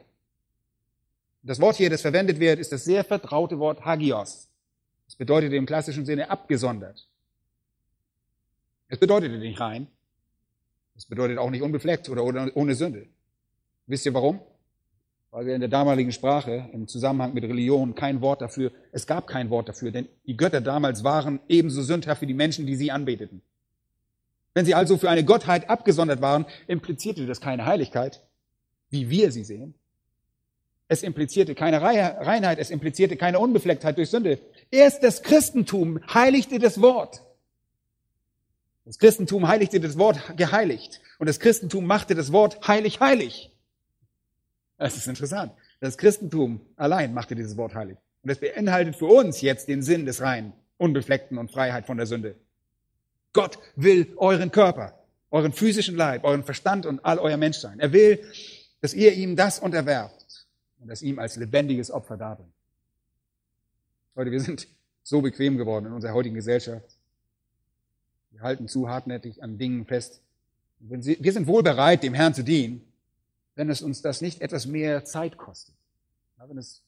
Das 1.44 1.62
Wort 1.62 1.76
hier, 1.76 1.92
das 1.92 2.02
verwendet 2.02 2.40
wird, 2.40 2.58
ist 2.58 2.72
das 2.72 2.86
sehr 2.86 3.04
vertraute 3.04 3.60
Wort 3.60 3.86
Hagios. 3.86 4.50
Das 5.06 5.16
bedeutet 5.16 5.54
im 5.54 5.68
klassischen 5.68 6.08
Sinne 6.08 6.32
abgesondert. 6.32 7.08
Es 8.88 9.00
bedeutet 9.00 9.32
nicht 9.40 9.60
rein. 9.60 9.88
Es 10.96 11.06
bedeutet 11.06 11.38
auch 11.38 11.50
nicht 11.50 11.62
unbefleckt 11.62 12.10
oder 12.10 12.24
ohne 12.24 12.76
Sünde. 12.76 13.08
Wisst 13.86 14.06
ihr 14.06 14.14
warum? 14.14 14.42
weil 15.32 15.46
wir 15.46 15.56
in 15.56 15.62
der 15.62 15.70
damaligen 15.70 16.12
Sprache 16.12 16.70
im 16.74 16.88
Zusammenhang 16.88 17.34
mit 17.34 17.44
Religion 17.44 17.96
kein 17.96 18.22
Wort 18.22 18.42
dafür, 18.42 18.72
es 18.92 19.06
gab 19.08 19.28
kein 19.28 19.50
Wort 19.50 19.70
dafür, 19.70 19.92
denn 19.92 20.08
die 20.26 20.38
Götter 20.38 20.62
damals 20.62 21.04
waren 21.04 21.40
ebenso 21.48 21.82
sündhaft 21.84 22.22
wie 22.22 22.26
die 22.26 22.34
Menschen, 22.34 22.66
die 22.66 22.76
sie 22.76 22.92
anbeteten. 22.92 23.42
Wenn 24.54 24.66
sie 24.66 24.74
also 24.74 24.98
für 24.98 25.10
eine 25.10 25.24
Gottheit 25.24 25.70
abgesondert 25.70 26.22
waren, 26.22 26.46
implizierte 26.66 27.28
das 27.28 27.42
keine 27.42 27.66
Heiligkeit, 27.66 28.24
wie 28.90 29.10
wir 29.10 29.32
sie 29.32 29.44
sehen. 29.44 29.76
Es 30.88 31.04
implizierte 31.04 31.54
keine 31.54 31.82
Reinheit, 31.82 32.58
es 32.58 32.72
implizierte 32.72 33.18
keine 33.18 33.40
Unbeflecktheit 33.40 33.98
durch 33.98 34.10
Sünde. 34.10 34.40
Erst 34.72 35.04
das 35.04 35.22
Christentum 35.22 36.00
heiligte 36.12 36.58
das 36.58 36.82
Wort. 36.82 37.22
Das 38.88 39.00
Christentum 39.00 39.50
heiligte 39.50 39.82
das 39.82 39.98
Wort 39.98 40.18
geheiligt. 40.38 41.02
Und 41.20 41.28
das 41.28 41.42
Christentum 41.42 41.86
machte 41.86 42.16
das 42.16 42.32
Wort 42.32 42.66
heilig, 42.70 43.02
heilig. 43.02 43.52
Das 44.78 44.96
ist 44.96 45.08
interessant. 45.08 45.52
Das 45.82 45.98
Christentum 45.98 46.62
allein 46.78 47.14
machte 47.14 47.36
dieses 47.36 47.58
Wort 47.58 47.76
heilig. 47.76 47.98
Und 48.24 48.30
es 48.30 48.40
beinhaltet 48.40 48.96
für 48.96 49.08
uns 49.08 49.42
jetzt 49.42 49.68
den 49.68 49.84
Sinn 49.84 50.06
des 50.06 50.22
Reinen, 50.22 50.54
Unbefleckten 50.78 51.38
und 51.38 51.52
Freiheit 51.52 51.86
von 51.86 51.98
der 51.98 52.06
Sünde. 52.06 52.38
Gott 53.34 53.60
will 53.76 54.14
euren 54.16 54.52
Körper, 54.52 54.98
euren 55.32 55.52
physischen 55.52 55.98
Leib, 55.98 56.24
euren 56.24 56.46
Verstand 56.46 56.86
und 56.86 57.04
all 57.04 57.20
euer 57.20 57.36
Menschsein. 57.36 57.82
Er 57.82 57.92
will, 57.92 58.24
dass 58.80 58.94
ihr 58.94 59.14
ihm 59.16 59.36
das 59.36 59.60
unterwerft 59.60 60.48
und 60.80 60.88
das 60.88 61.02
ihm 61.02 61.20
als 61.20 61.36
lebendiges 61.36 61.92
Opfer 61.92 62.16
darbringt. 62.16 62.54
Leute, 64.16 64.32
wir 64.32 64.40
sind 64.40 64.70
so 65.04 65.22
bequem 65.22 65.58
geworden 65.58 65.88
in 65.88 65.92
unserer 65.92 66.14
heutigen 66.14 66.36
Gesellschaft. 66.36 66.97
Wir 68.38 68.44
halten 68.44 68.68
zu 68.68 68.88
hartnäckig 68.88 69.42
an 69.42 69.58
Dingen 69.58 69.86
fest. 69.86 70.22
Wir 70.80 71.34
sind 71.34 71.48
wohl 71.48 71.64
bereit, 71.64 72.04
dem 72.04 72.14
Herrn 72.14 72.36
zu 72.36 72.44
dienen, 72.44 72.84
wenn 73.56 73.68
es 73.72 73.82
uns 73.82 74.04
das 74.04 74.22
nicht 74.22 74.42
etwas 74.42 74.68
mehr 74.68 75.06
Zeit 75.06 75.38
kostet. 75.38 75.74
Ja, 76.38 76.48
wenn 76.48 76.60
es 76.60 76.84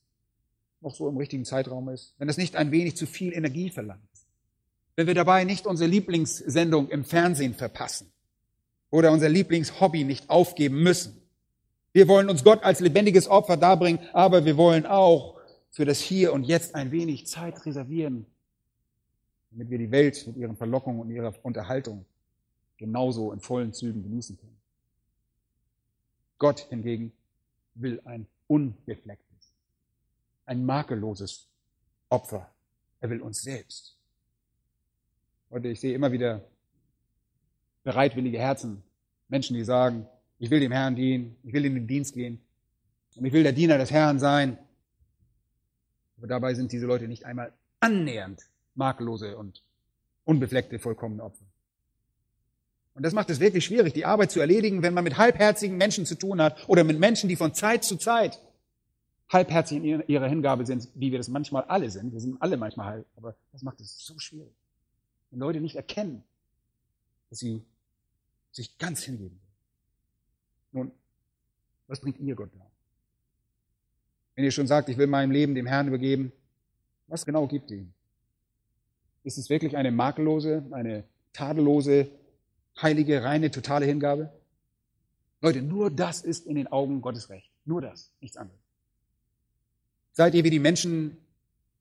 noch 0.80 0.94
so 0.94 1.10
im 1.10 1.18
richtigen 1.18 1.46
Zeitraum 1.46 1.90
ist. 1.90 2.14
Wenn 2.20 2.30
es 2.30 2.38
nicht 2.38 2.56
ein 2.56 2.70
wenig 2.70 2.98
zu 2.98 3.08
viel 3.08 3.34
Energie 3.34 3.72
verlangt. 3.72 4.00
Wenn 4.96 5.08
wir 5.08 5.16
dabei 5.16 5.44
nicht 5.44 5.66
unsere 5.66 5.90
Lieblingssendung 5.90 6.88
im 6.90 7.04
Fernsehen 7.04 7.56
verpassen. 7.56 8.12
Oder 8.92 9.12
unser 9.12 9.30
Lieblingshobby 9.30 10.04
nicht 10.04 10.30
aufgeben 10.30 10.84
müssen. 10.84 11.20
Wir 11.94 12.08
wollen 12.08 12.30
uns 12.30 12.44
Gott 12.44 12.64
als 12.64 12.80
lebendiges 12.80 13.28
Opfer 13.28 13.58
darbringen, 13.58 14.08
aber 14.14 14.46
wir 14.46 14.56
wollen 14.56 14.86
auch 14.86 15.40
für 15.72 15.86
das 15.86 16.00
Hier 16.00 16.32
und 16.32 16.44
Jetzt 16.44 16.76
ein 16.76 16.92
wenig 16.92 17.26
Zeit 17.26 17.66
reservieren, 17.66 18.28
damit 19.52 19.70
wir 19.70 19.78
die 19.78 19.92
Welt 19.92 20.26
mit 20.28 20.38
ihren 20.38 20.56
Verlockungen 20.56 21.02
und 21.02 21.10
ihrer 21.10 21.34
Unterhaltung 21.44 22.06
genauso 22.78 23.32
in 23.32 23.40
vollen 23.40 23.74
Zügen 23.74 24.04
genießen 24.04 24.38
können. 24.38 24.58
Gott 26.38 26.60
hingegen 26.70 27.12
will 27.76 28.02
ein 28.06 28.28
unbeflecktes, 28.48 29.54
ein 30.46 30.66
makelloses 30.66 31.48
Opfer. 32.10 32.50
Er 33.02 33.10
will 33.10 33.22
uns 33.22 33.42
selbst. 33.42 33.96
Und 35.50 35.66
ich 35.66 35.80
sehe 35.80 35.94
immer 35.94 36.12
wieder 36.12 36.44
bereitwillige 37.84 38.40
Herzen, 38.40 38.84
Menschen, 39.28 39.56
die 39.56 39.64
sagen, 39.64 40.08
ich 40.38 40.50
will 40.50 40.60
dem 40.60 40.72
Herrn 40.72 40.96
dienen, 40.96 41.36
ich 41.44 41.54
will 41.54 41.66
in 41.66 41.76
den 41.76 41.88
Dienst 41.88 42.14
gehen 42.14 42.40
und 43.16 43.26
ich 43.26 43.34
will 43.34 43.44
der 43.44 43.52
Diener 43.52 43.78
des 43.78 43.92
Herrn 43.92 44.20
sein. 44.20 44.58
Aber 46.18 46.28
dabei 46.28 46.54
sind 46.54 46.72
diese 46.72 46.86
Leute 46.86 47.08
nicht 47.08 47.26
einmal 47.26 47.52
annähernd 47.80 48.50
makellose 48.80 49.38
und 49.38 49.62
unbefleckte, 50.26 50.80
vollkommene 50.80 51.24
Opfer. 51.24 51.46
Und 52.96 53.04
das 53.04 53.14
macht 53.14 53.30
es 53.30 53.40
wirklich 53.40 53.64
schwierig, 53.64 53.94
die 53.94 54.06
Arbeit 54.06 54.32
zu 54.32 54.40
erledigen, 54.40 54.82
wenn 54.82 54.96
man 54.96 55.04
mit 55.04 55.18
halbherzigen 55.18 55.78
Menschen 55.78 56.06
zu 56.06 56.16
tun 56.16 56.42
hat 56.42 56.68
oder 56.68 56.84
mit 56.84 57.00
Menschen, 57.00 57.30
die 57.30 57.36
von 57.36 57.54
Zeit 57.54 57.84
zu 57.84 57.98
Zeit 57.98 58.40
halbherzig 59.30 59.84
in 59.84 60.04
ihrer 60.08 60.28
Hingabe 60.28 60.66
sind, 60.66 60.90
wie 60.96 61.12
wir 61.12 61.20
das 61.20 61.28
manchmal 61.28 61.64
alle 61.66 61.90
sind. 61.92 62.12
Wir 62.12 62.20
sind 62.20 62.42
alle 62.42 62.58
manchmal 62.58 62.88
halb, 62.88 63.06
aber 63.16 63.36
das 63.52 63.62
macht 63.62 63.80
es 63.80 64.04
so 64.04 64.18
schwierig. 64.18 64.52
Wenn 65.30 65.40
Leute 65.40 65.62
nicht 65.62 65.76
erkennen, 65.76 66.24
dass 67.30 67.40
sie 67.40 67.64
sich 68.52 68.76
ganz 68.80 69.04
hingeben. 69.04 69.40
Nun, 70.72 70.92
was 71.88 72.02
bringt 72.02 72.20
ihr 72.20 72.36
Gott 72.36 72.50
da? 72.54 72.66
Wenn 74.36 74.46
ihr 74.46 74.52
schon 74.52 74.68
sagt, 74.68 74.90
ich 74.90 74.98
will 74.98 75.08
meinem 75.08 75.32
Leben 75.32 75.54
dem 75.54 75.68
Herrn 75.68 75.88
übergeben, 75.88 76.32
was 77.08 77.26
genau 77.26 77.48
gibt 77.48 77.70
ihr 77.72 77.78
ihm? 77.78 77.94
Ist 79.30 79.38
es 79.38 79.52
wirklich 79.52 79.78
eine 79.78 79.92
makellose, 79.92 80.66
eine 80.72 81.04
tadellose 81.34 82.08
heilige, 82.82 83.24
reine, 83.24 83.52
totale 83.52 83.86
Hingabe? 83.86 84.34
Leute, 85.40 85.62
nur 85.62 85.92
das 85.92 86.22
ist 86.22 86.48
in 86.48 86.56
den 86.56 86.66
Augen 86.66 87.00
Gottes 87.02 87.30
Recht. 87.30 87.52
Nur 87.64 87.80
das, 87.80 88.12
nichts 88.22 88.38
anderes. 88.38 88.60
Seid 90.14 90.34
ihr 90.34 90.44
wie 90.44 90.50
die 90.50 90.58
Menschen 90.58 91.16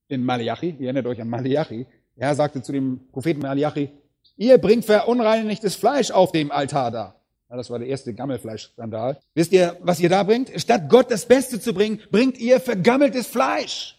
in 0.08 0.24
Malachi? 0.24 0.76
Ihr 0.78 0.88
erinnert 0.88 1.06
euch 1.06 1.22
an 1.22 1.30
Malachi. 1.30 1.86
Er 2.16 2.34
sagte 2.34 2.60
zu 2.60 2.70
dem 2.70 3.08
Propheten 3.12 3.40
Malachi, 3.40 3.92
ihr 4.36 4.58
bringt 4.58 4.84
verunreinigtes 4.84 5.74
Fleisch 5.74 6.10
auf 6.10 6.32
dem 6.32 6.52
Altar 6.52 6.90
da. 6.90 7.16
Ja, 7.48 7.56
das 7.56 7.70
war 7.70 7.78
der 7.78 7.88
erste 7.88 8.12
Gammelfleischskandal. 8.12 9.18
Wisst 9.32 9.52
ihr, 9.52 9.78
was 9.80 10.00
ihr 10.00 10.10
da 10.10 10.22
bringt? 10.22 10.52
Statt 10.60 10.90
Gott 10.90 11.10
das 11.10 11.24
Beste 11.24 11.58
zu 11.58 11.72
bringen, 11.72 12.02
bringt 12.10 12.36
ihr 12.36 12.60
vergammeltes 12.60 13.26
Fleisch. 13.26 13.98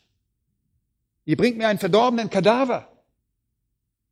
Ihr 1.25 1.35
bringt 1.35 1.57
mir 1.57 1.67
einen 1.67 1.79
verdorbenen 1.79 2.29
Kadaver, 2.29 2.87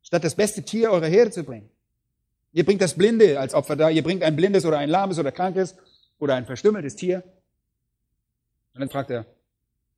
statt 0.02 0.24
das 0.24 0.34
beste 0.34 0.62
Tier 0.62 0.90
eurer 0.90 1.06
Herde 1.06 1.30
zu 1.30 1.44
bringen. 1.44 1.68
Ihr 2.52 2.64
bringt 2.64 2.80
das 2.80 2.94
Blinde 2.94 3.38
als 3.38 3.54
Opfer 3.54 3.76
da, 3.76 3.90
ihr 3.90 4.02
bringt 4.02 4.22
ein 4.22 4.36
blindes 4.36 4.64
oder 4.64 4.78
ein 4.78 4.88
lahmes 4.88 5.18
oder 5.18 5.32
krankes 5.32 5.76
oder 6.18 6.34
ein 6.34 6.46
verstümmeltes 6.46 6.96
Tier. 6.96 7.22
Und 8.74 8.80
dann 8.80 8.90
fragt 8.90 9.10
er, 9.10 9.26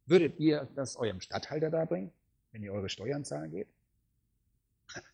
würdet 0.06 0.38
ihr 0.38 0.68
das 0.74 0.96
eurem 0.96 1.20
Statthalter 1.20 1.70
da 1.70 1.84
bringen? 1.84 2.12
wenn 2.52 2.62
ihr 2.62 2.72
eure 2.72 2.88
Steuern 2.88 3.24
zahlen 3.24 3.50
geht? 3.50 3.68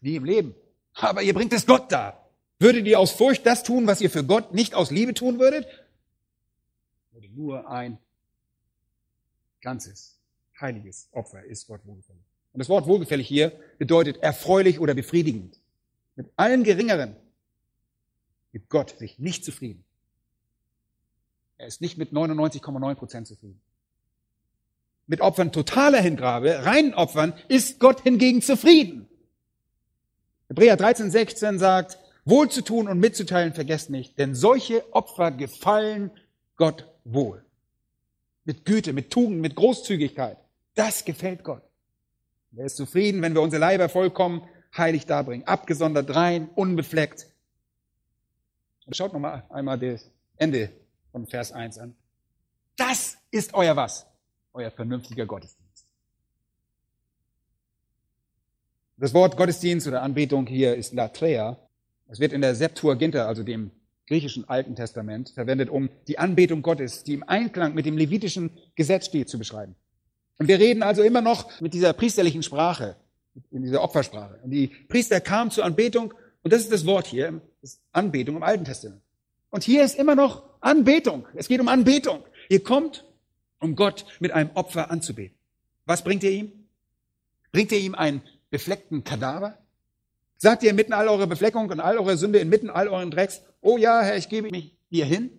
Nie 0.01 0.17
im 0.17 0.25
Leben. 0.25 0.55
Aber 0.95 1.23
ihr 1.23 1.35
bringt 1.35 1.53
es 1.53 1.67
Gott 1.67 1.93
dar. 1.93 2.31
Würdet 2.59 2.87
ihr 2.87 2.99
aus 2.99 3.13
Furcht 3.13 3.45
das 3.45 3.63
tun, 3.63 3.87
was 3.87 4.01
ihr 4.01 4.11
für 4.11 4.25
Gott 4.25 4.55
nicht 4.55 4.75
aus 4.75 4.91
Liebe 4.91 5.13
tun 5.13 5.39
würdet? 5.39 5.67
Würde 7.13 7.29
nur 7.29 7.69
ein 7.69 7.99
ganzes, 9.61 10.19
heiliges 10.59 11.09
Opfer 11.13 11.45
ist 11.45 11.67
Gott 11.67 11.85
wohlgefällig. 11.85 12.23
Und 12.57 12.61
das 12.61 12.71
Wort 12.71 12.87
wohlgefällig 12.87 13.29
hier 13.29 13.53
bedeutet 13.77 14.23
erfreulich 14.23 14.81
oder 14.81 14.95
befriedigend. 14.95 15.61
Mit 16.15 16.31
allen 16.37 16.65
geringeren 16.65 17.15
gibt 18.51 18.71
Gott 18.71 18.97
sich 18.99 19.19
nicht 19.19 19.45
zufrieden. 19.45 19.85
Er 21.59 21.67
ist 21.67 21.83
nicht 21.83 21.99
mit 21.99 22.13
99,9 22.13 22.95
Prozent 22.95 23.27
zufrieden. 23.27 23.61
Mit 25.07 25.21
Opfern 25.21 25.53
totaler 25.53 26.01
Hingabe, 26.01 26.65
reinen 26.65 26.95
Opfern, 26.95 27.35
ist 27.49 27.79
Gott 27.79 28.01
hingegen 28.01 28.41
zufrieden. 28.41 29.07
Hebräer 30.49 30.79
13, 30.79 31.11
16 31.11 31.59
sagt, 31.59 31.99
wohl 32.25 32.51
zu 32.51 32.63
tun 32.63 32.89
und 32.89 32.99
mitzuteilen 32.99 33.53
vergesst 33.53 33.91
nicht, 33.91 34.17
denn 34.17 34.35
solche 34.35 34.95
Opfer 34.95 35.31
gefallen 35.31 36.11
Gott 36.57 36.89
wohl. 37.05 37.45
Mit 38.47 38.65
Güte, 38.65 38.95
mit 38.95 39.11
Tugend, 39.11 39.43
mit 39.43 39.57
Großzügigkeit. 39.57 40.39
Das 40.75 41.05
gefällt 41.05 41.45
Gott. 41.45 41.66
Er 42.55 42.67
ist 42.67 42.77
zufrieden, 42.77 43.23
wenn 43.23 43.35
wir 43.35 43.43
unsere 43.43 43.61
Leiber 43.61 43.89
vollkommen 43.89 44.43
heilig 44.77 45.07
darbringen, 45.07 45.47
abgesondert 45.47 46.15
rein, 46.15 46.49
unbefleckt. 46.55 47.27
Und 48.87 48.97
schaut 48.97 49.13
nochmal 49.13 49.45
einmal 49.49 49.79
das 49.79 50.11
Ende 50.37 50.71
von 51.13 51.27
Vers 51.27 51.53
1 51.53 51.79
an. 51.79 51.97
Das 52.77 53.17
ist 53.31 53.55
euer 53.55 53.75
was? 53.77 54.07
Euer 54.53 54.71
vernünftiger 54.71 55.27
Gottesdienst. 55.27 55.87
Das 58.99 59.13
Wort 59.13 59.37
Gottesdienst 59.37 59.87
oder 59.87 60.03
Anbetung 60.03 60.47
hier 60.47 60.75
ist 60.75 60.95
Latrea. 60.95 61.59
Es 62.09 62.21
wird 62.21 62.33
in 62.33 62.41
der 62.41 62.55
Septuaginta, 62.55 63.27
also 63.27 63.43
dem 63.43 63.71
griechischen 64.07 64.49
Alten 64.49 64.77
Testament, 64.77 65.31
verwendet, 65.31 65.69
um 65.69 65.91
die 66.07 66.19
Anbetung 66.19 66.63
Gottes, 66.63 67.03
die 67.03 67.15
im 67.15 67.29
Einklang 67.29 67.75
mit 67.75 67.85
dem 67.87 67.99
levitischen 67.99 68.51
Gesetz 68.75 69.07
steht, 69.07 69.29
zu 69.29 69.39
beschreiben. 69.39 69.75
Und 70.39 70.49
wir 70.49 70.59
reden 70.59 70.83
also 70.83 71.03
immer 71.03 71.21
noch 71.21 71.61
mit 71.61 71.75
dieser 71.75 71.93
priesterlichen 71.93 72.43
Sprache, 72.43 72.97
in 73.51 73.63
dieser 73.63 73.83
Opfersprache. 73.83 74.39
Und 74.43 74.51
die 74.51 74.69
Priester 74.69 75.21
kamen 75.21 75.51
zur 75.51 75.65
Anbetung, 75.65 76.13
und 76.43 76.53
das 76.53 76.63
ist 76.63 76.73
das 76.73 76.87
Wort 76.87 77.07
hier, 77.07 77.41
das 77.63 77.81
Anbetung 77.93 78.37
im 78.37 78.43
Alten 78.43 78.65
Testament. 78.65 79.01
Und 79.51 79.65
hier 79.65 79.85
ist 79.85 79.99
immer 79.99 80.15
noch 80.15 80.43
Anbetung. 80.61 81.27
Es 81.35 81.49
geht 81.49 81.61
um 81.61 81.69
Anbetung. 81.69 82.23
Ihr 82.49 82.63
kommt, 82.63 83.05
um 83.61 83.75
Gott 83.75 84.05
mit 84.21 84.33
einem 84.33 84.51
Opfer 84.55 84.91
anzubeten. 84.91 85.37
Was 85.87 86.05
bringt 86.05 86.23
ihr 86.23 86.31
ihm? 86.31 86.53
Bringt 87.53 87.73
ihr 87.73 87.79
ihm 87.79 87.95
einen 87.95 88.23
befleckten 88.51 89.03
Kadaver? 89.05 89.59
Sagt 90.37 90.63
ihr 90.63 90.71
inmitten 90.71 90.93
all 90.93 91.09
eurer 91.09 91.27
Befleckung 91.27 91.71
und 91.71 91.81
all 91.81 91.97
eurer 91.97 92.17
Sünde, 92.17 92.39
inmitten 92.39 92.69
all 92.69 92.89
euren 92.89 93.11
Drecks, 93.11 93.43
oh 93.63 93.79
ja, 93.79 94.03
Herr, 94.03 94.17
ich 94.17 94.29
gebe 94.29 94.51
mich 94.51 94.77
dir 94.91 95.07
hin? 95.07 95.31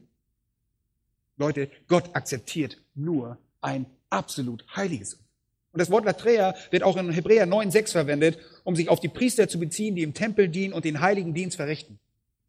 Leute, 1.38 1.70
Gott 1.88 2.16
akzeptiert 2.16 2.82
nur 2.95 3.38
ein 3.62 3.86
absolut 4.10 4.66
heiliges. 4.76 5.20
Und 5.78 5.80
das 5.80 5.91
Wort 5.91 6.05
Latrea 6.05 6.55
wird 6.72 6.84
auch 6.84 6.97
in 6.97 7.12
Hebräer 7.12 7.45
9,6 7.45 7.91
verwendet, 7.91 8.39
um 8.64 8.76
sich 8.76 8.89
auf 8.89 8.99
die 8.99 9.10
Priester 9.10 9.47
zu 9.47 9.60
beziehen, 9.60 9.95
die 9.95 10.03
im 10.03 10.14
Tempel 10.14 10.49
dienen 10.49 10.74
und 10.74 10.86
den 10.86 11.01
heiligen 11.01 11.34
Dienst 11.34 11.58
verrichten. 11.58 11.99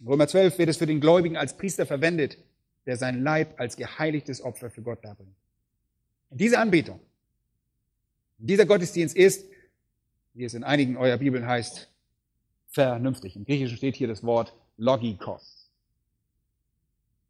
In 0.00 0.06
Römer 0.06 0.28
12 0.28 0.58
wird 0.58 0.68
es 0.70 0.76
für 0.76 0.86
den 0.86 1.00
Gläubigen 1.00 1.36
als 1.36 1.56
Priester 1.56 1.84
verwendet, 1.84 2.38
der 2.86 2.96
sein 2.96 3.22
Leib 3.22 3.60
als 3.60 3.76
geheiligtes 3.76 4.40
Opfer 4.40 4.70
für 4.70 4.82
Gott 4.82 5.04
darbringt. 5.04 5.34
Und 6.30 6.40
diese 6.40 6.58
Anbetung, 6.58 7.00
dieser 8.38 8.66
Gottesdienst 8.66 9.16
ist, 9.16 9.46
wie 10.34 10.44
es 10.44 10.54
in 10.54 10.64
einigen 10.64 10.96
eurer 10.96 11.18
Bibeln 11.18 11.46
heißt, 11.46 11.90
vernünftig. 12.68 13.34
Im 13.36 13.44
Griechischen 13.44 13.76
steht 13.76 13.96
hier 13.96 14.08
das 14.08 14.22
Wort 14.22 14.54
logikos, 14.76 15.68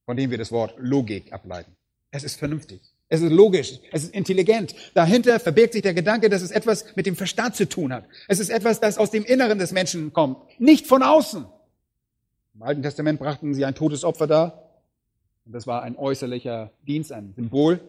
von 0.05 0.16
dem 0.16 0.31
wir 0.31 0.39
das 0.39 0.53
Wort 0.53 0.74
Logik 0.79 1.33
ableiten. 1.33 1.74
Es 2.11 2.24
ist 2.24 2.37
vernünftig. 2.37 2.81
Es 3.09 3.22
ist 3.22 3.32
logisch. 3.32 3.80
Es 3.90 4.04
ist 4.04 4.14
intelligent. 4.14 4.74
Dahinter 4.94 5.40
verbirgt 5.40 5.72
sich 5.72 5.82
der 5.82 5.94
Gedanke, 5.94 6.28
dass 6.28 6.42
es 6.42 6.50
etwas 6.50 6.84
mit 6.94 7.06
dem 7.06 7.16
Verstand 7.16 7.56
zu 7.56 7.66
tun 7.66 7.92
hat. 7.92 8.04
Es 8.28 8.38
ist 8.38 8.50
etwas, 8.50 8.80
das 8.80 8.98
aus 8.98 9.11
dem 9.11 9.24
Inneren 9.24 9.59
des 9.59 9.72
Menschen 9.72 10.12
kommt, 10.12 10.38
nicht 10.59 10.86
von 10.86 11.02
außen. 11.02 11.46
Im 12.54 12.62
Alten 12.62 12.82
Testament 12.82 13.18
brachten 13.18 13.54
sie 13.54 13.64
ein 13.64 13.74
totes 13.74 14.04
Opfer 14.04 14.26
dar. 14.26 14.64
Und 15.46 15.52
das 15.52 15.66
war 15.66 15.82
ein 15.82 15.96
äußerlicher 15.96 16.70
Dienst, 16.86 17.12
ein 17.12 17.32
Symbol. 17.34 17.80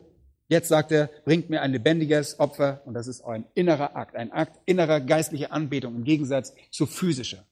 Jetzt 0.47 0.69
sagt 0.69 0.91
er, 0.91 1.09
bringt 1.25 1.49
mir 1.49 1.61
ein 1.61 1.71
lebendiges 1.71 2.39
Opfer 2.39 2.81
und 2.85 2.93
das 2.93 3.07
ist 3.07 3.21
ein 3.21 3.45
innerer 3.53 3.95
Akt, 3.95 4.15
ein 4.15 4.31
Akt 4.31 4.59
innerer 4.65 4.99
geistlicher 4.99 5.51
Anbetung 5.51 5.95
im 5.95 6.03
Gegensatz 6.03 6.53
zu 6.71 6.85
physischer. 6.85 7.45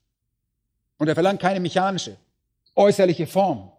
Und 0.97 1.07
er 1.07 1.13
verlangt 1.13 1.41
keine 1.41 1.59
mechanische, 1.59 2.18
äußerliche 2.76 3.28
Form, 3.28 3.72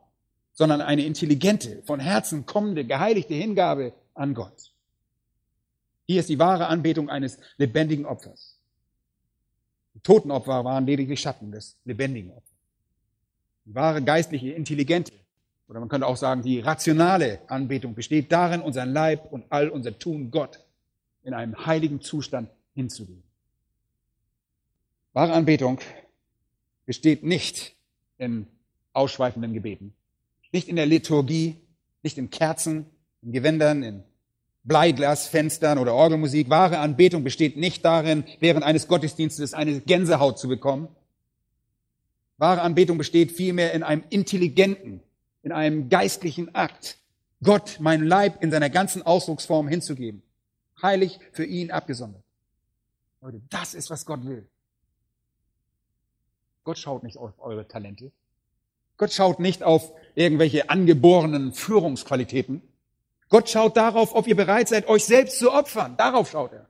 sondern 0.59 0.81
eine 0.81 1.05
intelligente, 1.05 1.85
von 1.85 2.01
Herzen 2.01 2.45
kommende, 2.45 2.85
geheiligte 2.85 3.33
Hingabe 3.33 3.93
an 4.15 4.35
Gott. 4.35 4.73
Hier 6.05 6.19
ist 6.19 6.29
die 6.29 6.41
wahre 6.41 6.67
Anbetung 6.67 7.09
eines 7.09 7.39
lebendigen 7.59 8.05
Opfers. 8.05 8.59
Die 9.95 10.01
Totenopfer 10.01 10.65
waren 10.65 10.85
lediglich 10.85 11.21
Schatten 11.21 11.53
des 11.53 11.77
lebendigen 11.85 12.33
Opfers. 12.33 12.59
Die 13.67 13.75
wahre 13.77 14.03
geistliche, 14.03 14.51
intelligente, 14.51 15.13
oder 15.69 15.79
man 15.79 15.89
könnte 15.89 16.09
auch 16.09 16.17
sagen, 16.17 16.43
die 16.43 16.59
rationale 16.59 17.41
Anbetung 17.47 17.95
besteht 17.95 18.33
darin, 18.33 18.61
unseren 18.61 18.93
Leib 18.93 19.31
und 19.31 19.45
all 19.51 19.69
unser 19.69 19.97
Tun 19.97 20.33
Gott 20.33 20.59
in 21.23 21.35
einem 21.35 21.67
heiligen 21.67 22.01
Zustand 22.01 22.51
hinzugeben. 22.75 23.23
Wahre 25.13 25.35
Anbetung 25.35 25.79
besteht 26.85 27.23
nicht 27.23 27.77
in 28.17 28.49
ausschweifenden 28.93 29.53
Gebeten, 29.55 29.95
nicht 30.53 30.69
in 30.69 30.77
der 30.77 30.87
Liturgie, 30.87 31.57
nicht 32.03 32.19
in 32.19 32.31
Kerzen, 32.31 32.87
in 33.23 33.33
Gewändern, 33.33 33.83
in 33.83 34.05
Bleiglasfenstern 34.65 35.79
oder 35.79 35.95
Orgelmusik. 35.95 36.51
Wahre 36.51 36.79
Anbetung 36.79 37.25
besteht 37.25 37.57
nicht 37.57 37.85
darin, 37.85 38.25
während 38.41 38.65
eines 38.65 38.89
Gottesdienstes 38.89 39.55
eine 39.55 39.81
Gänsehaut 39.81 40.39
zu 40.39 40.49
bekommen. 40.49 40.89
Wahre 42.37 42.61
Anbetung 42.63 42.99
besteht 42.99 43.33
vielmehr 43.33 43.73
in 43.73 43.83
einem 43.83 44.05
intelligenten, 44.11 45.03
in 45.43 45.53
einem 45.53 45.89
geistlichen 45.89 46.55
Akt, 46.55 46.99
Gott 47.43 47.79
mein 47.81 48.05
Leib 48.05 48.43
in 48.43 48.51
seiner 48.51 48.71
ganzen 48.71 49.03
Ausdrucksform 49.03 49.69
hinzugeben. 49.69 50.23
Heilig 50.83 51.19
für 51.33 51.45
ihn 51.45 51.71
abgesondert. 51.71 52.23
Leute, 53.21 53.41
das 53.51 53.75
ist, 53.75 53.91
was 53.91 54.07
Gott 54.07 54.25
will. 54.25 54.49
Gott 56.65 56.79
schaut 56.79 57.03
nicht 57.03 57.17
auf 57.17 57.33
eure 57.39 57.67
Talente. 57.67 58.13
Gott 58.97 59.13
schaut 59.13 59.41
nicht 59.41 59.63
auf 59.63 59.93
irgendwelche 60.19 60.69
angeborenen 60.69 61.53
Führungsqualitäten. 61.53 62.63
Gott 63.29 63.49
schaut 63.49 63.77
darauf, 63.77 64.15
ob 64.15 64.27
ihr 64.27 64.37
bereit 64.37 64.69
seid, 64.69 64.89
euch 64.89 65.05
selbst 65.05 65.39
zu 65.39 65.53
opfern. 65.53 65.97
Darauf 65.97 66.31
schaut 66.31 66.53
er. 66.53 66.67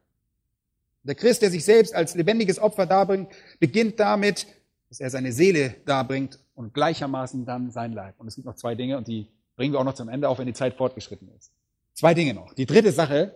Der 1.02 1.14
Christ, 1.14 1.42
der 1.42 1.50
sich 1.50 1.64
selbst 1.64 1.94
als 1.94 2.14
lebendiges 2.14 2.58
Opfer 2.58 2.84
darbringt, 2.84 3.30
beginnt 3.58 3.98
damit, 3.98 4.46
dass 4.88 5.00
er 5.00 5.10
seine 5.10 5.32
Seele 5.32 5.74
darbringt 5.86 6.38
und 6.54 6.74
gleichermaßen 6.74 7.46
dann 7.46 7.70
sein 7.70 7.92
Leib. 7.92 8.16
Und 8.18 8.26
es 8.28 8.34
gibt 8.34 8.46
noch 8.46 8.56
zwei 8.56 8.74
Dinge 8.74 8.98
und 8.98 9.08
die 9.08 9.28
bringen 9.56 9.72
wir 9.72 9.80
auch 9.80 9.84
noch 9.84 9.94
zum 9.94 10.08
Ende, 10.08 10.28
auch 10.28 10.38
wenn 10.38 10.46
die 10.46 10.52
Zeit 10.52 10.74
fortgeschritten 10.74 11.30
ist. 11.38 11.52
Zwei 11.94 12.14
Dinge 12.14 12.34
noch. 12.34 12.52
Die 12.54 12.66
dritte 12.66 12.92
Sache 12.92 13.34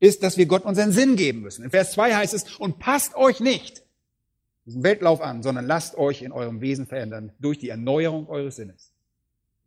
ist, 0.00 0.22
dass 0.22 0.36
wir 0.36 0.46
Gott 0.46 0.64
unseren 0.64 0.90
Sinn 0.90 1.16
geben 1.16 1.42
müssen. 1.42 1.64
In 1.64 1.70
Vers 1.70 1.92
2 1.92 2.14
heißt 2.14 2.34
es, 2.34 2.56
und 2.56 2.78
passt 2.78 3.14
euch 3.14 3.40
nicht 3.40 3.82
diesen 4.66 4.82
Weltlauf 4.82 5.20
an, 5.20 5.42
sondern 5.42 5.66
lasst 5.66 5.96
euch 5.96 6.22
in 6.22 6.32
eurem 6.32 6.60
Wesen 6.60 6.86
verändern 6.86 7.32
durch 7.38 7.58
die 7.58 7.68
Erneuerung 7.68 8.28
eures 8.28 8.56
Sinnes. 8.56 8.93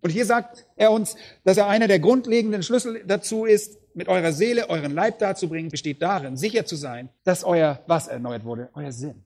Und 0.07 0.11
hier 0.13 0.25
sagt 0.25 0.65
er 0.77 0.93
uns, 0.93 1.17
dass 1.43 1.57
er 1.57 1.67
einer 1.67 1.89
der 1.89 1.99
grundlegenden 1.99 2.63
Schlüssel 2.63 3.03
dazu 3.05 3.43
ist, 3.43 3.77
mit 3.93 4.07
eurer 4.07 4.31
Seele 4.31 4.69
euren 4.69 4.93
Leib 4.93 5.19
darzubringen, 5.19 5.69
besteht 5.69 6.01
darin, 6.01 6.37
sicher 6.37 6.65
zu 6.65 6.77
sein, 6.77 7.09
dass 7.25 7.43
euer 7.43 7.83
was 7.87 8.07
erneuert 8.07 8.45
wurde? 8.45 8.69
Euer 8.73 8.93
Sinn. 8.93 9.25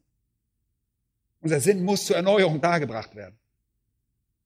Unser 1.39 1.59
Sinn 1.59 1.84
muss 1.84 2.07
zur 2.07 2.15
Erneuerung 2.15 2.59
dargebracht 2.61 3.15
werden. 3.15 3.36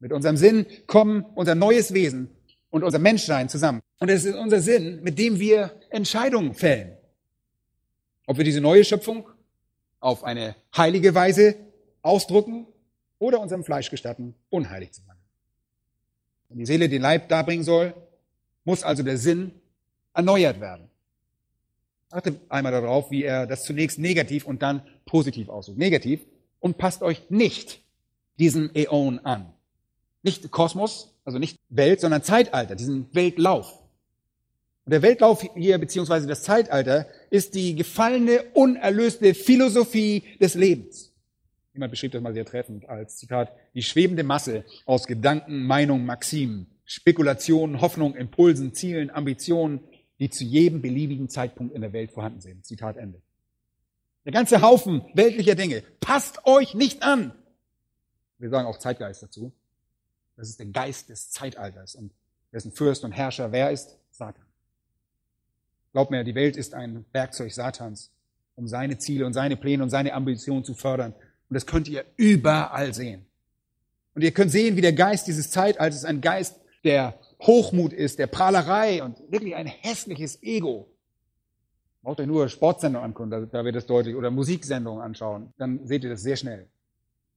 Mit 0.02 0.12
unserem 0.12 0.36
Sinn 0.36 0.66
kommen 0.88 1.24
unser 1.36 1.56
neues 1.56 1.94
Wesen 1.94 2.30
und 2.70 2.84
unser 2.84 3.00
Menschsein 3.00 3.48
zusammen. 3.48 3.82
Und 4.00 4.10
es 4.10 4.26
ist 4.26 4.36
unser 4.36 4.60
Sinn, 4.60 5.02
mit 5.04 5.18
dem 5.18 5.40
wir 5.40 5.72
Entscheidungen 5.90 6.54
fällen. 6.54 6.98
Ob 8.28 8.36
wir 8.36 8.44
diese 8.44 8.60
neue 8.60 8.84
Schöpfung 8.84 9.30
auf 10.02 10.26
eine 10.26 10.58
heilige 10.76 11.16
Weise 11.16 11.56
ausdrücken 12.02 12.68
oder 13.20 13.40
unserem 13.40 13.64
Fleisch 13.64 13.90
gestatten, 13.90 14.36
unheilig 14.50 14.92
zu 14.92 15.02
sein. 15.02 15.15
Die 16.56 16.66
Seele 16.66 16.88
den 16.88 17.02
Leib 17.02 17.28
darbringen 17.28 17.66
soll, 17.66 17.94
muss 18.64 18.84
also 18.84 19.04
der 19.04 19.18
Sinn 19.18 19.52
erneuert 20.14 20.62
werden. 20.62 20.90
Achte 22.10 22.40
einmal 22.48 22.72
darauf, 22.72 23.12
wie 23.12 23.24
er 23.24 23.46
das 23.46 23.64
zunächst 23.64 24.00
negativ 24.00 24.46
und 24.46 24.62
dann 24.62 24.82
positiv 25.06 25.50
ausdrückt. 25.50 25.80
Negativ 25.80 26.22
und 26.62 26.78
passt 26.78 27.02
euch 27.04 27.30
nicht 27.30 27.82
diesen 28.40 28.74
Äon 28.74 29.20
an. 29.20 29.52
Nicht 30.24 30.50
Kosmos, 30.50 31.14
also 31.26 31.40
nicht 31.40 31.60
Welt, 31.68 32.00
sondern 32.00 32.24
Zeitalter, 32.24 32.76
diesen 32.76 33.14
Weltlauf. 33.14 33.82
Und 34.86 34.92
der 34.92 35.02
Weltlauf 35.02 35.46
hier, 35.56 35.78
beziehungsweise 35.78 36.26
das 36.26 36.44
Zeitalter, 36.44 37.06
ist 37.32 37.54
die 37.54 37.76
gefallene, 37.76 38.44
unerlöste 38.54 39.34
Philosophie 39.34 40.24
des 40.40 40.56
Lebens. 40.56 41.12
Jemand 41.76 41.92
beschrieb 41.92 42.14
das 42.14 42.22
mal 42.22 42.34
sehr 42.34 42.46
treffend 42.46 42.88
als 42.88 43.18
Zitat, 43.18 43.52
die 43.74 43.84
schwebende 43.84 44.24
Masse 44.24 44.64
aus 44.86 45.08
Gedanken, 45.08 45.64
Meinungen, 45.66 46.06
Maximen, 46.06 46.68
Spekulationen, 46.86 47.82
Hoffnungen, 47.82 48.16
Impulsen, 48.16 48.74
Zielen, 48.74 49.10
Ambitionen, 49.10 49.82
die 50.18 50.30
zu 50.30 50.46
jedem 50.46 50.82
beliebigen 50.82 51.28
Zeitpunkt 51.28 51.76
in 51.76 51.82
der 51.82 51.92
Welt 51.92 52.12
vorhanden 52.12 52.40
sind. 52.40 52.66
Zitat 52.66 52.96
Ende. 52.96 53.22
Der 54.24 54.32
ganze 54.32 54.62
Haufen 54.62 55.02
weltlicher 55.16 55.56
Dinge. 55.56 55.84
Passt 56.00 56.46
euch 56.46 56.76
nicht 56.76 57.04
an. 57.04 57.34
Wir 58.38 58.50
sagen 58.50 58.68
auch 58.68 58.80
Zeitgeist 58.80 59.22
dazu. 59.22 59.52
Das 60.38 60.48
ist 60.48 60.60
der 60.60 60.68
Geist 60.68 61.10
des 61.10 61.30
Zeitalters 61.30 61.96
und 61.96 62.14
dessen 62.54 62.72
Fürst 62.72 63.04
und 63.04 63.12
Herrscher 63.12 63.52
wer 63.52 63.72
ist? 63.72 63.98
Satan. 64.12 64.46
Glaubt 65.92 66.10
mir, 66.10 66.24
die 66.24 66.36
Welt 66.36 66.56
ist 66.56 66.74
ein 66.74 67.04
Werkzeug 67.12 67.52
Satans, 67.52 68.12
um 68.56 68.66
seine 68.66 68.98
Ziele 68.98 69.26
und 69.26 69.34
seine 69.34 69.58
Pläne 69.58 69.84
und 69.84 69.90
seine 69.90 70.14
Ambitionen 70.14 70.64
zu 70.64 70.74
fördern. 70.74 71.14
Und 71.50 71.54
das 71.54 71.66
könnt 71.66 71.88
ihr 71.88 72.06
überall 72.18 72.94
sehen. 72.94 73.26
Und 74.14 74.24
ihr 74.24 74.32
könnt 74.32 74.52
sehen, 74.52 74.76
wie 74.76 74.82
der 74.82 74.94
Geist 74.94 75.28
dieses 75.28 75.52
Zeitalters 75.52 76.06
ein 76.06 76.22
Geist 76.22 76.60
der 76.84 77.20
Hochmut 77.42 77.94
ist, 77.94 78.20
der 78.20 78.28
Prahlerei 78.28 79.04
und 79.04 79.20
wirklich 79.30 79.56
ein 79.56 79.68
hässliches 79.68 80.42
Ego. 80.42 80.90
Braucht 82.02 82.20
euch 82.20 82.28
nur 82.28 82.48
Sportsendungen 82.48 83.06
angucken, 83.06 83.50
da 83.52 83.66
wird 83.66 83.76
es 83.76 83.86
deutlich, 83.86 84.16
oder 84.16 84.32
Musiksendungen 84.32 85.04
anschauen, 85.04 85.54
dann 85.58 85.86
seht 85.86 86.04
ihr 86.04 86.10
das 86.10 86.22
sehr 86.22 86.38
schnell. 86.38 86.68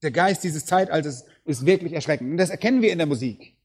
Der 0.02 0.10
Geist 0.10 0.44
dieses 0.44 0.66
Zeitalters 0.66 1.24
ist 1.44 1.66
wirklich 1.66 1.92
erschreckend. 1.92 2.30
Und 2.30 2.36
das 2.36 2.50
erkennen 2.50 2.82
wir 2.82 2.92
in 2.92 2.98
der 2.98 3.06
Musik, 3.06 3.56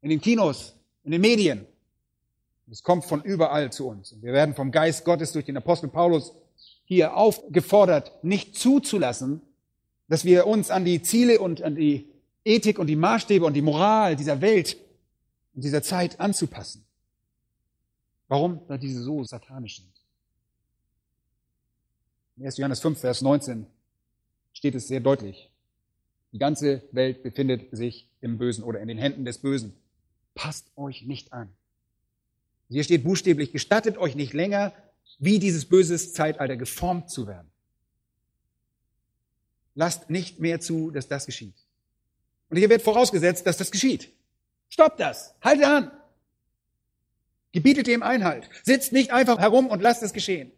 in 0.00 0.08
den 0.08 0.20
Kinos, 0.20 0.76
in 1.04 1.10
den 1.10 1.20
Medien. 1.20 1.66
Es 2.70 2.82
kommt 2.82 3.04
von 3.04 3.22
überall 3.22 3.70
zu 3.70 3.88
uns. 3.88 4.12
Und 4.12 4.22
wir 4.22 4.32
werden 4.32 4.54
vom 4.54 4.70
Geist 4.70 5.04
Gottes 5.04 5.32
durch 5.32 5.44
den 5.44 5.56
Apostel 5.56 5.88
Paulus 5.88 6.34
hier 6.86 7.16
aufgefordert, 7.16 8.12
nicht 8.24 8.56
zuzulassen, 8.56 9.42
dass 10.08 10.24
wir 10.24 10.46
uns 10.46 10.70
an 10.70 10.84
die 10.84 11.02
Ziele 11.02 11.40
und 11.40 11.62
an 11.62 11.74
die 11.74 12.08
Ethik 12.44 12.78
und 12.78 12.86
die 12.86 12.96
Maßstäbe 12.96 13.44
und 13.44 13.54
die 13.54 13.62
Moral 13.62 14.16
dieser 14.16 14.40
Welt 14.40 14.76
und 15.54 15.64
dieser 15.64 15.82
Zeit 15.82 16.20
anzupassen. 16.20 16.84
Warum? 18.28 18.60
Weil 18.68 18.78
diese 18.78 19.02
so 19.02 19.24
satanisch 19.24 19.76
sind. 19.76 19.92
In 22.36 22.46
1. 22.46 22.56
Johannes 22.56 22.80
5, 22.80 23.00
Vers 23.00 23.20
19 23.22 23.66
steht 24.52 24.74
es 24.74 24.86
sehr 24.86 25.00
deutlich. 25.00 25.50
Die 26.32 26.38
ganze 26.38 26.82
Welt 26.92 27.22
befindet 27.22 27.74
sich 27.74 28.08
im 28.20 28.38
Bösen 28.38 28.62
oder 28.62 28.80
in 28.80 28.88
den 28.88 28.98
Händen 28.98 29.24
des 29.24 29.38
Bösen. 29.38 29.74
Passt 30.34 30.70
euch 30.76 31.02
nicht 31.02 31.32
an. 31.32 31.48
Hier 32.68 32.84
steht 32.84 33.04
buchstäblich, 33.04 33.52
gestattet 33.52 33.96
euch 33.96 34.16
nicht 34.16 34.34
länger, 34.34 34.72
wie 35.18 35.38
dieses 35.38 35.66
böses 35.66 36.12
Zeitalter 36.12 36.56
geformt 36.56 37.10
zu 37.10 37.26
werden. 37.26 37.50
Lasst 39.74 40.10
nicht 40.10 40.40
mehr 40.40 40.60
zu, 40.60 40.90
dass 40.90 41.08
das 41.08 41.26
geschieht. 41.26 41.54
Und 42.48 42.56
hier 42.56 42.70
wird 42.70 42.82
vorausgesetzt, 42.82 43.46
dass 43.46 43.56
das 43.56 43.70
geschieht. 43.70 44.12
Stoppt 44.68 45.00
das. 45.00 45.34
Haltet 45.42 45.64
an. 45.64 45.90
Gebietet 47.52 47.86
dem 47.86 48.02
Einhalt. 48.02 48.48
Sitzt 48.62 48.92
nicht 48.92 49.12
einfach 49.12 49.38
herum 49.38 49.68
und 49.68 49.82
lasst 49.82 50.02
es 50.02 50.12
geschehen. 50.12 50.52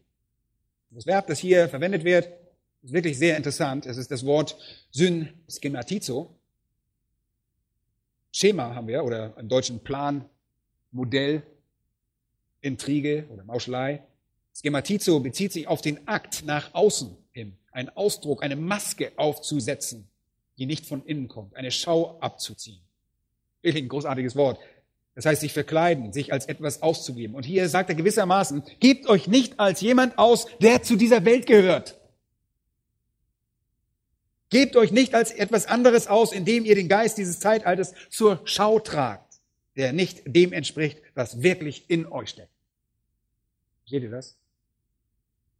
Das 0.90 1.06
Verb, 1.06 1.26
das 1.26 1.38
hier 1.38 1.68
verwendet 1.68 2.04
wird, 2.04 2.28
ist 2.82 2.92
wirklich 2.92 3.18
sehr 3.18 3.36
interessant. 3.36 3.86
Es 3.86 3.96
ist 3.96 4.10
das 4.10 4.24
Wort 4.24 4.56
syn 4.90 5.28
schematizo. 5.48 6.34
Schema 8.32 8.74
haben 8.74 8.88
wir, 8.88 9.04
oder 9.04 9.36
im 9.36 9.48
deutschen 9.48 9.80
Plan, 9.80 10.24
Modell, 10.90 11.42
Intrige 12.60 13.26
oder 13.30 13.44
Mauschelei. 13.44 14.02
Schematizo 14.60 15.20
bezieht 15.20 15.52
sich 15.52 15.68
auf 15.68 15.80
den 15.80 16.08
Akt 16.08 16.44
nach 16.44 16.74
außen 16.74 17.16
hin, 17.30 17.56
einen 17.70 17.90
Ausdruck, 17.90 18.42
eine 18.42 18.56
Maske 18.56 19.12
aufzusetzen, 19.16 20.08
die 20.58 20.66
nicht 20.66 20.86
von 20.86 21.04
innen 21.04 21.28
kommt, 21.28 21.54
eine 21.54 21.70
Schau 21.70 22.18
abzuziehen. 22.20 22.80
Wirklich 23.62 23.84
ein 23.84 23.88
großartiges 23.88 24.34
Wort. 24.34 24.58
Das 25.14 25.26
heißt, 25.26 25.40
sich 25.40 25.52
verkleiden, 25.52 26.12
sich 26.12 26.32
als 26.32 26.46
etwas 26.46 26.82
auszugeben. 26.82 27.34
Und 27.34 27.44
hier 27.44 27.68
sagt 27.68 27.88
er 27.88 27.96
gewissermaßen, 27.96 28.62
gebt 28.80 29.08
euch 29.08 29.26
nicht 29.26 29.58
als 29.58 29.80
jemand 29.80 30.18
aus, 30.18 30.46
der 30.60 30.82
zu 30.82 30.96
dieser 30.96 31.24
Welt 31.24 31.46
gehört. 31.46 31.98
Gebt 34.50 34.76
euch 34.76 34.92
nicht 34.92 35.14
als 35.14 35.30
etwas 35.32 35.66
anderes 35.66 36.06
aus, 36.06 36.32
indem 36.32 36.64
ihr 36.64 36.74
den 36.74 36.88
Geist 36.88 37.18
dieses 37.18 37.38
Zeitalters 37.38 37.94
zur 38.10 38.40
Schau 38.44 38.78
tragt, 38.78 39.40
der 39.76 39.92
nicht 39.92 40.22
dem 40.24 40.52
entspricht, 40.52 41.02
was 41.14 41.42
wirklich 41.42 41.90
in 41.90 42.06
euch 42.06 42.30
steckt. 42.30 42.52
Seht 43.86 44.02
ihr 44.02 44.10
das? 44.10 44.37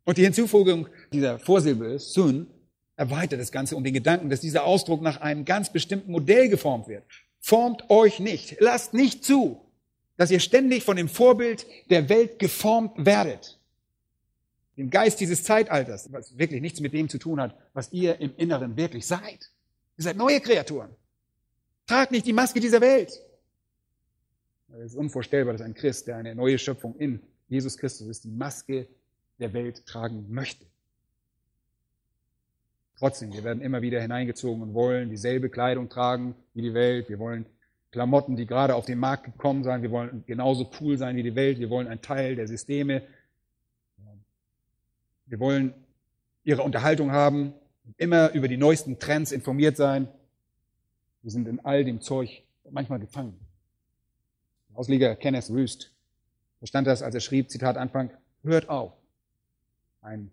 Und 0.08 0.16
die 0.16 0.24
Hinzufügung 0.24 0.88
dieser 1.12 1.38
Vorsilbe, 1.38 1.98
Sun, 1.98 2.46
erweitert 2.96 3.40
das 3.40 3.52
Ganze 3.52 3.76
um 3.76 3.84
den 3.84 3.92
Gedanken, 3.92 4.30
dass 4.30 4.40
dieser 4.40 4.64
Ausdruck 4.64 5.02
nach 5.02 5.20
einem 5.20 5.44
ganz 5.44 5.70
bestimmten 5.70 6.10
Modell 6.10 6.48
geformt 6.48 6.88
wird. 6.88 7.04
Formt 7.40 7.90
euch 7.90 8.18
nicht, 8.18 8.56
lasst 8.58 8.94
nicht 8.94 9.22
zu, 9.22 9.60
dass 10.16 10.30
ihr 10.30 10.40
ständig 10.40 10.82
von 10.82 10.96
dem 10.96 11.10
Vorbild 11.10 11.66
der 11.90 12.08
Welt 12.08 12.38
geformt 12.38 13.04
werdet 13.04 13.58
dem 14.78 14.88
Geist 14.88 15.20
dieses 15.20 15.42
Zeitalters, 15.42 16.10
was 16.12 16.38
wirklich 16.38 16.62
nichts 16.62 16.80
mit 16.80 16.94
dem 16.94 17.10
zu 17.10 17.18
tun 17.18 17.40
hat, 17.40 17.54
was 17.74 17.92
ihr 17.92 18.18
im 18.20 18.32
Inneren 18.36 18.76
wirklich 18.76 19.06
seid. 19.06 19.50
Ihr 19.98 20.04
seid 20.04 20.16
neue 20.16 20.40
Kreaturen. 20.40 20.90
Tragt 21.86 22.12
nicht 22.12 22.26
die 22.26 22.32
Maske 22.32 22.60
dieser 22.60 22.80
Welt. 22.80 23.12
Es 24.70 24.92
ist 24.92 24.94
unvorstellbar, 24.94 25.52
dass 25.52 25.62
ein 25.62 25.74
Christ, 25.74 26.06
der 26.06 26.16
eine 26.16 26.34
neue 26.34 26.58
Schöpfung 26.58 26.94
in 26.96 27.20
Jesus 27.48 27.76
Christus 27.76 28.06
ist, 28.06 28.24
die 28.24 28.30
Maske 28.30 28.86
der 29.38 29.52
Welt 29.52 29.86
tragen 29.86 30.26
möchte. 30.28 30.64
Trotzdem, 32.98 33.32
wir 33.32 33.44
werden 33.44 33.62
immer 33.62 33.82
wieder 33.82 34.00
hineingezogen 34.00 34.62
und 34.62 34.74
wollen 34.74 35.08
dieselbe 35.08 35.48
Kleidung 35.50 35.88
tragen 35.88 36.34
wie 36.54 36.62
die 36.62 36.74
Welt. 36.74 37.08
Wir 37.08 37.18
wollen 37.18 37.46
Klamotten, 37.92 38.36
die 38.36 38.46
gerade 38.46 38.74
auf 38.74 38.86
den 38.86 38.98
Markt 38.98 39.24
gekommen 39.24 39.62
sind. 39.62 39.82
Wir 39.82 39.90
wollen 39.90 40.24
genauso 40.26 40.70
cool 40.80 40.98
sein 40.98 41.16
wie 41.16 41.22
die 41.22 41.36
Welt. 41.36 41.58
Wir 41.58 41.70
wollen 41.70 41.86
ein 41.86 42.02
Teil 42.02 42.34
der 42.34 42.48
Systeme 42.48 43.02
wir 45.28 45.40
wollen 45.40 45.74
ihre 46.44 46.62
Unterhaltung 46.62 47.12
haben, 47.12 47.52
immer 47.96 48.32
über 48.32 48.48
die 48.48 48.56
neuesten 48.56 48.98
Trends 48.98 49.32
informiert 49.32 49.76
sein. 49.76 50.08
Wir 51.22 51.30
sind 51.30 51.46
in 51.46 51.60
all 51.60 51.84
dem 51.84 52.00
Zeug 52.00 52.42
manchmal 52.70 52.98
gefangen. 52.98 53.38
Ausleger 54.74 55.16
Kenneth 55.16 55.50
Wüst 55.50 55.92
verstand 56.58 56.86
das, 56.86 57.02
als 57.02 57.14
er 57.14 57.20
schrieb, 57.20 57.50
Zitat 57.50 57.76
Anfang, 57.76 58.10
hört 58.42 58.68
auf, 58.68 58.92
einen 60.02 60.30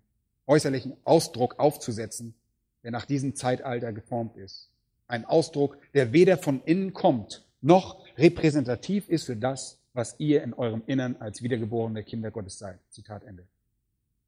äußerlichen 0.47 0.95
Ausdruck 1.03 1.59
aufzusetzen, 1.59 2.36
der 2.84 2.91
nach 2.91 3.05
diesem 3.05 3.36
Zeitalter 3.36 3.93
geformt 3.93 4.38
ist. 4.38 4.70
Ein 5.07 5.26
Ausdruck, 5.26 5.78
der 5.93 6.13
weder 6.13 6.38
von 6.38 6.61
innen 6.66 6.93
kommt, 6.93 7.45
noch 7.61 8.05
repräsentativ 8.18 9.09
ist 9.09 9.26
für 9.26 9.36
das, 9.36 9.78
was 9.93 10.16
ihr 10.20 10.43
in 10.43 10.53
eurem 10.53 10.84
Innern 10.86 11.16
als 11.20 11.41
wiedergeborene 11.41 12.03
Kinder 12.03 12.32
Gottes 12.32 12.59
seid. 12.59 12.80
Zitat 12.89 13.24
Ende. 13.24 13.43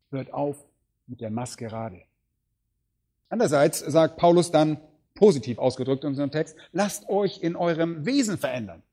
Hört 0.10 0.34
auf 0.34 0.58
mit 1.08 1.22
der 1.22 1.30
Maskerade. 1.30 2.02
Andererseits 3.30 3.80
sagt 3.80 4.18
Paulus 4.18 4.52
dann, 4.52 4.78
positiv 5.14 5.58
ausgedrückt 5.58 6.04
in 6.04 6.10
unserem 6.10 6.32
Text, 6.32 6.56
lasst 6.72 7.10
euch 7.10 7.42
in 7.42 7.56
eurem 7.56 8.06
Wesen 8.06 8.38
verändern. 8.38 8.84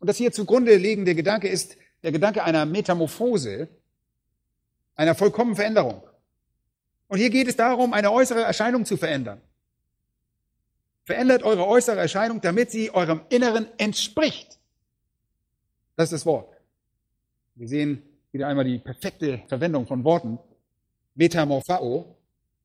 Und 0.00 0.08
das 0.08 0.16
hier 0.16 0.32
zugrunde 0.32 0.76
liegende 0.76 1.14
Gedanke 1.14 1.48
ist 1.48 1.76
der 2.02 2.12
Gedanke 2.12 2.42
einer 2.42 2.66
Metamorphose, 2.66 3.68
einer 4.96 5.14
vollkommenen 5.14 5.56
Veränderung. 5.56 6.02
Und 7.08 7.18
hier 7.18 7.30
geht 7.30 7.48
es 7.48 7.56
darum, 7.56 7.92
eine 7.92 8.10
äußere 8.10 8.42
Erscheinung 8.42 8.84
zu 8.84 8.96
verändern. 8.96 9.40
Verändert 11.04 11.42
eure 11.42 11.66
äußere 11.66 11.98
Erscheinung, 11.98 12.40
damit 12.40 12.70
sie 12.70 12.90
eurem 12.90 13.20
Inneren 13.28 13.66
entspricht. 13.78 14.58
Das 15.96 16.04
ist 16.04 16.12
das 16.12 16.26
Wort. 16.26 16.50
Wir 17.54 17.68
sehen 17.68 18.02
wieder 18.32 18.48
einmal 18.48 18.64
die 18.64 18.78
perfekte 18.78 19.42
Verwendung 19.48 19.86
von 19.86 20.02
Worten. 20.02 20.38
Metamorphao 21.14 22.16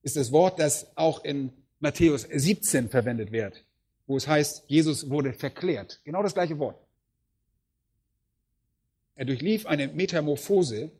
ist 0.01 0.15
das 0.15 0.31
Wort, 0.31 0.59
das 0.59 0.87
auch 0.95 1.23
in 1.23 1.51
Matthäus 1.79 2.23
17 2.23 2.89
verwendet 2.89 3.31
wird, 3.31 3.63
wo 4.07 4.17
es 4.17 4.27
heißt, 4.27 4.63
Jesus 4.67 5.09
wurde 5.09 5.33
verklärt. 5.33 6.01
Genau 6.03 6.23
das 6.23 6.33
gleiche 6.33 6.57
Wort. 6.59 6.77
Er 9.15 9.25
durchlief 9.25 9.65
eine 9.65 9.89
Metamorphose. 9.89 10.91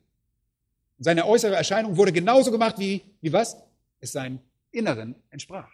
Seine 1.00 1.26
äußere 1.26 1.56
Erscheinung 1.56 1.96
wurde 1.96 2.12
genauso 2.12 2.52
gemacht 2.52 2.78
wie, 2.78 3.02
wie 3.20 3.32
was? 3.32 3.56
Es 4.00 4.12
seinem 4.12 4.38
Inneren 4.70 5.16
entsprach. 5.30 5.70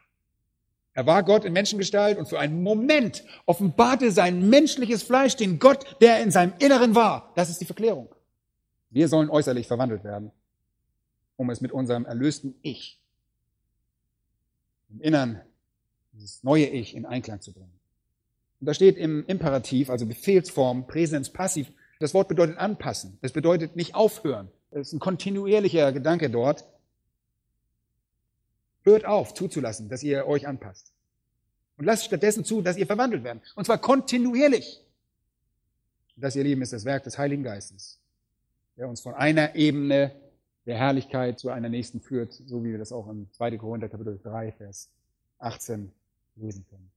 Er 0.94 1.06
war 1.06 1.22
Gott 1.22 1.44
in 1.44 1.52
Menschengestalt 1.52 2.16
und 2.16 2.26
für 2.26 2.38
einen 2.38 2.62
Moment 2.62 3.22
offenbarte 3.44 4.10
sein 4.10 4.48
menschliches 4.48 5.02
Fleisch 5.02 5.36
den 5.36 5.58
Gott, 5.58 5.84
der 6.00 6.22
in 6.22 6.30
seinem 6.30 6.54
Inneren 6.58 6.94
war. 6.94 7.32
Das 7.36 7.50
ist 7.50 7.60
die 7.60 7.66
Verklärung. 7.66 8.08
Wir 8.88 9.08
sollen 9.08 9.28
äußerlich 9.28 9.66
verwandelt 9.66 10.04
werden 10.04 10.32
um 11.36 11.50
es 11.50 11.60
mit 11.60 11.72
unserem 11.72 12.04
erlösten 12.04 12.54
Ich 12.62 12.98
im 14.88 15.00
Innern, 15.00 15.42
dieses 16.12 16.42
neue 16.42 16.66
Ich 16.66 16.94
in 16.94 17.04
Einklang 17.04 17.40
zu 17.40 17.52
bringen. 17.52 17.72
Und 18.60 18.66
da 18.66 18.74
steht 18.74 18.96
im 18.96 19.26
Imperativ, 19.26 19.90
also 19.90 20.06
Befehlsform, 20.06 20.86
Präsens, 20.86 21.30
Passiv, 21.30 21.70
das 22.00 22.14
Wort 22.14 22.28
bedeutet 22.28 22.56
anpassen. 22.56 23.18
Es 23.20 23.32
bedeutet 23.32 23.76
nicht 23.76 23.94
aufhören. 23.94 24.50
Das 24.70 24.88
ist 24.88 24.92
ein 24.92 25.00
kontinuierlicher 25.00 25.92
Gedanke 25.92 26.30
dort. 26.30 26.64
Hört 28.82 29.04
auf, 29.04 29.34
zuzulassen, 29.34 29.88
dass 29.88 30.02
ihr 30.02 30.26
euch 30.26 30.46
anpasst. 30.46 30.92
Und 31.76 31.84
lasst 31.84 32.04
stattdessen 32.04 32.44
zu, 32.44 32.62
dass 32.62 32.76
ihr 32.76 32.86
verwandelt 32.86 33.24
werdet. 33.24 33.42
Und 33.54 33.64
zwar 33.64 33.78
kontinuierlich. 33.78 34.82
Das, 36.16 36.34
ihr 36.34 36.44
Lieben, 36.44 36.62
ist 36.62 36.72
das 36.72 36.84
Werk 36.84 37.04
des 37.04 37.18
Heiligen 37.18 37.42
Geistes, 37.42 37.98
der 38.76 38.88
uns 38.88 39.00
von 39.00 39.14
einer 39.14 39.54
Ebene 39.54 40.12
der 40.64 40.76
Herrlichkeit 40.78 41.38
zu 41.38 41.50
einer 41.50 41.68
nächsten 41.68 42.00
führt, 42.00 42.32
so 42.32 42.64
wie 42.64 42.70
wir 42.70 42.78
das 42.78 42.92
auch 42.92 43.08
in 43.08 43.30
2. 43.32 43.58
Korinther 43.58 43.88
Kapitel 43.88 44.18
3, 44.22 44.52
Vers 44.52 44.90
18 45.38 45.92
lesen 46.36 46.64
können. 46.70 46.90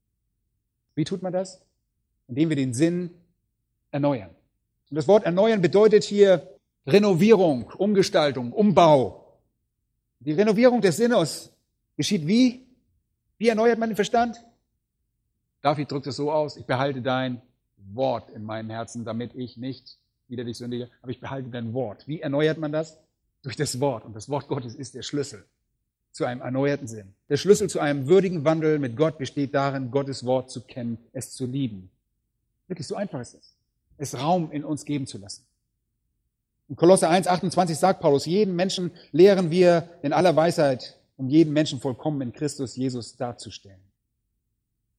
Wie 0.95 1.03
tut 1.03 1.21
man 1.21 1.33
das? 1.33 1.61
Indem 2.27 2.49
wir 2.49 2.55
den 2.55 2.73
Sinn 2.73 3.11
erneuern. 3.91 4.29
Und 4.89 4.95
das 4.95 5.07
Wort 5.07 5.25
erneuern 5.25 5.61
bedeutet 5.61 6.03
hier 6.03 6.58
Renovierung, 6.91 7.71
Umgestaltung, 7.77 8.51
Umbau. 8.51 9.37
Die 10.19 10.33
Renovierung 10.33 10.81
des 10.81 10.97
Sinnes 10.97 11.51
geschieht 11.95 12.25
wie? 12.27 12.65
Wie 13.37 13.47
erneuert 13.47 13.79
man 13.79 13.89
den 13.89 13.95
Verstand? 13.95 14.43
David 15.61 15.91
drückt 15.91 16.07
es 16.07 16.15
so 16.15 16.31
aus, 16.31 16.57
ich 16.57 16.65
behalte 16.65 17.01
dein 17.01 17.41
Wort 17.93 18.29
in 18.29 18.43
meinem 18.43 18.69
Herzen, 18.69 19.05
damit 19.05 19.35
ich 19.35 19.57
nicht 19.57 19.97
wieder 20.27 20.43
dich 20.43 20.57
sündige, 20.57 20.89
aber 21.01 21.11
ich 21.11 21.19
behalte 21.19 21.49
dein 21.49 21.73
Wort. 21.73 22.07
Wie 22.07 22.21
erneuert 22.21 22.57
man 22.57 22.71
das? 22.71 22.97
Durch 23.41 23.55
das 23.55 23.79
Wort. 23.79 24.03
Und 24.05 24.15
das 24.15 24.29
Wort 24.29 24.47
Gottes 24.47 24.75
ist 24.75 24.95
der 24.95 25.01
Schlüssel 25.01 25.45
zu 26.11 26.25
einem 26.25 26.41
erneuerten 26.41 26.87
Sinn. 26.87 27.13
Der 27.29 27.37
Schlüssel 27.37 27.69
zu 27.69 27.79
einem 27.79 28.07
würdigen 28.07 28.43
Wandel 28.43 28.79
mit 28.79 28.97
Gott 28.97 29.17
besteht 29.17 29.53
darin, 29.53 29.91
Gottes 29.91 30.25
Wort 30.25 30.51
zu 30.51 30.61
kennen, 30.61 30.97
es 31.13 31.31
zu 31.31 31.45
lieben. 31.45 31.89
Wirklich 32.67 32.87
so 32.87 32.95
einfach 32.95 33.21
ist 33.21 33.35
es. 33.35 33.55
Es 33.97 34.19
Raum 34.19 34.51
in 34.51 34.63
uns 34.63 34.85
geben 34.85 35.07
zu 35.07 35.17
lassen. 35.17 35.45
In 36.69 36.75
Kolosse 36.75 37.09
1, 37.09 37.27
28 37.27 37.77
sagt 37.77 37.99
Paulus, 37.99 38.27
jeden 38.27 38.55
Menschen 38.55 38.91
lehren 39.11 39.49
wir 39.49 39.89
in 40.03 40.13
aller 40.13 40.35
Weisheit, 40.35 40.99
um 41.17 41.27
jeden 41.27 41.51
Menschen 41.51 41.79
vollkommen 41.79 42.21
in 42.21 42.31
Christus 42.31 42.75
Jesus 42.75 43.15
darzustellen. 43.15 43.81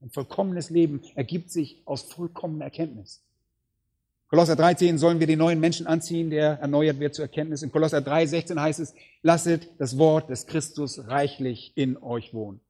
Ein 0.03 0.11
vollkommenes 0.11 0.71
Leben 0.71 1.03
ergibt 1.15 1.51
sich 1.51 1.81
aus 1.85 2.03
vollkommener 2.03 2.65
Erkenntnis. 2.65 3.23
Kolosser 4.29 4.55
3,10 4.55 4.99
sollen 4.99 5.21
wir 5.21 5.27
den 5.27 5.39
neuen 5.39 5.61
Menschen 5.61 5.87
anziehen, 5.87 6.31
der 6.31 6.59
erneuert 6.61 6.99
wird 6.99 7.15
zur 7.15 7.25
Erkenntnis. 7.25 7.63
In 7.63 7.71
Kolosser 7.71 7.99
3,16 7.99 8.61
heißt 8.61 8.81
es, 8.81 8.95
lasset 9.23 9.69
das 9.79 9.97
Wort 9.97 10.29
des 10.29 10.47
Christus 10.47 11.07
reichlich 11.07 11.73
in 11.77 11.97
euch 11.97 12.35
wohnen. 12.35 12.61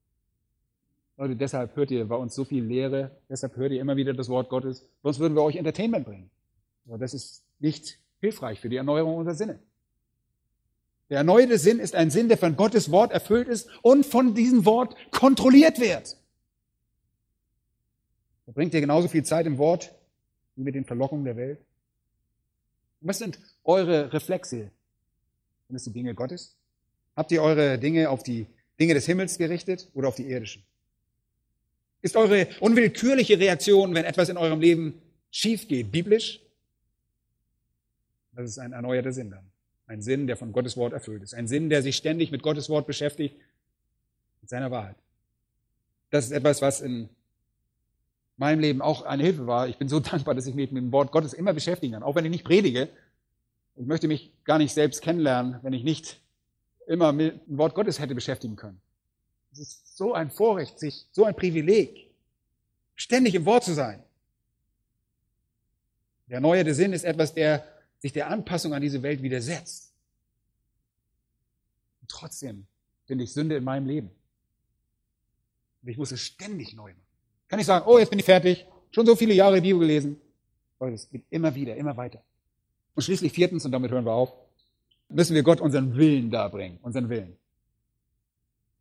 Leute, 1.17 1.37
deshalb 1.37 1.77
hört 1.77 1.91
ihr 1.91 2.07
bei 2.07 2.17
uns 2.17 2.35
so 2.35 2.45
viel 2.45 2.65
Lehre, 2.65 3.11
deshalb 3.29 3.57
hört 3.57 3.73
ihr 3.73 3.81
immer 3.81 3.97
wieder 3.97 4.13
das 4.13 4.29
Wort 4.29 4.49
Gottes, 4.49 4.87
sonst 5.03 5.19
würden 5.21 5.35
wir 5.35 5.43
euch 5.43 5.57
Entertainment 5.57 6.07
bringen. 6.07 6.31
Aber 6.87 6.99
das 6.99 7.15
ist 7.15 7.45
nicht 7.59 7.99
hilfreich 8.21 8.61
für 8.61 8.69
die 8.69 8.77
Erneuerung 8.77 9.17
unserer 9.17 9.35
Sinne. 9.35 9.59
Der 11.09 11.19
erneuerte 11.19 11.59
Sinn 11.59 11.81
ist 11.81 11.95
ein 11.95 12.11
Sinn, 12.11 12.29
der 12.29 12.39
von 12.39 12.57
Gottes 12.57 12.91
Wort 12.93 13.13
erfüllt 13.13 13.49
ist 13.49 13.69
und 13.83 14.07
von 14.07 14.35
diesem 14.35 14.65
Wort 14.65 14.95
kontrolliert 15.11 15.81
wird. 15.81 16.17
Verbringt 18.45 18.75
ihr 18.75 18.81
genauso 18.81 19.09
viel 19.09 19.25
Zeit 19.25 19.47
im 19.47 19.59
Wort 19.59 19.93
wie 20.55 20.63
mit 20.63 20.75
den 20.75 20.85
Verlockungen 20.85 21.25
der 21.25 21.37
Welt? 21.37 21.59
Was 23.01 23.19
sind 23.19 23.41
eure 23.65 24.13
Reflexe? 24.13 24.71
Sind 25.67 25.77
es 25.77 25.85
die 25.85 25.93
Dinge 25.93 26.15
Gottes? 26.15 26.57
Habt 27.17 27.33
ihr 27.33 27.43
eure 27.43 27.79
Dinge 27.79 28.11
auf 28.11 28.23
die 28.23 28.47
Dinge 28.79 28.95
des 28.95 29.07
Himmels 29.07 29.39
gerichtet 29.39 29.89
oder 29.95 30.09
auf 30.09 30.15
die 30.15 30.29
irdischen? 30.29 30.63
Ist 32.03 32.17
eure 32.17 32.49
unwillkürliche 32.61 33.39
Reaktion, 33.39 33.95
wenn 33.95 34.05
etwas 34.05 34.29
in 34.29 34.37
eurem 34.37 34.61
Leben 34.61 35.03
schief 35.31 35.67
geht, 35.69 35.91
biblisch? 35.91 36.41
Das 38.33 38.49
ist 38.49 38.59
ein 38.59 38.73
erneuerter 38.73 39.13
Sinn 39.13 39.31
dann. 39.31 39.51
Ein 39.87 40.03
Sinn, 40.03 40.27
der 40.27 40.37
von 40.37 40.53
Gottes 40.53 40.77
Wort 40.77 40.93
erfüllt 40.93 41.23
ist. 41.23 41.35
Ein 41.35 41.49
Sinn, 41.49 41.69
der 41.69 41.83
sich 41.83 41.97
ständig 41.97 42.31
mit 42.31 42.43
Gottes 42.43 42.69
Wort 42.69 42.87
beschäftigt, 42.87 43.37
mit 44.41 44.49
seiner 44.49 44.71
Wahrheit. 44.71 44.97
Das 46.11 46.27
ist 46.27 46.33
etwas, 46.33 46.63
was 46.63 46.81
in 46.81 47.09
meinem 48.37 48.61
Leben 48.61 48.83
auch 48.83 49.03
eine 49.03 49.23
Hilfe 49.23 49.47
war. 49.47 49.69
Ich 49.69 49.79
bin 49.79 49.89
so 49.89 50.01
dankbar, 50.01 50.35
dass 50.35 50.47
ich 50.47 50.55
mich 50.55 50.71
mit 50.71 50.83
dem 50.83 50.93
Wort 50.93 51.13
Gottes 51.13 51.33
immer 51.33 51.53
beschäftigen 51.53 51.95
kann, 51.95 52.03
auch 52.03 52.15
wenn 52.15 52.25
ich 52.25 52.31
nicht 52.31 52.45
predige. 52.45 52.89
Ich 53.77 53.87
möchte 53.87 54.09
mich 54.09 54.33
gar 54.45 54.59
nicht 54.59 54.73
selbst 54.73 55.03
kennenlernen, 55.03 55.59
wenn 55.63 55.73
ich 55.73 55.85
nicht 55.85 56.21
immer 56.87 57.13
mit 57.13 57.47
dem 57.47 57.59
Wort 57.59 57.75
Gottes 57.75 57.99
hätte 58.01 58.15
beschäftigen 58.15 58.57
können. 58.57 58.81
Es 59.53 59.59
ist 59.59 59.97
so 59.97 60.13
ein 60.15 60.31
Vorrecht, 60.31 60.79
sich, 60.79 61.07
so 61.13 61.25
ein 61.25 61.35
Privileg, 61.35 62.11
ständig 62.95 63.35
im 63.35 63.47
Wort 63.47 63.65
zu 63.65 63.75
sein. 63.75 64.03
Der 66.29 66.37
erneuerte 66.37 66.75
Sinn 66.75 66.93
ist 66.93 67.05
etwas, 67.05 67.35
der 67.35 67.65
sich 68.01 68.13
der 68.13 68.29
Anpassung 68.29 68.75
an 68.75 68.83
diese 68.83 69.03
Welt 69.03 69.23
widersetzt. 69.23 69.93
Und 72.01 72.11
trotzdem 72.11 72.67
finde 73.07 73.25
ich 73.25 73.33
Sünde 73.33 73.57
in 73.57 73.65
meinem 73.65 73.87
Leben. 73.87 74.11
Und 75.83 75.89
ich 75.89 75.97
muss 75.97 76.13
es 76.13 76.21
ständig 76.21 76.75
neu 76.75 76.91
machen. 76.91 77.03
Kann 77.49 77.61
ich 77.61 77.67
sagen, 77.67 77.85
oh, 77.87 77.99
jetzt 77.99 78.11
bin 78.11 78.19
ich 78.19 78.25
fertig, 78.25 78.67
schon 78.91 79.07
so 79.07 79.17
viele 79.17 79.35
Jahre 79.35 79.61
Bibel 79.61 79.81
gelesen. 79.81 80.21
Aber 80.79 80.93
es 80.93 81.09
geht 81.11 81.25
immer 81.31 81.55
wieder, 81.55 81.77
immer 81.77 81.97
weiter. 81.97 82.23
Und 82.95 83.03
schließlich 83.03 83.33
viertens, 83.33 83.65
und 83.65 83.73
damit 83.73 83.91
hören 83.91 84.05
wir 84.05 84.13
auf, 84.13 84.33
müssen 85.09 85.35
wir 85.35 85.43
Gott 85.43 85.61
unseren 85.61 85.97
Willen 85.97 86.31
darbringen, 86.31 86.79
unseren 86.83 87.09
Willen. 87.09 87.37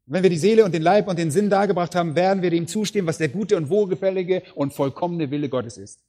wenn 0.05 0.23
wir 0.23 0.29
die 0.29 0.37
Seele 0.37 0.65
und 0.65 0.73
den 0.73 0.81
Leib 0.81 1.07
und 1.07 1.19
den 1.19 1.29
Sinn 1.29 1.49
dargebracht 1.49 1.93
haben, 1.93 2.15
werden 2.15 2.41
wir 2.41 2.49
dem 2.49 2.67
zustimmen, 2.67 3.07
was 3.07 3.17
der 3.17 3.29
gute 3.29 3.57
und 3.57 3.69
wohlgefällige 3.69 4.43
und 4.55 4.73
vollkommene 4.73 5.29
Wille 5.29 5.49
Gottes 5.49 5.77
ist. 5.77 5.99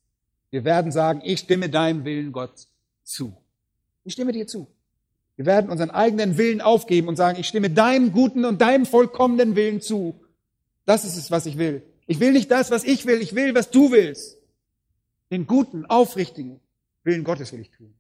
Wir 0.51 0.65
werden 0.65 0.91
sagen, 0.91 1.21
ich 1.25 1.41
stimme 1.41 1.69
deinem 1.69 2.05
Willen 2.05 2.33
Gott 2.33 2.67
zu. 3.11 3.37
Ich 4.05 4.15
stimme 4.15 4.33
dir 4.33 4.47
zu. 4.47 4.69
Wir 5.37 5.47
werden 5.47 5.71
unseren 5.71 5.91
eigenen 5.91 6.37
Willen 6.37 6.61
aufgeben 6.61 7.09
und 7.09 7.17
sagen, 7.17 7.39
ich 7.39 7.49
stimme 7.49 7.71
deinem 7.71 8.13
guten 8.13 8.45
und 8.45 8.61
deinem 8.61 8.87
vollkommenen 8.87 9.57
Willen 9.57 9.81
zu. 9.81 10.21
Das 10.85 11.05
ist 11.05 11.17
es, 11.17 11.31
was 11.31 11.47
ich 11.47 11.59
will. 11.59 11.83
Ich 12.07 12.21
will 12.21 12.33
nicht 12.33 12.51
das, 12.51 12.71
was 12.71 12.85
ich 12.85 13.07
will, 13.07 13.21
ich 13.21 13.35
will, 13.35 13.55
was 13.55 13.71
du 13.71 13.93
willst. 13.93 14.39
Den 15.31 15.47
guten, 15.47 15.87
aufrichtigen 15.87 16.61
Willen 17.05 17.25
Gottes 17.25 17.53
will 17.53 17.61
ich 17.61 17.71
tun. 17.71 17.95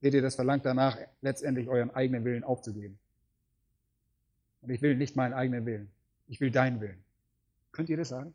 Seht 0.00 0.14
ihr, 0.14 0.22
das 0.22 0.34
verlangt 0.34 0.64
danach, 0.64 0.98
letztendlich 1.20 1.68
euren 1.68 1.90
eigenen 1.90 2.24
Willen 2.24 2.44
aufzugeben. 2.44 2.98
Und 4.62 4.70
ich 4.70 4.82
will 4.82 4.96
nicht 4.96 5.16
meinen 5.16 5.32
eigenen 5.32 5.64
Willen. 5.66 5.90
Ich 6.26 6.40
will 6.40 6.50
deinen 6.50 6.80
Willen. 6.80 7.04
Könnt 7.72 7.88
ihr 7.88 7.96
das 7.96 8.08
sagen? 8.08 8.34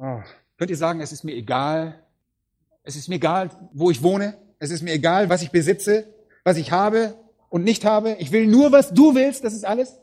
Oh. 0.00 0.22
Könnt 0.56 0.70
ihr 0.70 0.76
sagen, 0.76 1.00
es 1.00 1.12
ist 1.12 1.24
mir 1.24 1.34
egal, 1.34 2.02
es 2.82 2.96
ist 2.96 3.08
mir 3.08 3.16
egal, 3.16 3.50
wo 3.72 3.90
ich 3.90 4.02
wohne, 4.02 4.36
es 4.58 4.70
ist 4.70 4.82
mir 4.82 4.92
egal, 4.92 5.28
was 5.28 5.42
ich 5.42 5.50
besitze, 5.50 6.06
was 6.42 6.56
ich 6.56 6.72
habe, 6.72 7.14
und 7.50 7.64
nicht 7.64 7.84
habe. 7.84 8.16
Ich 8.18 8.32
will 8.32 8.46
nur, 8.46 8.72
was 8.72 8.94
du 8.94 9.14
willst, 9.14 9.44
das 9.44 9.52
ist 9.52 9.64
alles. 9.64 9.98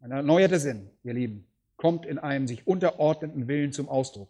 Ein 0.00 0.12
erneuerter 0.12 0.60
Sinn, 0.60 0.88
ihr 1.02 1.14
Lieben, 1.14 1.46
kommt 1.76 2.06
in 2.06 2.18
einem 2.18 2.46
sich 2.46 2.66
unterordneten 2.66 3.48
Willen 3.48 3.72
zum 3.72 3.88
Ausdruck 3.88 4.28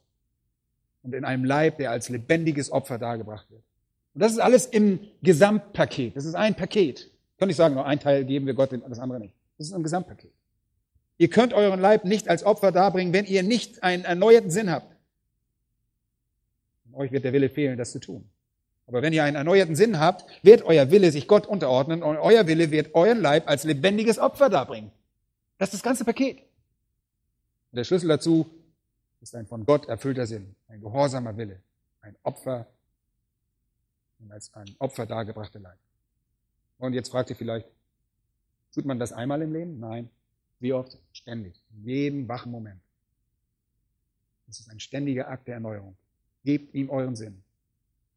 und 1.02 1.14
in 1.14 1.24
einem 1.26 1.44
Leib, 1.44 1.76
der 1.76 1.90
als 1.90 2.08
lebendiges 2.08 2.72
Opfer 2.72 2.98
dargebracht 2.98 3.50
wird. 3.50 3.62
Und 4.14 4.22
das 4.22 4.32
ist 4.32 4.38
alles 4.38 4.64
im 4.64 5.00
Gesamtpaket. 5.22 6.16
Das 6.16 6.24
ist 6.24 6.34
ein 6.34 6.54
Paket. 6.54 7.10
Ich 7.32 7.38
kann 7.38 7.48
nicht 7.48 7.56
sagen, 7.56 7.74
nur 7.74 7.84
ein 7.84 8.00
Teil 8.00 8.24
geben 8.24 8.46
wir 8.46 8.54
Gott, 8.54 8.72
das 8.72 8.98
andere 8.98 9.20
nicht. 9.20 9.34
Das 9.58 9.66
ist 9.66 9.74
ein 9.74 9.82
Gesamtpaket. 9.82 10.32
Ihr 11.18 11.30
könnt 11.30 11.54
euren 11.54 11.80
Leib 11.80 12.04
nicht 12.04 12.28
als 12.28 12.44
Opfer 12.44 12.72
darbringen, 12.72 13.12
wenn 13.12 13.24
ihr 13.24 13.42
nicht 13.42 13.82
einen 13.82 14.04
erneuerten 14.04 14.50
Sinn 14.50 14.70
habt. 14.70 14.94
Und 16.86 16.94
euch 16.94 17.12
wird 17.12 17.24
der 17.24 17.32
Wille 17.32 17.48
fehlen, 17.48 17.78
das 17.78 17.92
zu 17.92 17.98
tun. 17.98 18.28
Aber 18.86 19.02
wenn 19.02 19.12
ihr 19.12 19.24
einen 19.24 19.36
erneuerten 19.36 19.74
Sinn 19.74 19.98
habt, 19.98 20.24
wird 20.44 20.62
euer 20.62 20.90
Wille 20.90 21.10
sich 21.10 21.26
Gott 21.26 21.46
unterordnen 21.46 22.02
und 22.02 22.16
euer 22.18 22.46
Wille 22.46 22.70
wird 22.70 22.94
euren 22.94 23.20
Leib 23.20 23.48
als 23.48 23.64
lebendiges 23.64 24.18
Opfer 24.18 24.48
darbringen. 24.48 24.92
Das 25.58 25.68
ist 25.68 25.74
das 25.74 25.82
ganze 25.82 26.04
Paket. 26.04 26.38
Und 27.72 27.76
der 27.76 27.84
Schlüssel 27.84 28.08
dazu 28.08 28.46
ist 29.20 29.34
ein 29.34 29.46
von 29.46 29.64
Gott 29.64 29.88
erfüllter 29.88 30.26
Sinn, 30.26 30.54
ein 30.68 30.80
gehorsamer 30.80 31.36
Wille, 31.36 31.60
ein 32.02 32.14
Opfer 32.22 32.66
und 34.20 34.30
als 34.30 34.54
ein 34.54 34.76
Opfer 34.78 35.06
dargebrachter 35.06 35.58
Leib. 35.58 35.78
Und 36.78 36.92
jetzt 36.92 37.08
fragt 37.08 37.30
ihr 37.30 37.36
vielleicht, 37.36 37.66
tut 38.72 38.84
man 38.84 38.98
das 38.98 39.12
einmal 39.12 39.42
im 39.42 39.52
Leben? 39.52 39.80
Nein. 39.80 40.10
Wie 40.60 40.72
oft? 40.72 40.98
Ständig. 41.12 41.60
In 41.74 41.84
jedem 41.84 42.28
wachen 42.28 42.50
Moment. 42.52 42.80
Das 44.46 44.60
ist 44.60 44.70
ein 44.70 44.80
ständiger 44.80 45.28
Akt 45.28 45.48
der 45.48 45.54
Erneuerung. 45.54 45.96
Gebt 46.44 46.74
ihm 46.74 46.90
euren 46.90 47.16
Sinn 47.16 47.42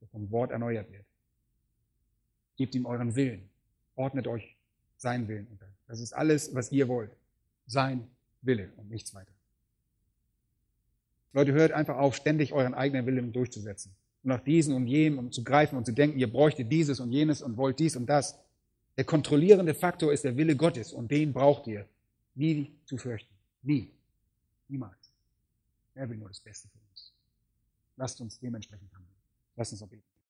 der 0.02 0.08
vom 0.08 0.32
Wort 0.32 0.52
erneuert 0.52 0.92
wird. 0.92 1.06
Gebt 2.58 2.76
ihm 2.76 2.86
euren 2.86 3.16
Willen. 3.16 3.50
Ordnet 3.96 4.28
euch 4.28 4.56
seinen 4.98 5.28
Willen 5.28 5.48
unter. 5.52 5.68
Das 5.88 6.00
ist 6.00 6.14
alles, 6.14 6.54
was 6.54 6.72
ihr 6.72 6.88
wollt. 6.88 7.12
Sein 7.68 8.08
Wille 8.42 8.72
und 8.78 8.90
nichts 8.90 9.14
weiter. 9.14 9.32
Leute, 11.34 11.54
hört 11.54 11.72
einfach 11.72 11.98
auf, 11.98 12.16
ständig 12.16 12.54
euren 12.54 12.74
eigenen 12.74 13.06
Willen 13.06 13.32
durchzusetzen. 13.32 13.94
Und 14.24 14.30
nach 14.30 14.42
diesen 14.42 14.74
und 14.74 14.88
jenem 14.88 15.20
und 15.20 15.34
zu 15.34 15.44
greifen 15.44 15.78
und 15.78 15.86
zu 15.86 15.92
denken, 15.92 16.18
ihr 16.18 16.32
bräuchtet 16.32 16.72
dieses 16.72 17.00
und 17.00 17.12
jenes 17.12 17.42
und 17.42 17.58
wollt 17.58 17.80
dies 17.80 17.96
und 17.96 18.08
das. 18.08 18.40
Der 18.98 19.06
kontrollierende 19.06 19.74
Faktor 19.74 20.12
ist 20.12 20.24
der 20.24 20.36
Wille 20.36 20.56
Gottes 20.56 20.92
und 20.92 21.12
den 21.12 21.32
braucht 21.32 21.68
ihr 21.68 21.88
nie 22.40 22.80
zu 22.86 22.98
fürchten. 22.98 23.34
Nie. 23.62 23.92
Niemals. 24.68 25.14
Er 25.94 26.10
will 26.10 26.18
nur 26.18 26.30
das 26.30 26.40
Beste 26.40 26.70
für 26.70 26.80
uns. 26.90 27.14
Lasst 27.98 28.22
uns 28.22 28.40
dementsprechend 28.40 28.92
handeln. 28.94 29.16
Lasst 29.56 29.74
uns 29.74 29.82
auch 29.84 29.88
beten. 29.88 30.10